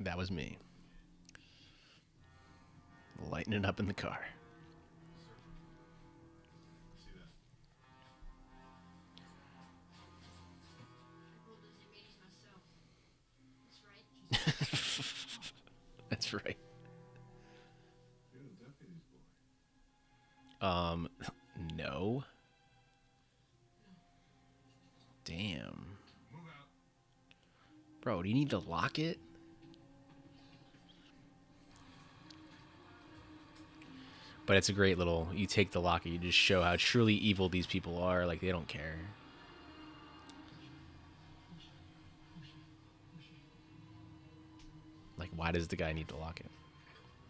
That 0.00 0.18
was 0.18 0.30
me. 0.30 0.58
Lighting 3.30 3.52
it 3.52 3.64
up 3.64 3.80
in 3.80 3.86
the 3.86 3.94
car. 3.94 4.20
see 6.96 7.10
that. 7.16 7.28
I 9.18 10.82
rolled 11.46 11.62
those 11.62 11.74
M80s 11.80 12.18
myself. 12.20 12.62
That's 16.10 16.32
right. 16.32 16.56
Um, 20.64 21.08
no. 21.76 22.24
Damn. 25.26 25.86
Bro, 28.00 28.22
do 28.22 28.28
you 28.30 28.34
need 28.34 28.50
to 28.50 28.58
lock 28.58 28.98
it? 28.98 29.18
But 34.46 34.56
it's 34.56 34.68
a 34.68 34.72
great 34.74 34.98
little. 34.98 35.28
You 35.34 35.46
take 35.46 35.70
the 35.70 35.80
locket, 35.80 36.12
you 36.12 36.18
just 36.18 36.36
show 36.36 36.62
how 36.62 36.76
truly 36.76 37.14
evil 37.14 37.48
these 37.48 37.66
people 37.66 38.02
are. 38.02 38.26
Like, 38.26 38.40
they 38.40 38.50
don't 38.50 38.68
care. 38.68 38.96
Like, 45.16 45.30
why 45.34 45.50
does 45.50 45.68
the 45.68 45.76
guy 45.76 45.92
need 45.92 46.08
to 46.08 46.16
lock 46.16 46.40
it? 46.40 46.50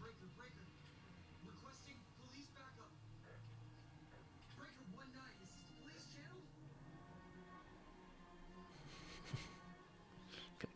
Breaker, 0.01 0.27
breaker. 0.36 0.65
Requesting 1.47 1.95
police 2.27 2.49
backup. 2.57 2.91
Breaker 4.59 4.85
1-9, 4.97 5.05
this 5.41 5.51
is 5.51 5.62
the 5.69 5.74
police 5.82 6.07
channel? 6.16 6.41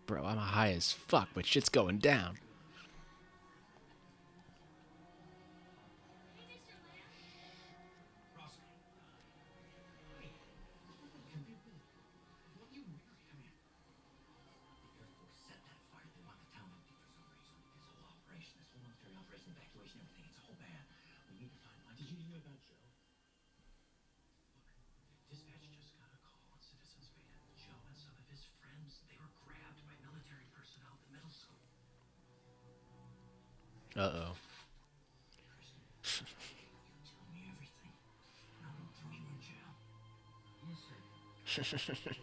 Bro, 0.07 0.25
I'm 0.25 0.37
high 0.37 0.73
as 0.73 0.93
fuck, 0.93 1.31
but 1.35 1.45
shit's 1.47 1.69
going 1.69 1.99
down. 1.99 2.39
At 33.99 34.13
this. 41.55 41.75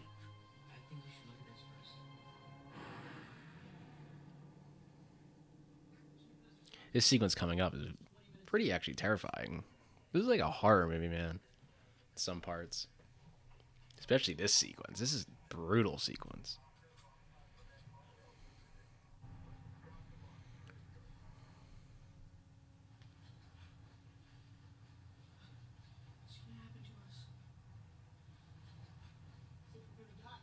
This 6.93 7.05
sequence 7.05 7.35
coming 7.35 7.59
up 7.59 7.73
is 7.73 7.87
pretty 8.45 8.71
actually 8.71 8.93
terrifying. 8.93 9.65
This 10.13 10.21
is 10.21 10.29
like 10.29 10.39
a 10.39 10.49
horror 10.49 10.87
movie, 10.87 11.09
man. 11.09 11.41
Some 12.15 12.39
parts. 12.39 12.87
Especially 13.99 14.33
this 14.33 14.53
sequence. 14.53 14.99
This 15.01 15.11
is 15.11 15.25
brutal 15.49 15.97
sequence. 15.97 16.57
What's 26.23 26.37
gonna 26.41 26.57
happen 26.57 26.81
to 26.85 26.93
us? 27.05 27.17
Think 29.73 29.85
we're 29.97 30.05
gonna 30.09 30.25
die? 30.25 30.41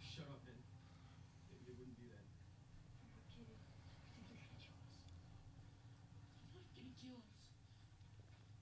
Shut 0.00 0.28
up, 0.28 0.40
man. 0.44 0.60
It, 1.52 1.60
it 1.68 1.74
wouldn't 1.78 1.96
be 1.96 2.08
that. 2.12 2.26
I'm 3.00 3.08
not 3.16 3.24
kidding. 3.32 3.56
I 3.56 4.10
think 4.12 4.28
they're 4.28 4.40
gonna 4.44 4.60
kill 4.60 4.76
us. 4.76 4.96
They're 6.44 6.58
not 6.60 6.68
gonna 6.76 6.96
kill 7.00 7.16
us. 7.16 7.32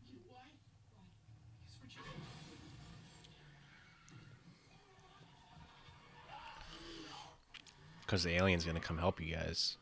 You 0.06 0.14
know 0.20 0.26
why? 0.30 0.46
Why? 0.94 1.06
Because 1.64 1.74
we're 1.80 1.90
just 1.90 2.06
Because 8.12 8.24
the 8.24 8.34
alien's 8.34 8.66
gonna 8.66 8.78
come 8.78 8.98
help 8.98 9.22
you 9.22 9.34
guys. 9.34 9.78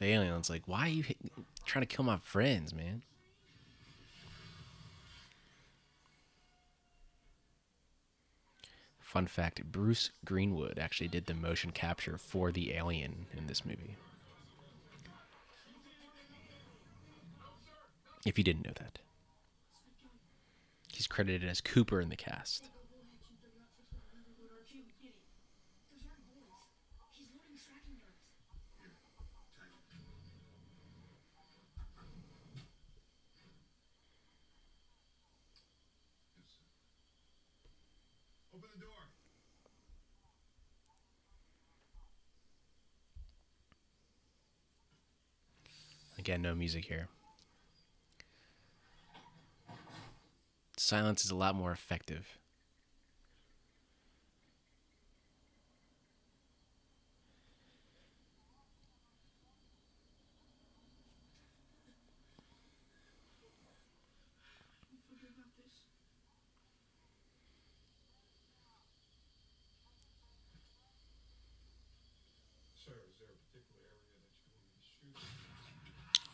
The 0.00 0.06
alien's 0.06 0.50
like, 0.50 0.62
why 0.66 0.80
are 0.80 0.88
you 0.88 1.04
trying 1.64 1.86
to 1.86 1.96
kill 1.96 2.04
my 2.04 2.16
friends, 2.16 2.74
man? 2.74 3.02
Fun 8.98 9.28
fact 9.28 9.62
Bruce 9.70 10.10
Greenwood 10.24 10.80
actually 10.80 11.06
did 11.06 11.26
the 11.26 11.34
motion 11.34 11.70
capture 11.70 12.18
for 12.18 12.50
the 12.50 12.72
alien 12.72 13.26
in 13.38 13.46
this 13.46 13.64
movie. 13.64 13.94
If 18.26 18.36
you 18.36 18.42
didn't 18.42 18.64
know 18.64 18.72
that, 18.80 18.98
he's 20.94 21.06
credited 21.06 21.48
as 21.48 21.60
Cooper 21.60 22.00
in 22.00 22.08
the 22.08 22.16
cast. 22.16 22.70
Again, 46.16 46.40
no 46.40 46.54
music 46.54 46.86
here. 46.86 47.08
Silence 50.84 51.24
is 51.24 51.30
a 51.30 51.34
lot 51.34 51.54
more 51.54 51.72
effective. 51.72 52.36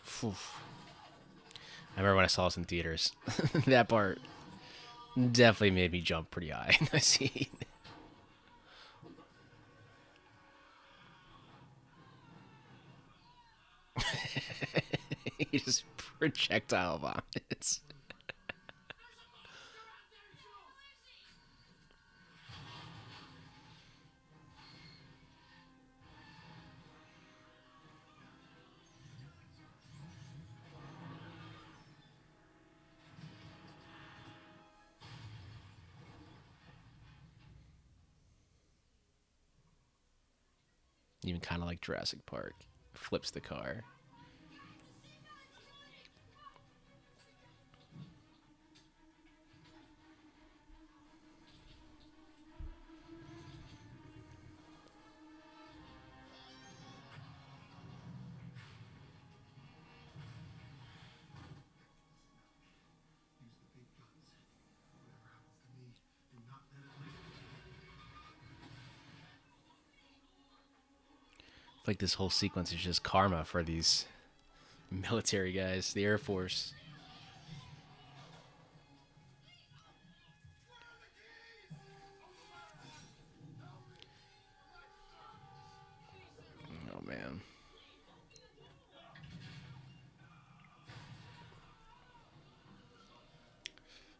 Phew. 0.03 0.35
I 1.97 2.01
remember 2.01 2.17
when 2.17 2.25
I 2.25 2.27
saw 2.27 2.47
this 2.47 2.57
in 2.57 2.65
theaters. 2.65 3.13
that 3.69 3.89
part 3.89 4.19
definitely 5.17 5.71
made 5.73 5.93
me 5.93 6.01
jump 6.01 6.31
pretty 6.31 6.49
high 6.51 6.77
in 6.81 6.89
the 6.93 7.01
scene. 7.01 7.47
he 15.39 15.59
just 15.59 15.85
projectile 15.97 16.99
vomits. 16.99 17.81
Kind 41.41 41.63
of 41.63 41.69
like 41.69 41.81
Jurassic 41.81 42.25
Park. 42.27 42.55
Flips 42.95 43.31
the 43.31 43.41
car. 43.41 43.85
Like 71.87 71.99
this 71.99 72.15
whole 72.15 72.31
sequence 72.31 72.73
is 72.73 72.79
just 72.79 73.03
karma 73.03 73.45
for 73.45 73.63
these 73.63 74.07
military 74.91 75.53
guys, 75.53 75.93
the 75.93 76.05
Air 76.05 76.19
Force. 76.19 76.75
Oh 86.93 87.01
man. 87.05 87.41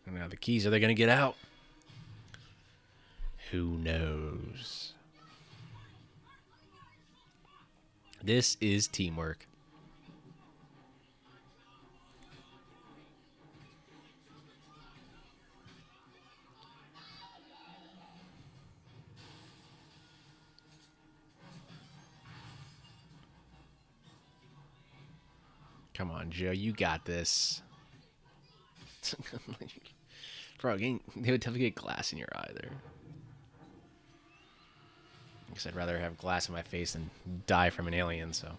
And 0.07 0.15
now 0.17 0.29
the 0.29 0.37
keys, 0.37 0.67
are 0.67 0.71
they 0.71 0.81
going 0.81 0.89
to 0.89 0.95
get 0.95 1.09
out? 1.09 1.37
Who 3.51 3.77
knows? 3.79 4.30
This 8.23 8.57
is 8.61 8.87
teamwork. 8.87 9.47
Come 25.95 26.11
on, 26.11 26.31
Joe, 26.31 26.51
you 26.51 26.73
got 26.73 27.05
this. 27.05 27.63
Bro, 30.61 30.79
they 30.79 30.99
would 31.15 31.41
definitely 31.41 31.61
get 31.61 31.75
glass 31.75 32.13
in 32.13 32.19
your 32.19 32.29
eye 32.35 32.51
there. 32.55 32.71
Because 35.51 35.67
I'd 35.67 35.77
rather 35.77 35.99
have 35.99 36.17
glass 36.17 36.49
in 36.49 36.55
my 36.55 36.63
face 36.63 36.93
than 36.93 37.11
die 37.47 37.71
from 37.71 37.87
an 37.89 37.95
alien, 37.95 38.33
so. 38.33 38.53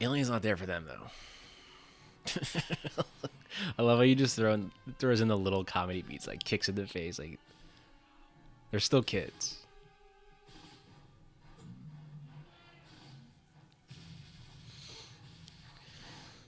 Alien's 0.00 0.30
not 0.30 0.42
there 0.42 0.56
for 0.56 0.66
them, 0.66 0.86
though. 0.88 1.10
I 3.78 3.82
love 3.82 3.98
how 3.98 4.04
you 4.04 4.14
just 4.14 4.36
throw 4.36 4.54
in, 4.54 4.70
throws 4.98 5.20
in 5.20 5.28
the 5.28 5.36
little 5.36 5.64
comedy 5.64 6.02
beats, 6.02 6.26
like 6.26 6.42
kicks 6.44 6.68
in 6.68 6.74
the 6.74 6.86
face. 6.86 7.18
Like, 7.18 7.38
they're 8.70 8.80
still 8.80 9.02
kids. 9.02 9.56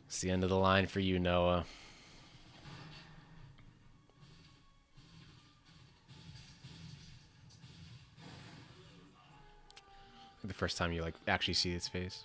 It's 0.06 0.20
the 0.20 0.30
end 0.30 0.44
of 0.44 0.50
the 0.50 0.58
line 0.58 0.86
for 0.86 1.00
you, 1.00 1.18
Noah. 1.18 1.64
The 10.44 10.54
first 10.54 10.76
time 10.76 10.92
you 10.92 11.02
like 11.02 11.14
actually 11.28 11.54
see 11.54 11.72
his 11.72 11.88
face. 11.88 12.24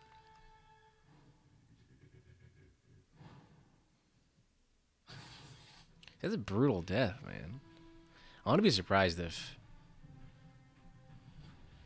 That's 6.22 6.34
a 6.34 6.38
brutal 6.38 6.82
death, 6.82 7.20
man. 7.26 7.60
I 8.46 8.50
want 8.50 8.58
to 8.60 8.64
be 8.64 8.72
surprised 8.72 9.20
if 9.20 9.58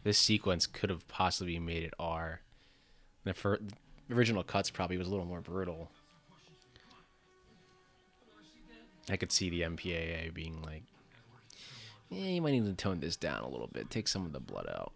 this 0.03 0.17
sequence 0.17 0.65
could 0.67 0.89
have 0.89 1.07
possibly 1.07 1.59
made 1.59 1.83
it 1.83 1.93
R. 1.99 2.41
The 3.23 3.33
fir- 3.33 3.59
original 4.09 4.43
cuts 4.43 4.69
probably 4.69 4.97
was 4.97 5.07
a 5.07 5.11
little 5.11 5.25
more 5.25 5.41
brutal. 5.41 5.91
I 9.09 9.17
could 9.17 9.31
see 9.31 9.49
the 9.49 9.61
MPAA 9.61 10.33
being 10.33 10.61
like, 10.61 10.83
yeah, 12.09 12.25
you 12.25 12.41
might 12.41 12.51
need 12.51 12.65
to 12.65 12.73
tone 12.73 12.99
this 12.99 13.15
down 13.15 13.43
a 13.43 13.49
little 13.49 13.69
bit. 13.71 13.89
Take 13.89 14.07
some 14.07 14.25
of 14.25 14.31
the 14.31 14.39
blood 14.39 14.67
out. 14.67 14.93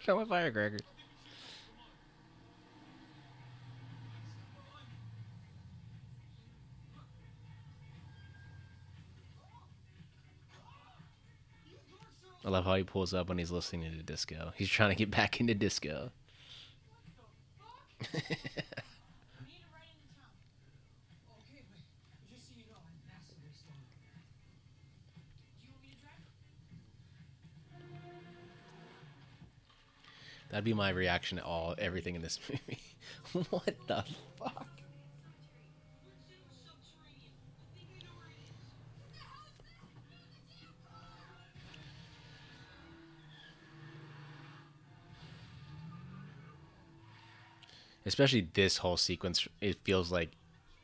Show 0.00 0.16
my 0.16 0.24
firecrackers. 0.24 0.80
I 12.44 12.48
love 12.48 12.64
how 12.64 12.74
he 12.74 12.82
pulls 12.82 13.14
up 13.14 13.28
when 13.28 13.38
he's 13.38 13.52
listening 13.52 13.92
to 13.92 14.02
disco. 14.02 14.52
He's 14.56 14.68
trying 14.68 14.90
to 14.90 14.96
get 14.96 15.10
back 15.10 15.40
into 15.40 15.54
disco. 15.54 16.10
That'd 30.52 30.64
be 30.64 30.74
my 30.74 30.90
reaction 30.90 31.38
to 31.38 31.44
all 31.44 31.74
everything 31.78 32.14
in 32.14 32.20
this 32.20 32.38
movie. 33.34 33.46
what 33.48 33.74
the 33.88 34.04
fuck? 34.38 34.66
Especially 48.04 48.46
this 48.52 48.76
whole 48.78 48.98
sequence, 48.98 49.48
it 49.62 49.78
feels 49.84 50.12
like 50.12 50.32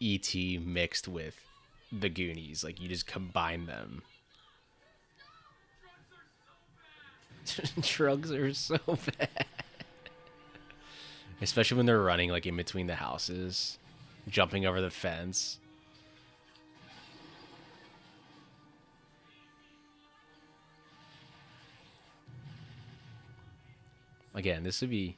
E.T. 0.01 0.59
mixed 0.65 1.07
with 1.07 1.45
the 1.93 2.09
Goonies. 2.09 2.65
Like 2.65 2.81
you 2.81 2.89
just 2.89 3.07
combine 3.07 3.67
them. 3.67 4.01
Drugs 7.81 8.33
are 8.33 8.53
so 8.55 8.79
bad. 8.87 9.47
Especially 11.41 11.77
when 11.77 11.87
they're 11.87 12.03
running 12.03 12.31
like 12.31 12.47
in 12.47 12.57
between 12.57 12.87
the 12.87 12.97
houses, 12.97 13.79
jumping 14.29 14.67
over 14.67 14.81
the 14.81 14.91
fence. 14.91 15.59
Again, 24.35 24.63
this 24.63 24.81
would 24.81 24.91
be 24.91 25.17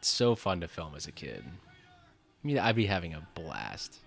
so 0.00 0.34
fun 0.34 0.60
to 0.60 0.68
film 0.68 0.94
as 0.94 1.06
a 1.06 1.12
kid. 1.12 1.44
I 1.46 2.46
mean, 2.46 2.58
I'd 2.58 2.76
be 2.76 2.86
having 2.86 3.14
a 3.14 3.26
blast. 3.34 3.98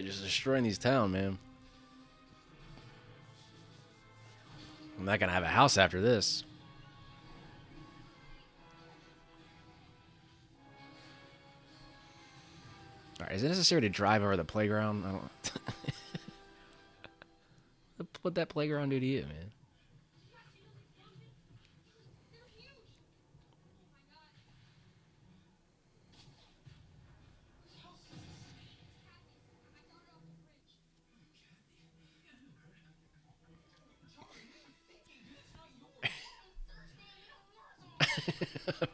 Really 0.00 0.10
just 0.10 0.24
destroying 0.24 0.64
these 0.64 0.78
town, 0.78 1.12
man. 1.12 1.38
I'm 4.98 5.04
not 5.04 5.20
gonna 5.20 5.32
have 5.32 5.42
a 5.42 5.48
house 5.48 5.76
after 5.78 6.00
this. 6.00 6.44
Alright, 13.20 13.36
is 13.36 13.42
it 13.42 13.48
necessary 13.48 13.82
to 13.82 13.88
drive 13.88 14.22
over 14.22 14.36
the 14.36 14.44
playground? 14.44 15.04
I 15.04 15.10
don't 15.10 15.30
What 18.22 18.34
that 18.34 18.48
playground 18.48 18.90
do 18.90 19.00
to 19.00 19.06
you, 19.06 19.22
man? 19.22 19.50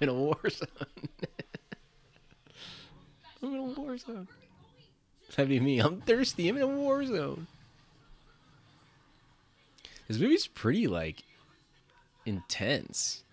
In 0.00 0.08
a 0.08 0.14
war 0.14 0.38
zone. 0.48 0.68
I'm 3.42 3.54
in 3.54 3.60
a 3.60 3.62
war 3.62 3.96
zone. 3.98 4.28
That'd 5.34 5.48
be 5.48 5.60
me. 5.60 5.78
I'm 5.80 6.00
thirsty. 6.00 6.48
I'm 6.48 6.56
in 6.56 6.62
a 6.62 6.66
war 6.66 7.04
zone. 7.04 7.46
This 10.08 10.18
movie's 10.18 10.46
pretty 10.46 10.86
like 10.86 11.22
intense. 12.24 13.24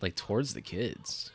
Like 0.00 0.16
towards 0.16 0.54
the 0.54 0.60
kids. 0.60 1.30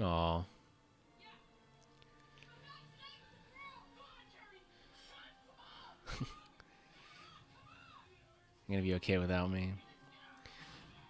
Aw. 0.00 0.42
You're 8.66 8.76
gonna 8.76 8.82
be 8.82 8.94
okay 8.94 9.18
without 9.18 9.50
me. 9.50 9.72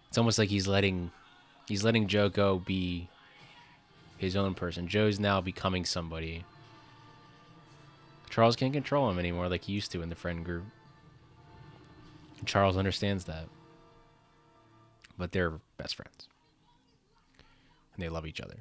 It's 0.09 0.19
almost 0.19 0.39
like 0.39 0.51
he's 0.51 0.67
letting 0.67 1.11
he's 1.67 1.83
letting 1.83 2.09
Joe 2.09 2.29
go 2.29 2.59
be 2.59 3.09
his 4.19 4.37
own 4.37 4.55
person. 4.55 4.87
Joe's 4.87 5.19
now 5.19 5.41
becoming 5.41 5.85
somebody. 5.85 6.45
Charles 8.29 8.57
can't 8.57 8.73
control 8.73 9.09
him 9.11 9.19
anymore 9.19 9.49
like 9.49 9.65
he 9.65 9.73
used 9.73 9.93
to 9.93 10.03
in 10.03 10.09
the 10.09 10.15
friend 10.15 10.45
group. 10.45 10.65
Charles 12.45 12.77
understands 12.77 13.25
that. 13.25 13.49
But 15.17 15.33
they're 15.33 15.61
best 15.79 15.95
friends. 15.95 16.29
And 17.95 18.03
they 18.03 18.09
love 18.09 18.27
each 18.27 18.41
other. 18.41 18.57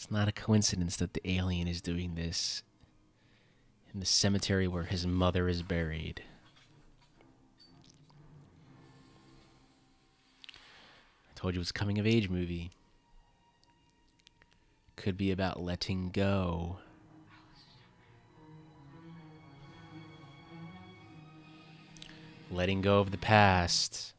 It's 0.00 0.10
not 0.10 0.28
a 0.28 0.32
coincidence 0.32 0.96
that 0.96 1.12
the 1.12 1.20
alien 1.30 1.68
is 1.68 1.82
doing 1.82 2.14
this 2.14 2.62
in 3.92 4.00
the 4.00 4.06
cemetery 4.06 4.66
where 4.66 4.84
his 4.84 5.06
mother 5.06 5.46
is 5.46 5.62
buried. 5.62 6.22
I 10.48 11.34
told 11.34 11.54
you 11.54 11.60
it's 11.60 11.68
a 11.68 11.74
coming 11.74 11.98
of 11.98 12.06
age 12.06 12.30
movie. 12.30 12.70
Could 14.96 15.18
be 15.18 15.32
about 15.32 15.60
letting 15.60 16.08
go. 16.08 16.78
Letting 22.50 22.80
go 22.80 23.00
of 23.00 23.10
the 23.10 23.18
past. 23.18 24.14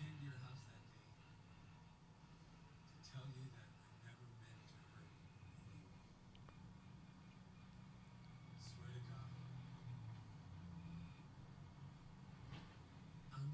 came 0.00 0.16
to 0.16 0.24
your 0.24 0.40
house 0.48 0.64
that 0.64 0.80
day 0.80 1.04
to 2.88 3.12
tell 3.12 3.28
you 3.36 3.44
that 3.52 3.68
I 3.68 4.16
never 4.16 4.24
meant 4.40 4.56
to 4.80 4.80
hurt 4.96 5.12
anyone. 5.12 5.92
Swear 8.64 8.88
to 8.96 9.00
God. 9.04 9.28
I'm 12.16 12.96
sorry, 12.96 13.36
John. 13.36 13.48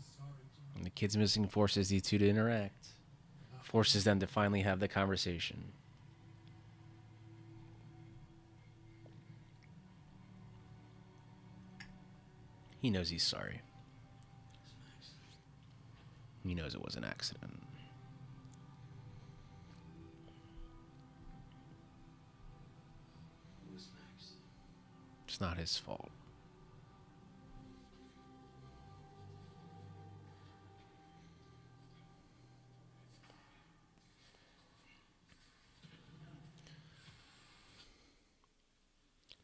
And 0.75 0.85
the 0.85 0.91
kids 0.91 1.17
missing 1.17 1.47
forces 1.49 1.89
these 1.89 2.03
two 2.03 2.19
to 2.19 2.29
interact. 2.29 2.89
Forces 3.63 4.05
them 4.05 4.21
to 4.21 4.27
finally 4.27 4.63
have 4.63 4.79
the 4.79 4.89
conversation. 4.89 5.73
He 12.81 12.91
knows 12.91 13.09
he's 13.09 13.25
sorry. 13.25 13.63
He 16.45 16.55
knows. 16.55 16.75
It 16.75 16.85
was 16.85 16.95
an 16.95 17.03
accident. 17.03 17.61
It's 25.27 25.41
not 25.41 25.59
his 25.59 25.77
fault. 25.77 26.11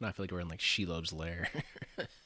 Now 0.03 0.09
I 0.09 0.13
feel 0.13 0.25
like 0.25 0.33
we're 0.33 0.41
in 0.41 0.49
like 0.49 0.59
Shelob's 0.59 1.13
lair. 1.13 1.49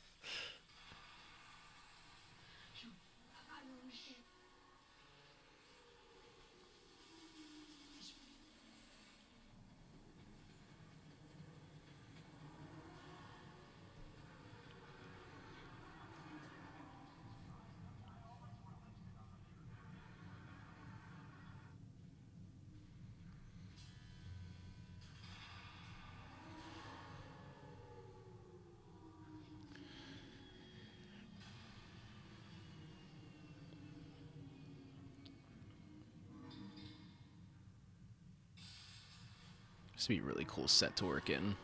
This 40.07 40.11
would 40.11 40.23
be 40.23 40.31
a 40.31 40.33
really 40.35 40.47
cool 40.49 40.69
set 40.69 40.95
to 40.99 41.05
work 41.05 41.29
in. 41.31 41.57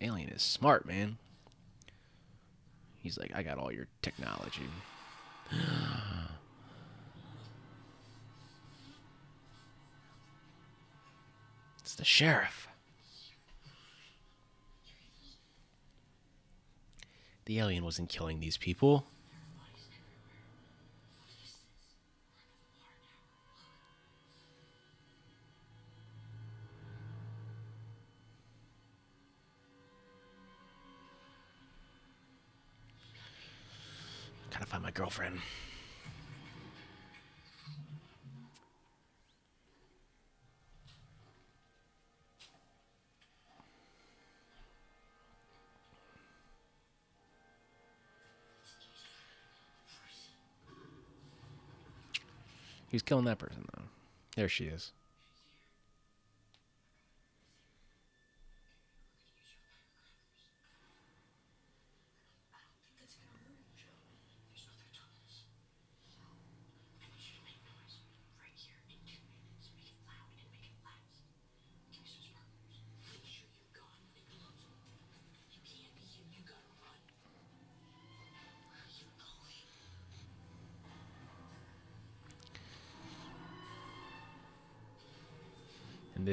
Alien 0.00 0.28
is 0.28 0.42
smart, 0.42 0.86
man. 0.86 1.18
He's 2.98 3.18
like, 3.18 3.32
I 3.34 3.42
got 3.42 3.58
all 3.58 3.72
your 3.72 3.88
technology. 4.00 4.68
it's 11.80 11.96
the 11.96 12.04
sheriff. 12.04 12.63
The 17.46 17.58
alien 17.58 17.84
wasn't 17.84 18.08
killing 18.08 18.40
these 18.40 18.56
people. 18.56 19.04
Gotta 34.50 34.66
find 34.66 34.82
my 34.82 34.90
girlfriend. 34.90 35.40
He's 52.94 53.02
killing 53.02 53.24
that 53.24 53.40
person 53.40 53.66
though. 53.74 53.86
There 54.36 54.48
she 54.48 54.66
is. 54.66 54.92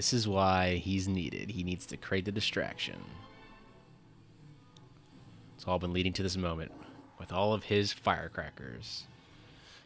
This 0.02 0.14
is 0.14 0.28
why 0.28 0.78
he's 0.78 1.08
needed. 1.08 1.52
He 1.52 1.62
needs 1.62 1.86
to 1.86 1.96
create 1.96 2.26
the 2.26 2.32
distraction. 2.32 3.06
It's 5.56 5.68
all 5.68 5.78
been 5.78 5.94
leading 5.94 6.12
to 6.14 6.24
this 6.24 6.36
moment. 6.36 6.72
With 7.20 7.32
all 7.32 7.54
of 7.54 7.66
his 7.66 7.94
firecrackers, 7.94 9.04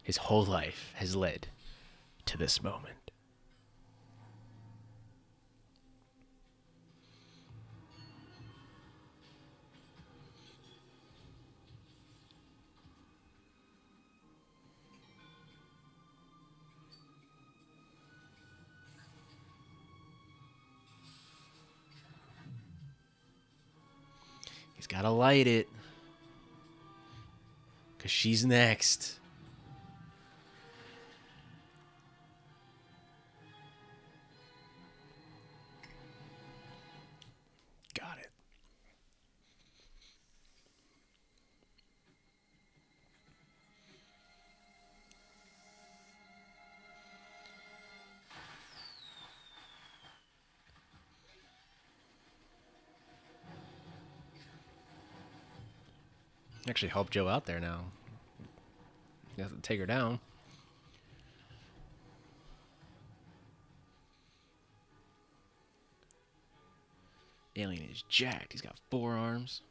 his 0.04 0.16
whole 0.16 0.46
life 0.46 0.94
has 0.96 1.18
led 1.18 1.48
to 2.28 2.38
this 2.38 2.64
moment. 2.64 3.05
He's 24.86 24.96
got 24.96 25.02
to 25.02 25.10
light 25.10 25.48
it. 25.48 25.68
Because 27.98 28.12
she's 28.12 28.46
next. 28.46 29.20
Actually, 56.76 56.90
help 56.90 57.10
Joe 57.10 57.30
out 57.30 57.46
there 57.46 57.62
now. 57.62 57.86
He 59.34 59.42
has 59.42 59.50
to 59.50 59.58
take 59.60 59.80
her 59.80 59.86
down. 59.86 60.20
Alien 67.56 67.88
is 67.90 68.04
jacked. 68.10 68.52
He's 68.52 68.60
got 68.60 68.76
four 68.92 69.14
arms. 69.14 69.62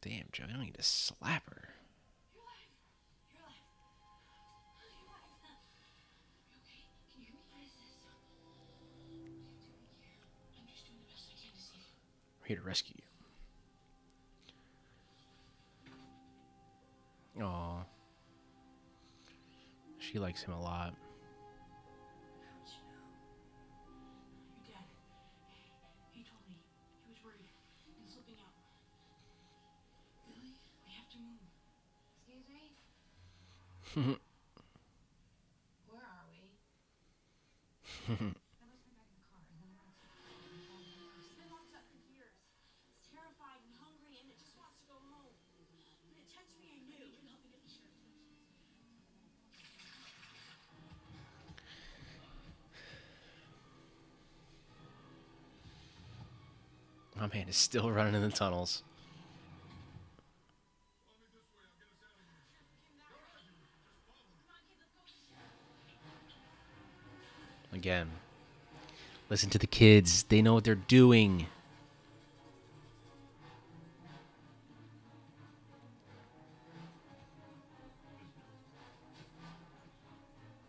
Damn, 0.00 0.24
Joe, 0.32 0.44
I 0.48 0.52
don't 0.52 0.62
need 0.62 0.74
to 0.76 0.82
slap 0.82 1.50
her. 1.50 1.73
I'm 12.44 12.48
here 12.48 12.58
to 12.58 12.62
rescue 12.62 12.96
you. 17.38 17.42
Aw. 17.42 17.84
She 19.98 20.18
likes 20.18 20.42
him 20.42 20.52
a 20.52 20.60
lot. 20.60 20.94
Your 24.66 24.74
dad. 24.74 24.84
He 38.06 38.34
My 57.24 57.38
man 57.38 57.48
is 57.48 57.56
still 57.56 57.90
running 57.90 58.14
in 58.14 58.20
the 58.20 58.28
tunnels. 58.28 58.82
Again, 67.72 68.10
listen 69.30 69.48
to 69.48 69.58
the 69.58 69.66
kids. 69.66 70.24
They 70.24 70.42
know 70.42 70.52
what 70.52 70.64
they're 70.64 70.74
doing. 70.74 71.46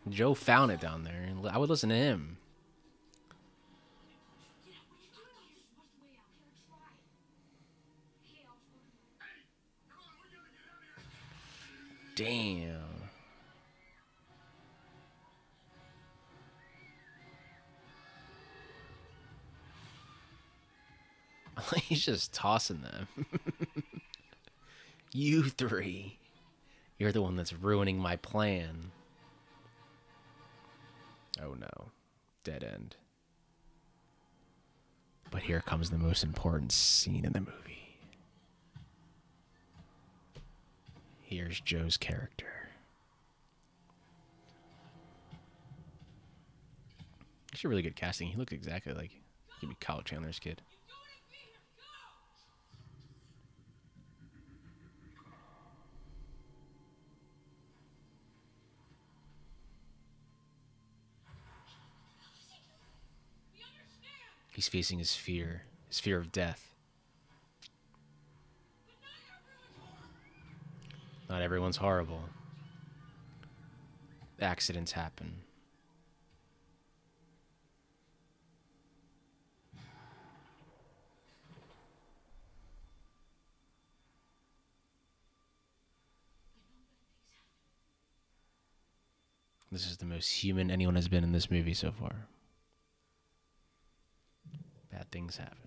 Joe 0.07 0.34
found 0.34 0.72
it 0.72 0.80
down 0.80 1.03
there. 1.03 1.34
I 1.52 1.57
would 1.57 1.69
listen 1.69 1.90
to 1.90 1.95
him. 1.95 2.35
Damn. 12.15 12.79
He's 21.75 22.05
just 22.05 22.33
tossing 22.33 22.81
them. 22.81 23.25
you 25.11 25.43
three. 25.43 26.17
You're 26.97 27.11
the 27.11 27.21
one 27.21 27.35
that's 27.35 27.53
ruining 27.53 27.97
my 27.97 28.15
plan. 28.15 28.91
Oh 31.43 31.53
no. 31.53 31.91
Dead 32.43 32.63
end. 32.63 32.95
But 35.31 35.43
here 35.43 35.59
comes 35.59 35.89
the 35.89 35.97
most 35.97 36.23
important 36.23 36.71
scene 36.71 37.25
in 37.25 37.33
the 37.33 37.41
movie. 37.41 37.64
Here's 41.36 41.60
Joe's 41.60 41.98
character. 41.98 42.70
Actually, 47.52 47.70
really 47.72 47.82
good 47.82 47.98
casting. 47.98 48.30
He 48.30 48.38
looked 48.38 48.53
exactly 48.53 48.94
like 48.94 49.10
he 49.10 49.20
could 49.60 49.68
be 49.68 49.76
Kyle 49.82 50.02
Chandler's 50.02 50.40
kid. 50.40 50.62
He's 64.53 64.70
facing 64.70 64.99
his 64.99 65.14
fear, 65.14 65.64
his 65.90 65.99
fear 65.99 66.18
of 66.18 66.32
death. 66.32 66.74
Not 71.30 71.41
everyone's 71.41 71.77
horrible. 71.77 72.22
Accidents 74.39 74.91
happen. 74.91 75.41
This 89.76 89.88
is 89.88 89.97
the 89.97 90.06
most 90.06 90.30
human 90.30 90.72
anyone 90.72 90.95
has 90.95 91.10
been 91.10 91.26
in 91.26 91.34
this 91.34 91.52
movie 91.52 91.73
so 91.73 91.91
far. 91.91 92.27
Bad 94.89 95.11
things 95.11 95.35
happen. 95.35 95.57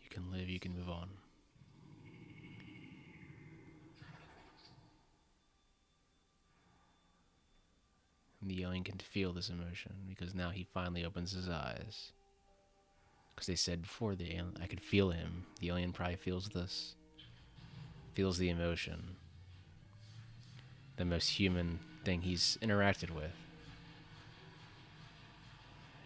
You 0.00 0.01
can 0.12 0.30
live, 0.30 0.48
you 0.48 0.60
can 0.60 0.76
move 0.76 0.88
on. 0.88 1.08
And 8.40 8.50
the 8.50 8.62
alien 8.62 8.84
can 8.84 8.98
feel 8.98 9.32
this 9.32 9.48
emotion 9.48 9.92
because 10.08 10.34
now 10.34 10.50
he 10.50 10.66
finally 10.74 11.04
opens 11.04 11.32
his 11.32 11.48
eyes. 11.48 12.12
Because 13.34 13.46
they 13.46 13.54
said 13.54 13.82
before 13.82 14.14
the 14.14 14.32
alien, 14.32 14.56
I 14.60 14.66
could 14.66 14.80
feel 14.80 15.10
him. 15.10 15.46
The 15.60 15.68
alien 15.68 15.92
probably 15.92 16.16
feels 16.16 16.48
this, 16.48 16.96
feels 18.14 18.38
the 18.38 18.50
emotion. 18.50 19.16
The 20.96 21.04
most 21.04 21.28
human 21.28 21.78
thing 22.04 22.22
he's 22.22 22.58
interacted 22.60 23.10
with. 23.10 23.32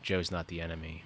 Joe's 0.02 0.30
not 0.30 0.46
the 0.46 0.60
enemy. 0.60 1.02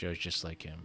Joe's 0.00 0.16
just 0.16 0.44
like 0.44 0.62
him. 0.62 0.80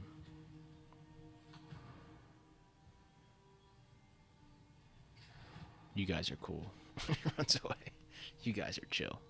You 5.93 6.05
guys 6.05 6.29
are 6.31 6.35
cool. 6.35 6.69
runs 7.37 7.57
away. 7.63 7.93
You 8.43 8.51
guys 8.51 8.77
are 8.77 8.85
chill. 8.91 9.21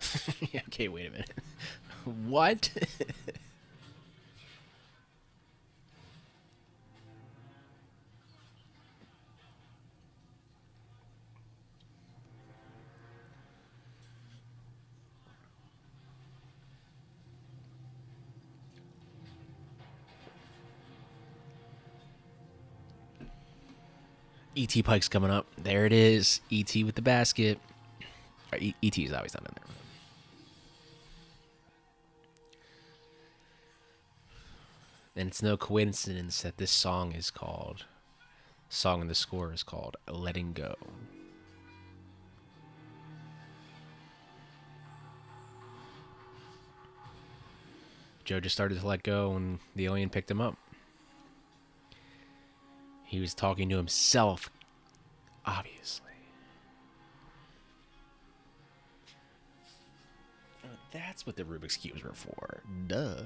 yeah, 0.52 0.62
okay, 0.68 0.88
wait 0.88 1.08
a 1.08 1.10
minute. 1.10 1.34
what? 2.26 2.70
ET 24.62 24.84
Pike's 24.84 25.08
coming 25.08 25.30
up. 25.30 25.46
There 25.58 25.86
it 25.86 25.92
is. 25.92 26.40
ET 26.52 26.72
with 26.84 26.94
the 26.94 27.02
basket. 27.02 27.58
ET 28.52 28.98
is 28.98 29.12
always 29.12 29.34
not 29.34 29.42
in 29.42 29.54
there. 29.56 29.64
And 35.16 35.28
it's 35.28 35.42
no 35.42 35.56
coincidence 35.56 36.42
that 36.42 36.58
this 36.58 36.70
song 36.70 37.12
is 37.12 37.30
called, 37.30 37.86
song 38.68 39.00
in 39.00 39.08
the 39.08 39.16
score 39.16 39.52
is 39.52 39.64
called 39.64 39.96
Letting 40.08 40.52
Go. 40.52 40.76
Joe 48.24 48.38
just 48.38 48.54
started 48.54 48.80
to 48.80 48.86
let 48.86 49.02
go 49.02 49.30
when 49.30 49.58
the 49.74 49.86
alien 49.86 50.08
picked 50.08 50.30
him 50.30 50.40
up. 50.40 50.56
He 53.12 53.20
was 53.20 53.34
talking 53.34 53.68
to 53.68 53.76
himself, 53.76 54.48
obviously. 55.44 56.06
Oh, 60.64 60.68
that's 60.90 61.26
what 61.26 61.36
the 61.36 61.44
Rubik's 61.44 61.76
Cubes 61.76 62.02
were 62.02 62.14
for. 62.14 62.62
Duh. 62.86 63.24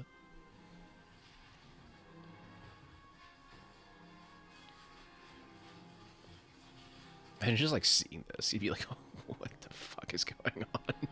And 7.39 7.55
just 7.55 7.71
like 7.71 7.85
seeing 7.85 8.25
this, 8.35 8.51
you'd 8.51 8.59
be 8.59 8.69
like, 8.71 8.85
oh, 8.91 8.97
what 9.37 9.51
the 9.61 9.73
fuck 9.73 10.13
is 10.13 10.25
going 10.25 10.65
on? 10.75 11.07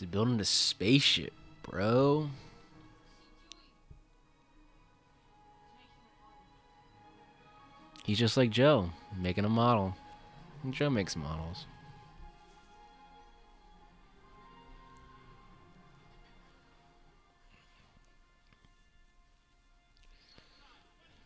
He's 0.00 0.08
building 0.08 0.40
a 0.40 0.46
spaceship, 0.46 1.34
bro. 1.62 2.30
He's 8.06 8.18
just 8.18 8.38
like 8.38 8.48
Joe, 8.48 8.92
making 9.18 9.44
a 9.44 9.50
model. 9.50 9.94
And 10.64 10.72
Joe 10.72 10.88
makes 10.88 11.16
models. 11.16 11.66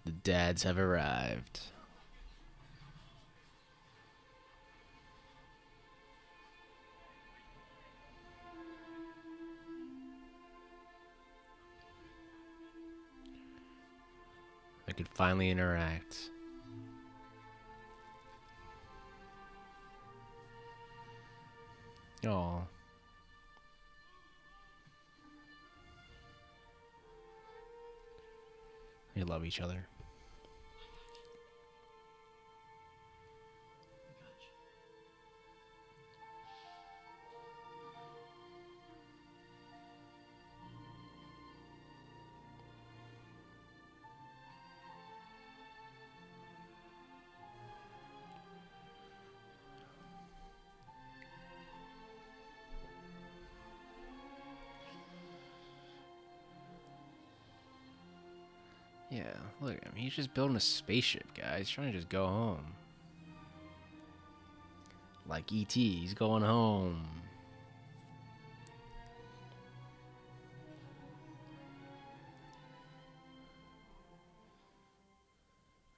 The 0.04 0.10
dads 0.10 0.64
have 0.64 0.78
arrived. 0.80 1.60
Could 14.96 15.08
finally 15.08 15.50
interact. 15.50 16.30
Oh. 22.26 22.62
They 29.14 29.22
love 29.22 29.44
each 29.44 29.60
other. 29.60 29.86
He's 60.04 60.12
just 60.12 60.34
building 60.34 60.54
a 60.54 60.60
spaceship, 60.60 61.32
guys. 61.34 61.60
He's 61.60 61.70
trying 61.70 61.90
to 61.90 61.96
just 61.96 62.10
go 62.10 62.26
home. 62.26 62.74
Like 65.26 65.50
E.T., 65.50 66.00
he's 66.00 66.12
going 66.12 66.42
home. 66.42 67.06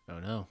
Oh 0.08 0.20
no. 0.20 0.46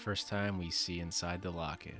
First 0.00 0.28
time 0.28 0.58
we 0.58 0.70
see 0.70 0.98
inside 0.98 1.42
the 1.42 1.50
locket. 1.50 1.94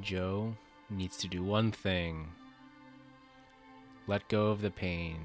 Joe 0.00 0.56
needs 0.90 1.16
to 1.18 1.28
do 1.28 1.44
one 1.44 1.70
thing 1.70 2.26
let 4.08 4.26
go 4.28 4.46
of 4.46 4.62
the 4.62 4.70
pain. 4.70 5.20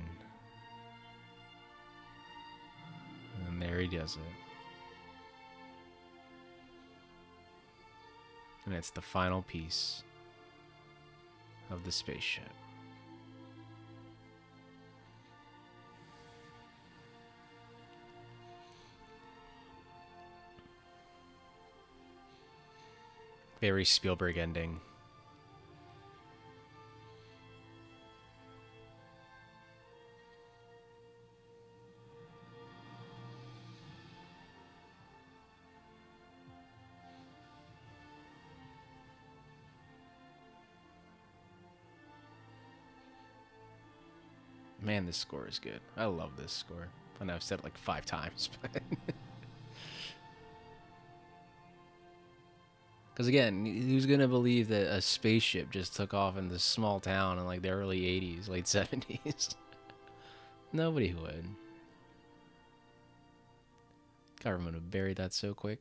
And 3.48 3.62
there 3.62 3.80
he 3.80 3.88
does 3.88 4.18
it. 4.18 4.22
And 8.66 8.76
it's 8.76 8.92
the 8.92 9.02
final 9.02 9.42
piece 9.42 10.04
of 11.72 11.86
the 11.86 11.92
spaceship. 11.92 12.52
Very 23.64 23.86
Spielberg 23.86 24.38
ending. 24.38 24.82
Man, 44.82 45.06
this 45.06 45.16
score 45.16 45.48
is 45.48 45.58
good. 45.58 45.80
I 45.96 46.04
love 46.04 46.36
this 46.36 46.52
score. 46.52 46.90
I 47.22 47.24
know 47.24 47.36
I've 47.36 47.42
said 47.42 47.60
it 47.60 47.64
like 47.64 47.78
five 47.78 48.06
times, 48.06 48.50
but 48.62 48.82
Because 53.14 53.28
again, 53.28 53.64
who's 53.66 54.08
gonna 54.08 54.28
believe 54.28 54.70
that 54.70 54.88
a 54.88 55.00
spaceship 55.00 55.70
just 55.70 55.96
took 55.96 56.16
off 56.16 56.36
in 56.36 56.50
this 56.50 56.64
small 56.64 57.00
town 57.00 57.38
in 57.38 57.46
like 57.46 57.62
the 57.62 57.70
early 57.70 58.02
'80s, 58.02 58.50
late 58.50 58.66
'70s? 58.66 59.54
Nobody 60.74 61.14
would. 61.14 61.46
Government 64.44 64.76
would 64.76 64.90
bury 64.90 65.14
that 65.14 65.32
so 65.32 65.54
quick. 65.54 65.80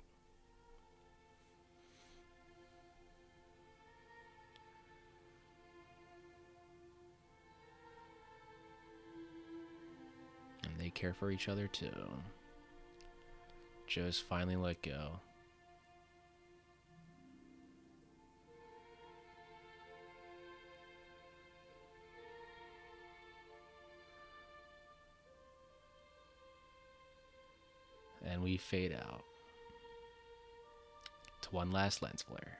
And 10.65 10.79
they 10.79 10.91
care 10.91 11.15
for 11.15 11.31
each 11.31 11.49
other 11.49 11.67
too. 11.67 11.89
Joe's 13.87 14.19
finally 14.19 14.57
let 14.57 14.83
go. 14.83 15.21
And 28.33 28.43
we 28.43 28.57
fade 28.57 28.95
out 28.95 29.23
to 31.43 31.51
one 31.51 31.71
last 31.71 32.01
lens 32.01 32.23
flare. 32.23 32.59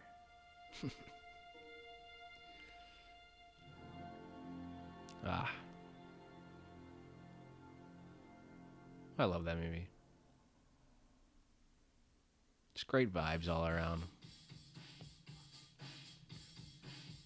ah. 5.27 5.51
I 9.19 9.25
love 9.25 9.47
that 9.47 9.57
movie. 9.57 9.87
Just 12.75 12.87
great 12.87 13.11
vibes 13.15 13.49
all 13.49 13.67
around. 13.67 14.03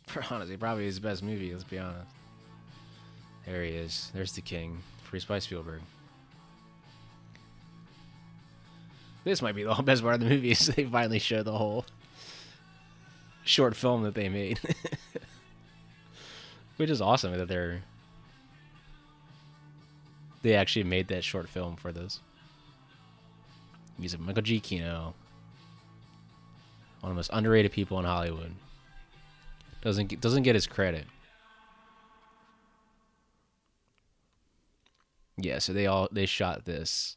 For 0.06 0.22
honestly, 0.30 0.56
probably 0.56 0.84
his 0.84 1.00
best 1.00 1.24
movie, 1.24 1.50
let's 1.52 1.64
be 1.64 1.80
honest. 1.80 2.06
There 3.44 3.64
he 3.64 3.70
is. 3.70 4.12
There's 4.14 4.30
the 4.32 4.40
king. 4.40 4.78
Free 5.02 5.20
by 5.26 5.40
Spielberg. 5.40 5.80
This 9.26 9.42
might 9.42 9.56
be 9.56 9.64
the 9.64 9.74
best 9.84 10.02
part 10.02 10.14
of 10.14 10.20
the 10.20 10.26
movie 10.26 10.52
is 10.52 10.68
they 10.68 10.84
finally 10.84 11.18
show 11.18 11.42
the 11.42 11.58
whole 11.58 11.84
short 13.42 13.74
film 13.74 14.04
that 14.04 14.14
they 14.14 14.28
made. 14.28 14.60
Which 16.76 16.90
is 16.90 17.00
awesome 17.00 17.36
that 17.36 17.48
they're 17.48 17.82
they 20.42 20.54
actually 20.54 20.84
made 20.84 21.08
that 21.08 21.24
short 21.24 21.48
film 21.48 21.74
for 21.74 21.90
this. 21.90 22.20
He's 24.00 24.16
Michael 24.16 24.44
Giacchino. 24.44 25.14
One 27.00 27.02
of 27.02 27.08
the 27.08 27.14
most 27.14 27.30
underrated 27.32 27.72
people 27.72 27.98
in 27.98 28.04
Hollywood. 28.04 28.54
Doesn't 29.82 30.20
doesn't 30.20 30.44
get 30.44 30.54
his 30.54 30.68
credit. 30.68 31.06
Yeah, 35.36 35.58
so 35.58 35.72
they 35.72 35.86
all 35.86 36.08
they 36.12 36.26
shot 36.26 36.64
this 36.64 37.16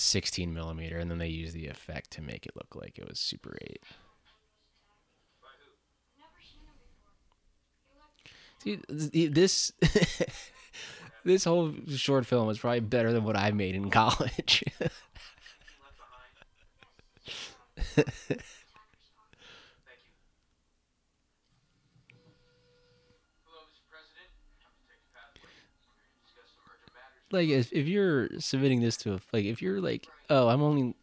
16 0.00 0.52
millimeter, 0.52 0.98
and 0.98 1.10
then 1.10 1.18
they 1.18 1.28
used 1.28 1.54
the 1.54 1.66
effect 1.68 2.10
to 2.12 2.22
make 2.22 2.46
it 2.46 2.56
look 2.56 2.74
like 2.74 2.98
it 2.98 3.08
was 3.08 3.18
Super 3.18 3.56
8. 3.62 3.82
See, 8.62 9.26
this 9.28 9.72
this 11.24 11.44
whole 11.44 11.72
short 11.88 12.26
film 12.26 12.46
was 12.46 12.58
probably 12.58 12.80
better 12.80 13.12
than 13.12 13.24
what 13.24 13.36
I 13.36 13.52
made 13.52 13.74
in 13.74 13.90
college. 13.90 14.64
like 27.32 27.48
if, 27.48 27.72
if 27.72 27.86
you're 27.86 28.28
submitting 28.38 28.80
this 28.80 28.96
to 28.98 29.14
a 29.14 29.20
like 29.32 29.44
if 29.44 29.62
you're 29.62 29.80
like 29.80 30.08
oh 30.28 30.48
i'm 30.48 30.62
only 30.62 30.94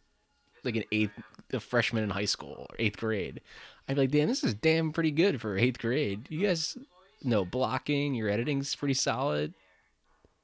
like 0.64 0.76
an 0.76 0.84
eighth 0.92 1.12
a 1.52 1.60
freshman 1.60 2.04
in 2.04 2.10
high 2.10 2.24
school 2.26 2.66
or 2.68 2.76
eighth 2.78 2.98
grade 2.98 3.40
i'd 3.88 3.94
be 3.94 4.02
like 4.02 4.10
damn 4.10 4.28
this 4.28 4.44
is 4.44 4.54
damn 4.54 4.92
pretty 4.92 5.10
good 5.10 5.40
for 5.40 5.56
eighth 5.56 5.78
grade. 5.78 6.26
You 6.28 6.46
guys 6.46 6.76
know 7.24 7.44
blocking 7.44 8.14
your 8.14 8.28
editing's 8.28 8.74
pretty 8.74 8.94
solid 8.94 9.54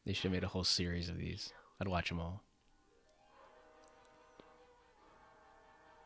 They 0.06 0.14
should 0.14 0.24
have 0.24 0.32
made 0.34 0.44
a 0.44 0.48
whole 0.48 0.64
series 0.64 1.08
of 1.10 1.18
these. 1.18 1.54
I'd 1.80 1.88
watch 1.88 2.10
them 2.10 2.20
all. 2.20 2.44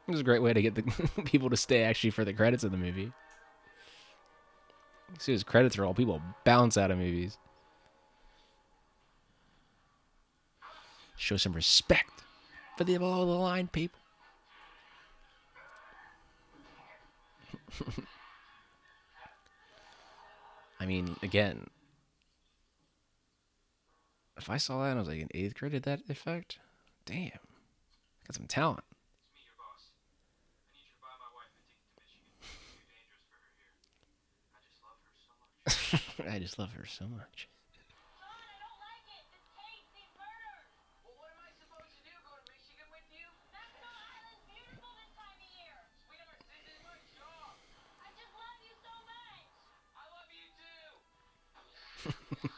It 0.07 0.11
was 0.11 0.19
a 0.19 0.23
great 0.23 0.43
way 0.43 0.53
to 0.53 0.61
get 0.61 0.75
the 0.75 0.83
people 1.25 1.49
to 1.49 1.57
stay 1.57 1.81
actually 1.81 2.11
for 2.11 2.23
the 2.23 2.33
credits 2.33 2.63
of 2.63 2.71
the 2.71 2.77
movie. 2.77 3.11
As 5.15 5.23
soon 5.23 5.35
as 5.35 5.43
credits 5.43 5.79
roll 5.79 5.93
people 5.93 6.21
bounce 6.43 6.77
out 6.77 6.91
of 6.91 6.99
movies 6.99 7.37
show 11.17 11.37
some 11.37 11.53
respect 11.53 12.23
for 12.77 12.83
the 12.83 12.97
below 12.97 13.25
the 13.25 13.31
line 13.31 13.67
people 13.67 13.99
I 20.79 20.85
mean, 20.85 21.15
again, 21.23 21.67
if 24.37 24.49
I 24.49 24.57
saw 24.57 24.83
that 24.83 24.89
and 24.91 24.99
I 24.99 25.01
was 25.01 25.07
like 25.07 25.19
in 25.19 25.29
eighth 25.33 25.55
grade, 25.55 25.71
did 25.71 25.83
that 25.83 26.01
effect? 26.09 26.59
Damn, 27.05 27.31
got 28.27 28.35
some 28.35 28.47
talent. 28.47 28.83
I. 35.67 35.99
I 36.29 36.39
just 36.39 36.59
love 36.59 36.73
her 36.73 36.85
so 36.85 37.07
much. 37.07 37.47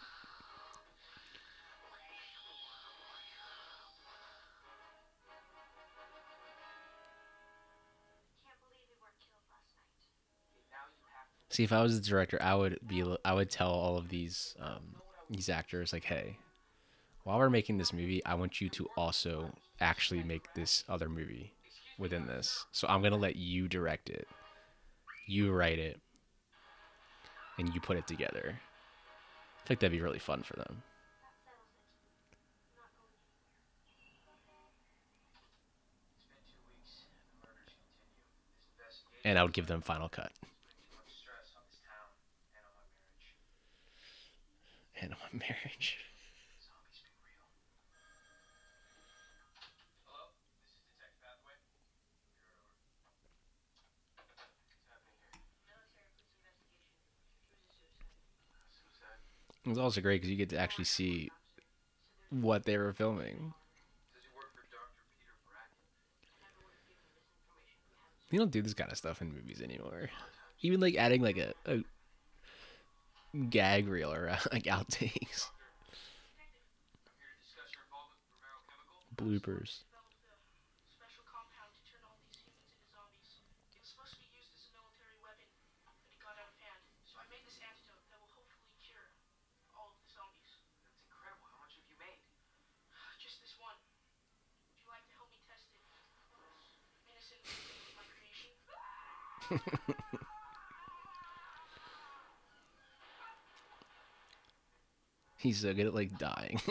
See, 11.49 11.63
if 11.63 11.71
I 11.71 11.81
was 11.81 11.99
the 11.99 12.07
director, 12.07 12.37
I 12.41 12.53
would 12.55 12.77
be, 12.85 13.03
I 13.25 13.33
would 13.33 13.49
tell 13.49 13.71
all 13.71 13.97
of 13.97 14.09
these, 14.09 14.55
um, 14.59 14.95
these 15.29 15.49
actors 15.49 15.91
like, 15.93 16.03
hey, 16.03 16.37
while 17.23 17.39
we're 17.39 17.49
making 17.49 17.77
this 17.77 17.93
movie, 17.93 18.23
I 18.25 18.35
want 18.35 18.61
you 18.61 18.69
to 18.69 18.87
also 18.95 19.51
actually 19.79 20.23
make 20.23 20.53
this 20.53 20.83
other 20.87 21.09
movie 21.09 21.53
within 21.97 22.27
this. 22.27 22.65
So 22.71 22.87
I'm 22.87 23.01
gonna 23.01 23.17
let 23.17 23.35
you 23.35 23.67
direct 23.67 24.09
it, 24.09 24.27
you 25.25 25.51
write 25.51 25.79
it, 25.79 25.99
and 27.57 27.73
you 27.73 27.81
put 27.81 27.97
it 27.97 28.07
together. 28.07 28.59
I 29.67 29.75
think 29.75 29.81
that'd 29.81 29.91
be 29.91 30.01
really 30.01 30.17
fun 30.17 30.43
for 30.43 30.55
them. 30.55 30.81
And 39.25 39.37
I 39.37 39.43
would 39.43 39.51
give 39.51 39.67
them 39.67 39.81
final 39.81 40.07
cut. 40.07 40.31
and 45.01 45.11
on 45.13 45.19
my 45.31 45.37
marriage. 45.37 45.37
And 45.37 45.37
on 45.37 45.37
marriage. 45.37 45.99
Zombies 46.63 46.97
be 47.03 47.11
real. 47.21 47.45
Hello, 50.09 50.33
this 50.57 50.73
is 50.73 50.81
Detective 50.89 51.21
Hathaway. 51.21 51.59
Here, 52.41 52.57
over. 52.65 52.87
What's 54.17 54.89
happening 54.89 55.21
here? 55.21 55.37
Military 55.69 56.09
police 56.17 56.33
investigation. 57.53 58.25
It 58.41 58.57
was 58.57 58.65
a 58.65 58.71
suicide. 58.73 59.21
Suicide? 59.67 59.79
It 59.79 59.81
was 59.81 59.83
also 59.83 60.01
great 60.01 60.21
because 60.21 60.29
you 60.29 60.37
get 60.37 60.49
to 60.49 60.57
actually 60.59 60.85
see 60.85 61.29
what 62.29 62.63
they 62.65 62.77
were 62.77 62.93
filming. 62.93 63.53
They 68.29 68.37
don't 68.37 68.51
do 68.51 68.61
this 68.61 68.73
kind 68.73 68.91
of 68.91 68.97
stuff 68.97 69.21
in 69.21 69.33
movies 69.33 69.61
anymore. 69.61 70.09
Even 70.61 70.79
like 70.81 70.95
adding 70.95 71.21
like 71.21 71.37
a, 71.37 71.53
a 71.65 71.79
gag 73.49 73.87
reel 73.87 74.11
or 74.11 74.27
uh, 74.29 74.37
like 74.51 74.63
outtakes, 74.65 75.47
I'm 77.07 77.15
here 77.15 77.31
to 77.31 77.39
discuss 77.39 77.71
your 77.71 77.83
involvement 77.87 78.19
with 78.19 78.35
Romero 78.35 78.67
Chemical. 78.67 78.99
bloopers. 79.15 79.85
developed 79.87 80.19
a 80.27 80.91
special 80.91 81.23
compound 81.29 81.71
to 81.71 81.81
turn 81.87 82.01
all 82.03 82.17
these 82.19 82.35
humans 82.43 82.67
into 82.67 82.83
zombies. 82.91 83.31
It 83.75 83.79
was 83.79 83.89
supposed 83.95 84.13
to 84.17 84.19
be 84.19 84.27
used 84.35 84.51
as 84.59 84.67
a 84.67 84.71
military 84.75 85.15
weapon, 85.23 85.47
but 85.87 85.95
it 86.11 86.19
got 86.19 86.35
out 86.35 86.51
of 86.51 86.57
hand. 86.59 86.81
So 87.07 87.21
I 87.21 87.25
made 87.31 87.45
this 87.47 87.61
antidote 87.63 88.03
that 88.11 88.19
will 88.19 88.33
hopefully 88.35 88.67
cure 88.83 89.07
all 89.77 89.93
of 89.93 89.97
the 90.03 90.09
zombies. 90.11 90.51
That's 90.83 90.99
incredible. 91.07 91.47
How 91.53 91.63
much 91.63 91.79
have 91.79 91.87
you 91.87 91.95
made? 92.01 92.19
Just 93.21 93.39
this 93.39 93.55
one. 93.61 93.77
Would 94.67 94.79
you 94.83 94.89
like 94.91 95.05
to 95.07 95.15
help 95.15 95.31
me 95.31 95.39
test 95.47 95.69
it? 95.71 95.79
Innocent 97.07 97.41
victim 97.45 97.77
of 97.87 97.93
my 97.97 98.05
creation. 98.13 98.51
He's 105.37 105.61
so 105.61 105.73
good 105.73 105.87
at 105.87 105.93
like 105.93 106.17
dying. 106.17 106.59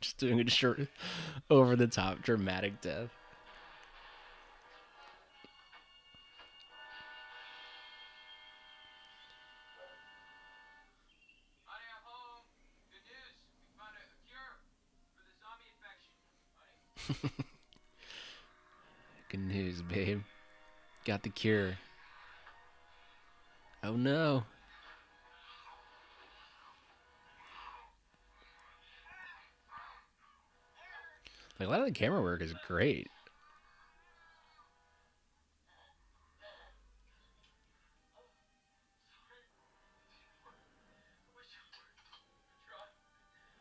Just 0.00 0.18
doing 0.18 0.40
a 0.40 0.50
short, 0.50 0.88
over 1.50 1.76
the 1.76 1.86
top, 1.86 2.22
dramatic 2.22 2.80
death. 2.80 3.10
Good 19.28 19.40
news, 19.40 19.82
babe. 19.82 20.22
Got 21.06 21.22
the 21.22 21.28
cure. 21.28 21.78
Oh 23.84 23.94
no. 23.94 24.42
Like 31.60 31.68
a 31.68 31.70
lot 31.70 31.78
of 31.78 31.86
the 31.86 31.92
camera 31.92 32.20
work 32.20 32.42
is 32.42 32.52
great. 32.66 33.08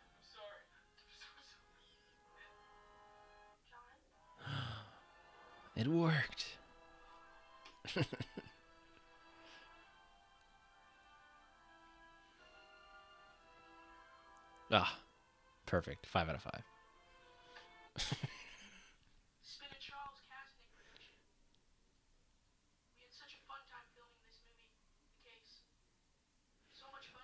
I'm 0.01 0.23
sorry. 0.34 0.65
I'm 0.73 1.13
so 1.13 1.30
sorry. 1.45 1.85
John? 3.69 4.57
It 5.76 5.88
worked. 5.88 6.44
ah, 14.72 14.97
perfect. 15.65 16.05
Five 16.07 16.30
out 16.30 16.35
of 16.35 16.41
five. 16.41 16.63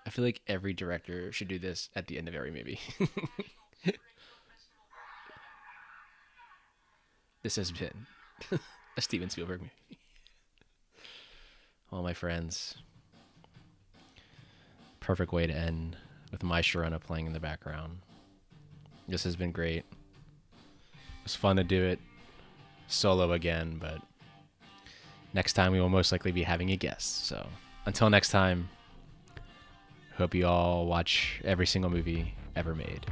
I 0.05 0.09
feel 0.09 0.25
like 0.25 0.41
every 0.47 0.73
director 0.73 1.31
should 1.31 1.47
do 1.47 1.59
this 1.59 1.89
at 1.95 2.07
the 2.07 2.17
end 2.17 2.27
of 2.27 2.35
every 2.35 2.51
movie. 2.51 2.79
National 2.99 3.07
Super 3.07 3.21
8 3.23 3.29
Film 3.83 3.85
Festival. 3.85 4.01
this 7.43 7.55
has 7.55 7.71
been 7.71 8.07
a 8.97 9.01
Steven 9.01 9.29
Spielberg 9.29 9.61
movie. 9.61 10.00
Well, 11.91 12.03
my 12.03 12.13
friends, 12.13 12.75
perfect 15.01 15.33
way 15.33 15.45
to 15.45 15.53
end 15.53 15.97
with 16.31 16.41
my 16.41 16.61
Sharona 16.61 17.01
playing 17.01 17.25
in 17.25 17.33
the 17.33 17.39
background. 17.39 17.99
This 19.09 19.25
has 19.25 19.35
been 19.35 19.51
great. 19.51 19.83
It 20.93 21.23
was 21.23 21.35
fun 21.35 21.57
to 21.57 21.65
do 21.65 21.83
it 21.83 21.99
solo 22.87 23.33
again, 23.33 23.77
but 23.79 24.01
next 25.33 25.51
time 25.53 25.73
we 25.73 25.81
will 25.81 25.89
most 25.89 26.13
likely 26.13 26.31
be 26.31 26.43
having 26.43 26.71
a 26.71 26.77
guest. 26.77 27.25
So 27.25 27.45
until 27.85 28.09
next 28.09 28.29
time, 28.29 28.69
hope 30.15 30.33
you 30.33 30.47
all 30.47 30.85
watch 30.85 31.41
every 31.43 31.67
single 31.67 31.91
movie 31.91 32.33
ever 32.55 32.73
made. 32.73 33.05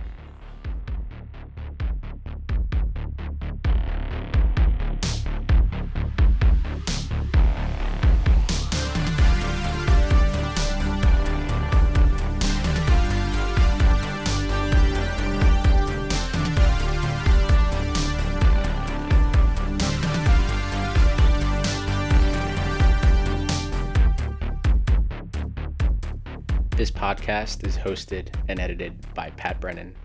Podcast 27.10 27.66
is 27.66 27.76
hosted 27.76 28.28
and 28.50 28.60
edited 28.60 28.94
by 29.16 29.32
Pat 29.32 29.60
Brennan. 29.60 29.96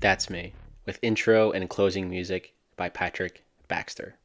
That's 0.00 0.28
me, 0.28 0.52
with 0.84 0.98
intro 1.00 1.50
and 1.52 1.66
closing 1.70 2.10
music 2.10 2.52
by 2.76 2.90
Patrick 2.90 3.42
Baxter. 3.68 4.18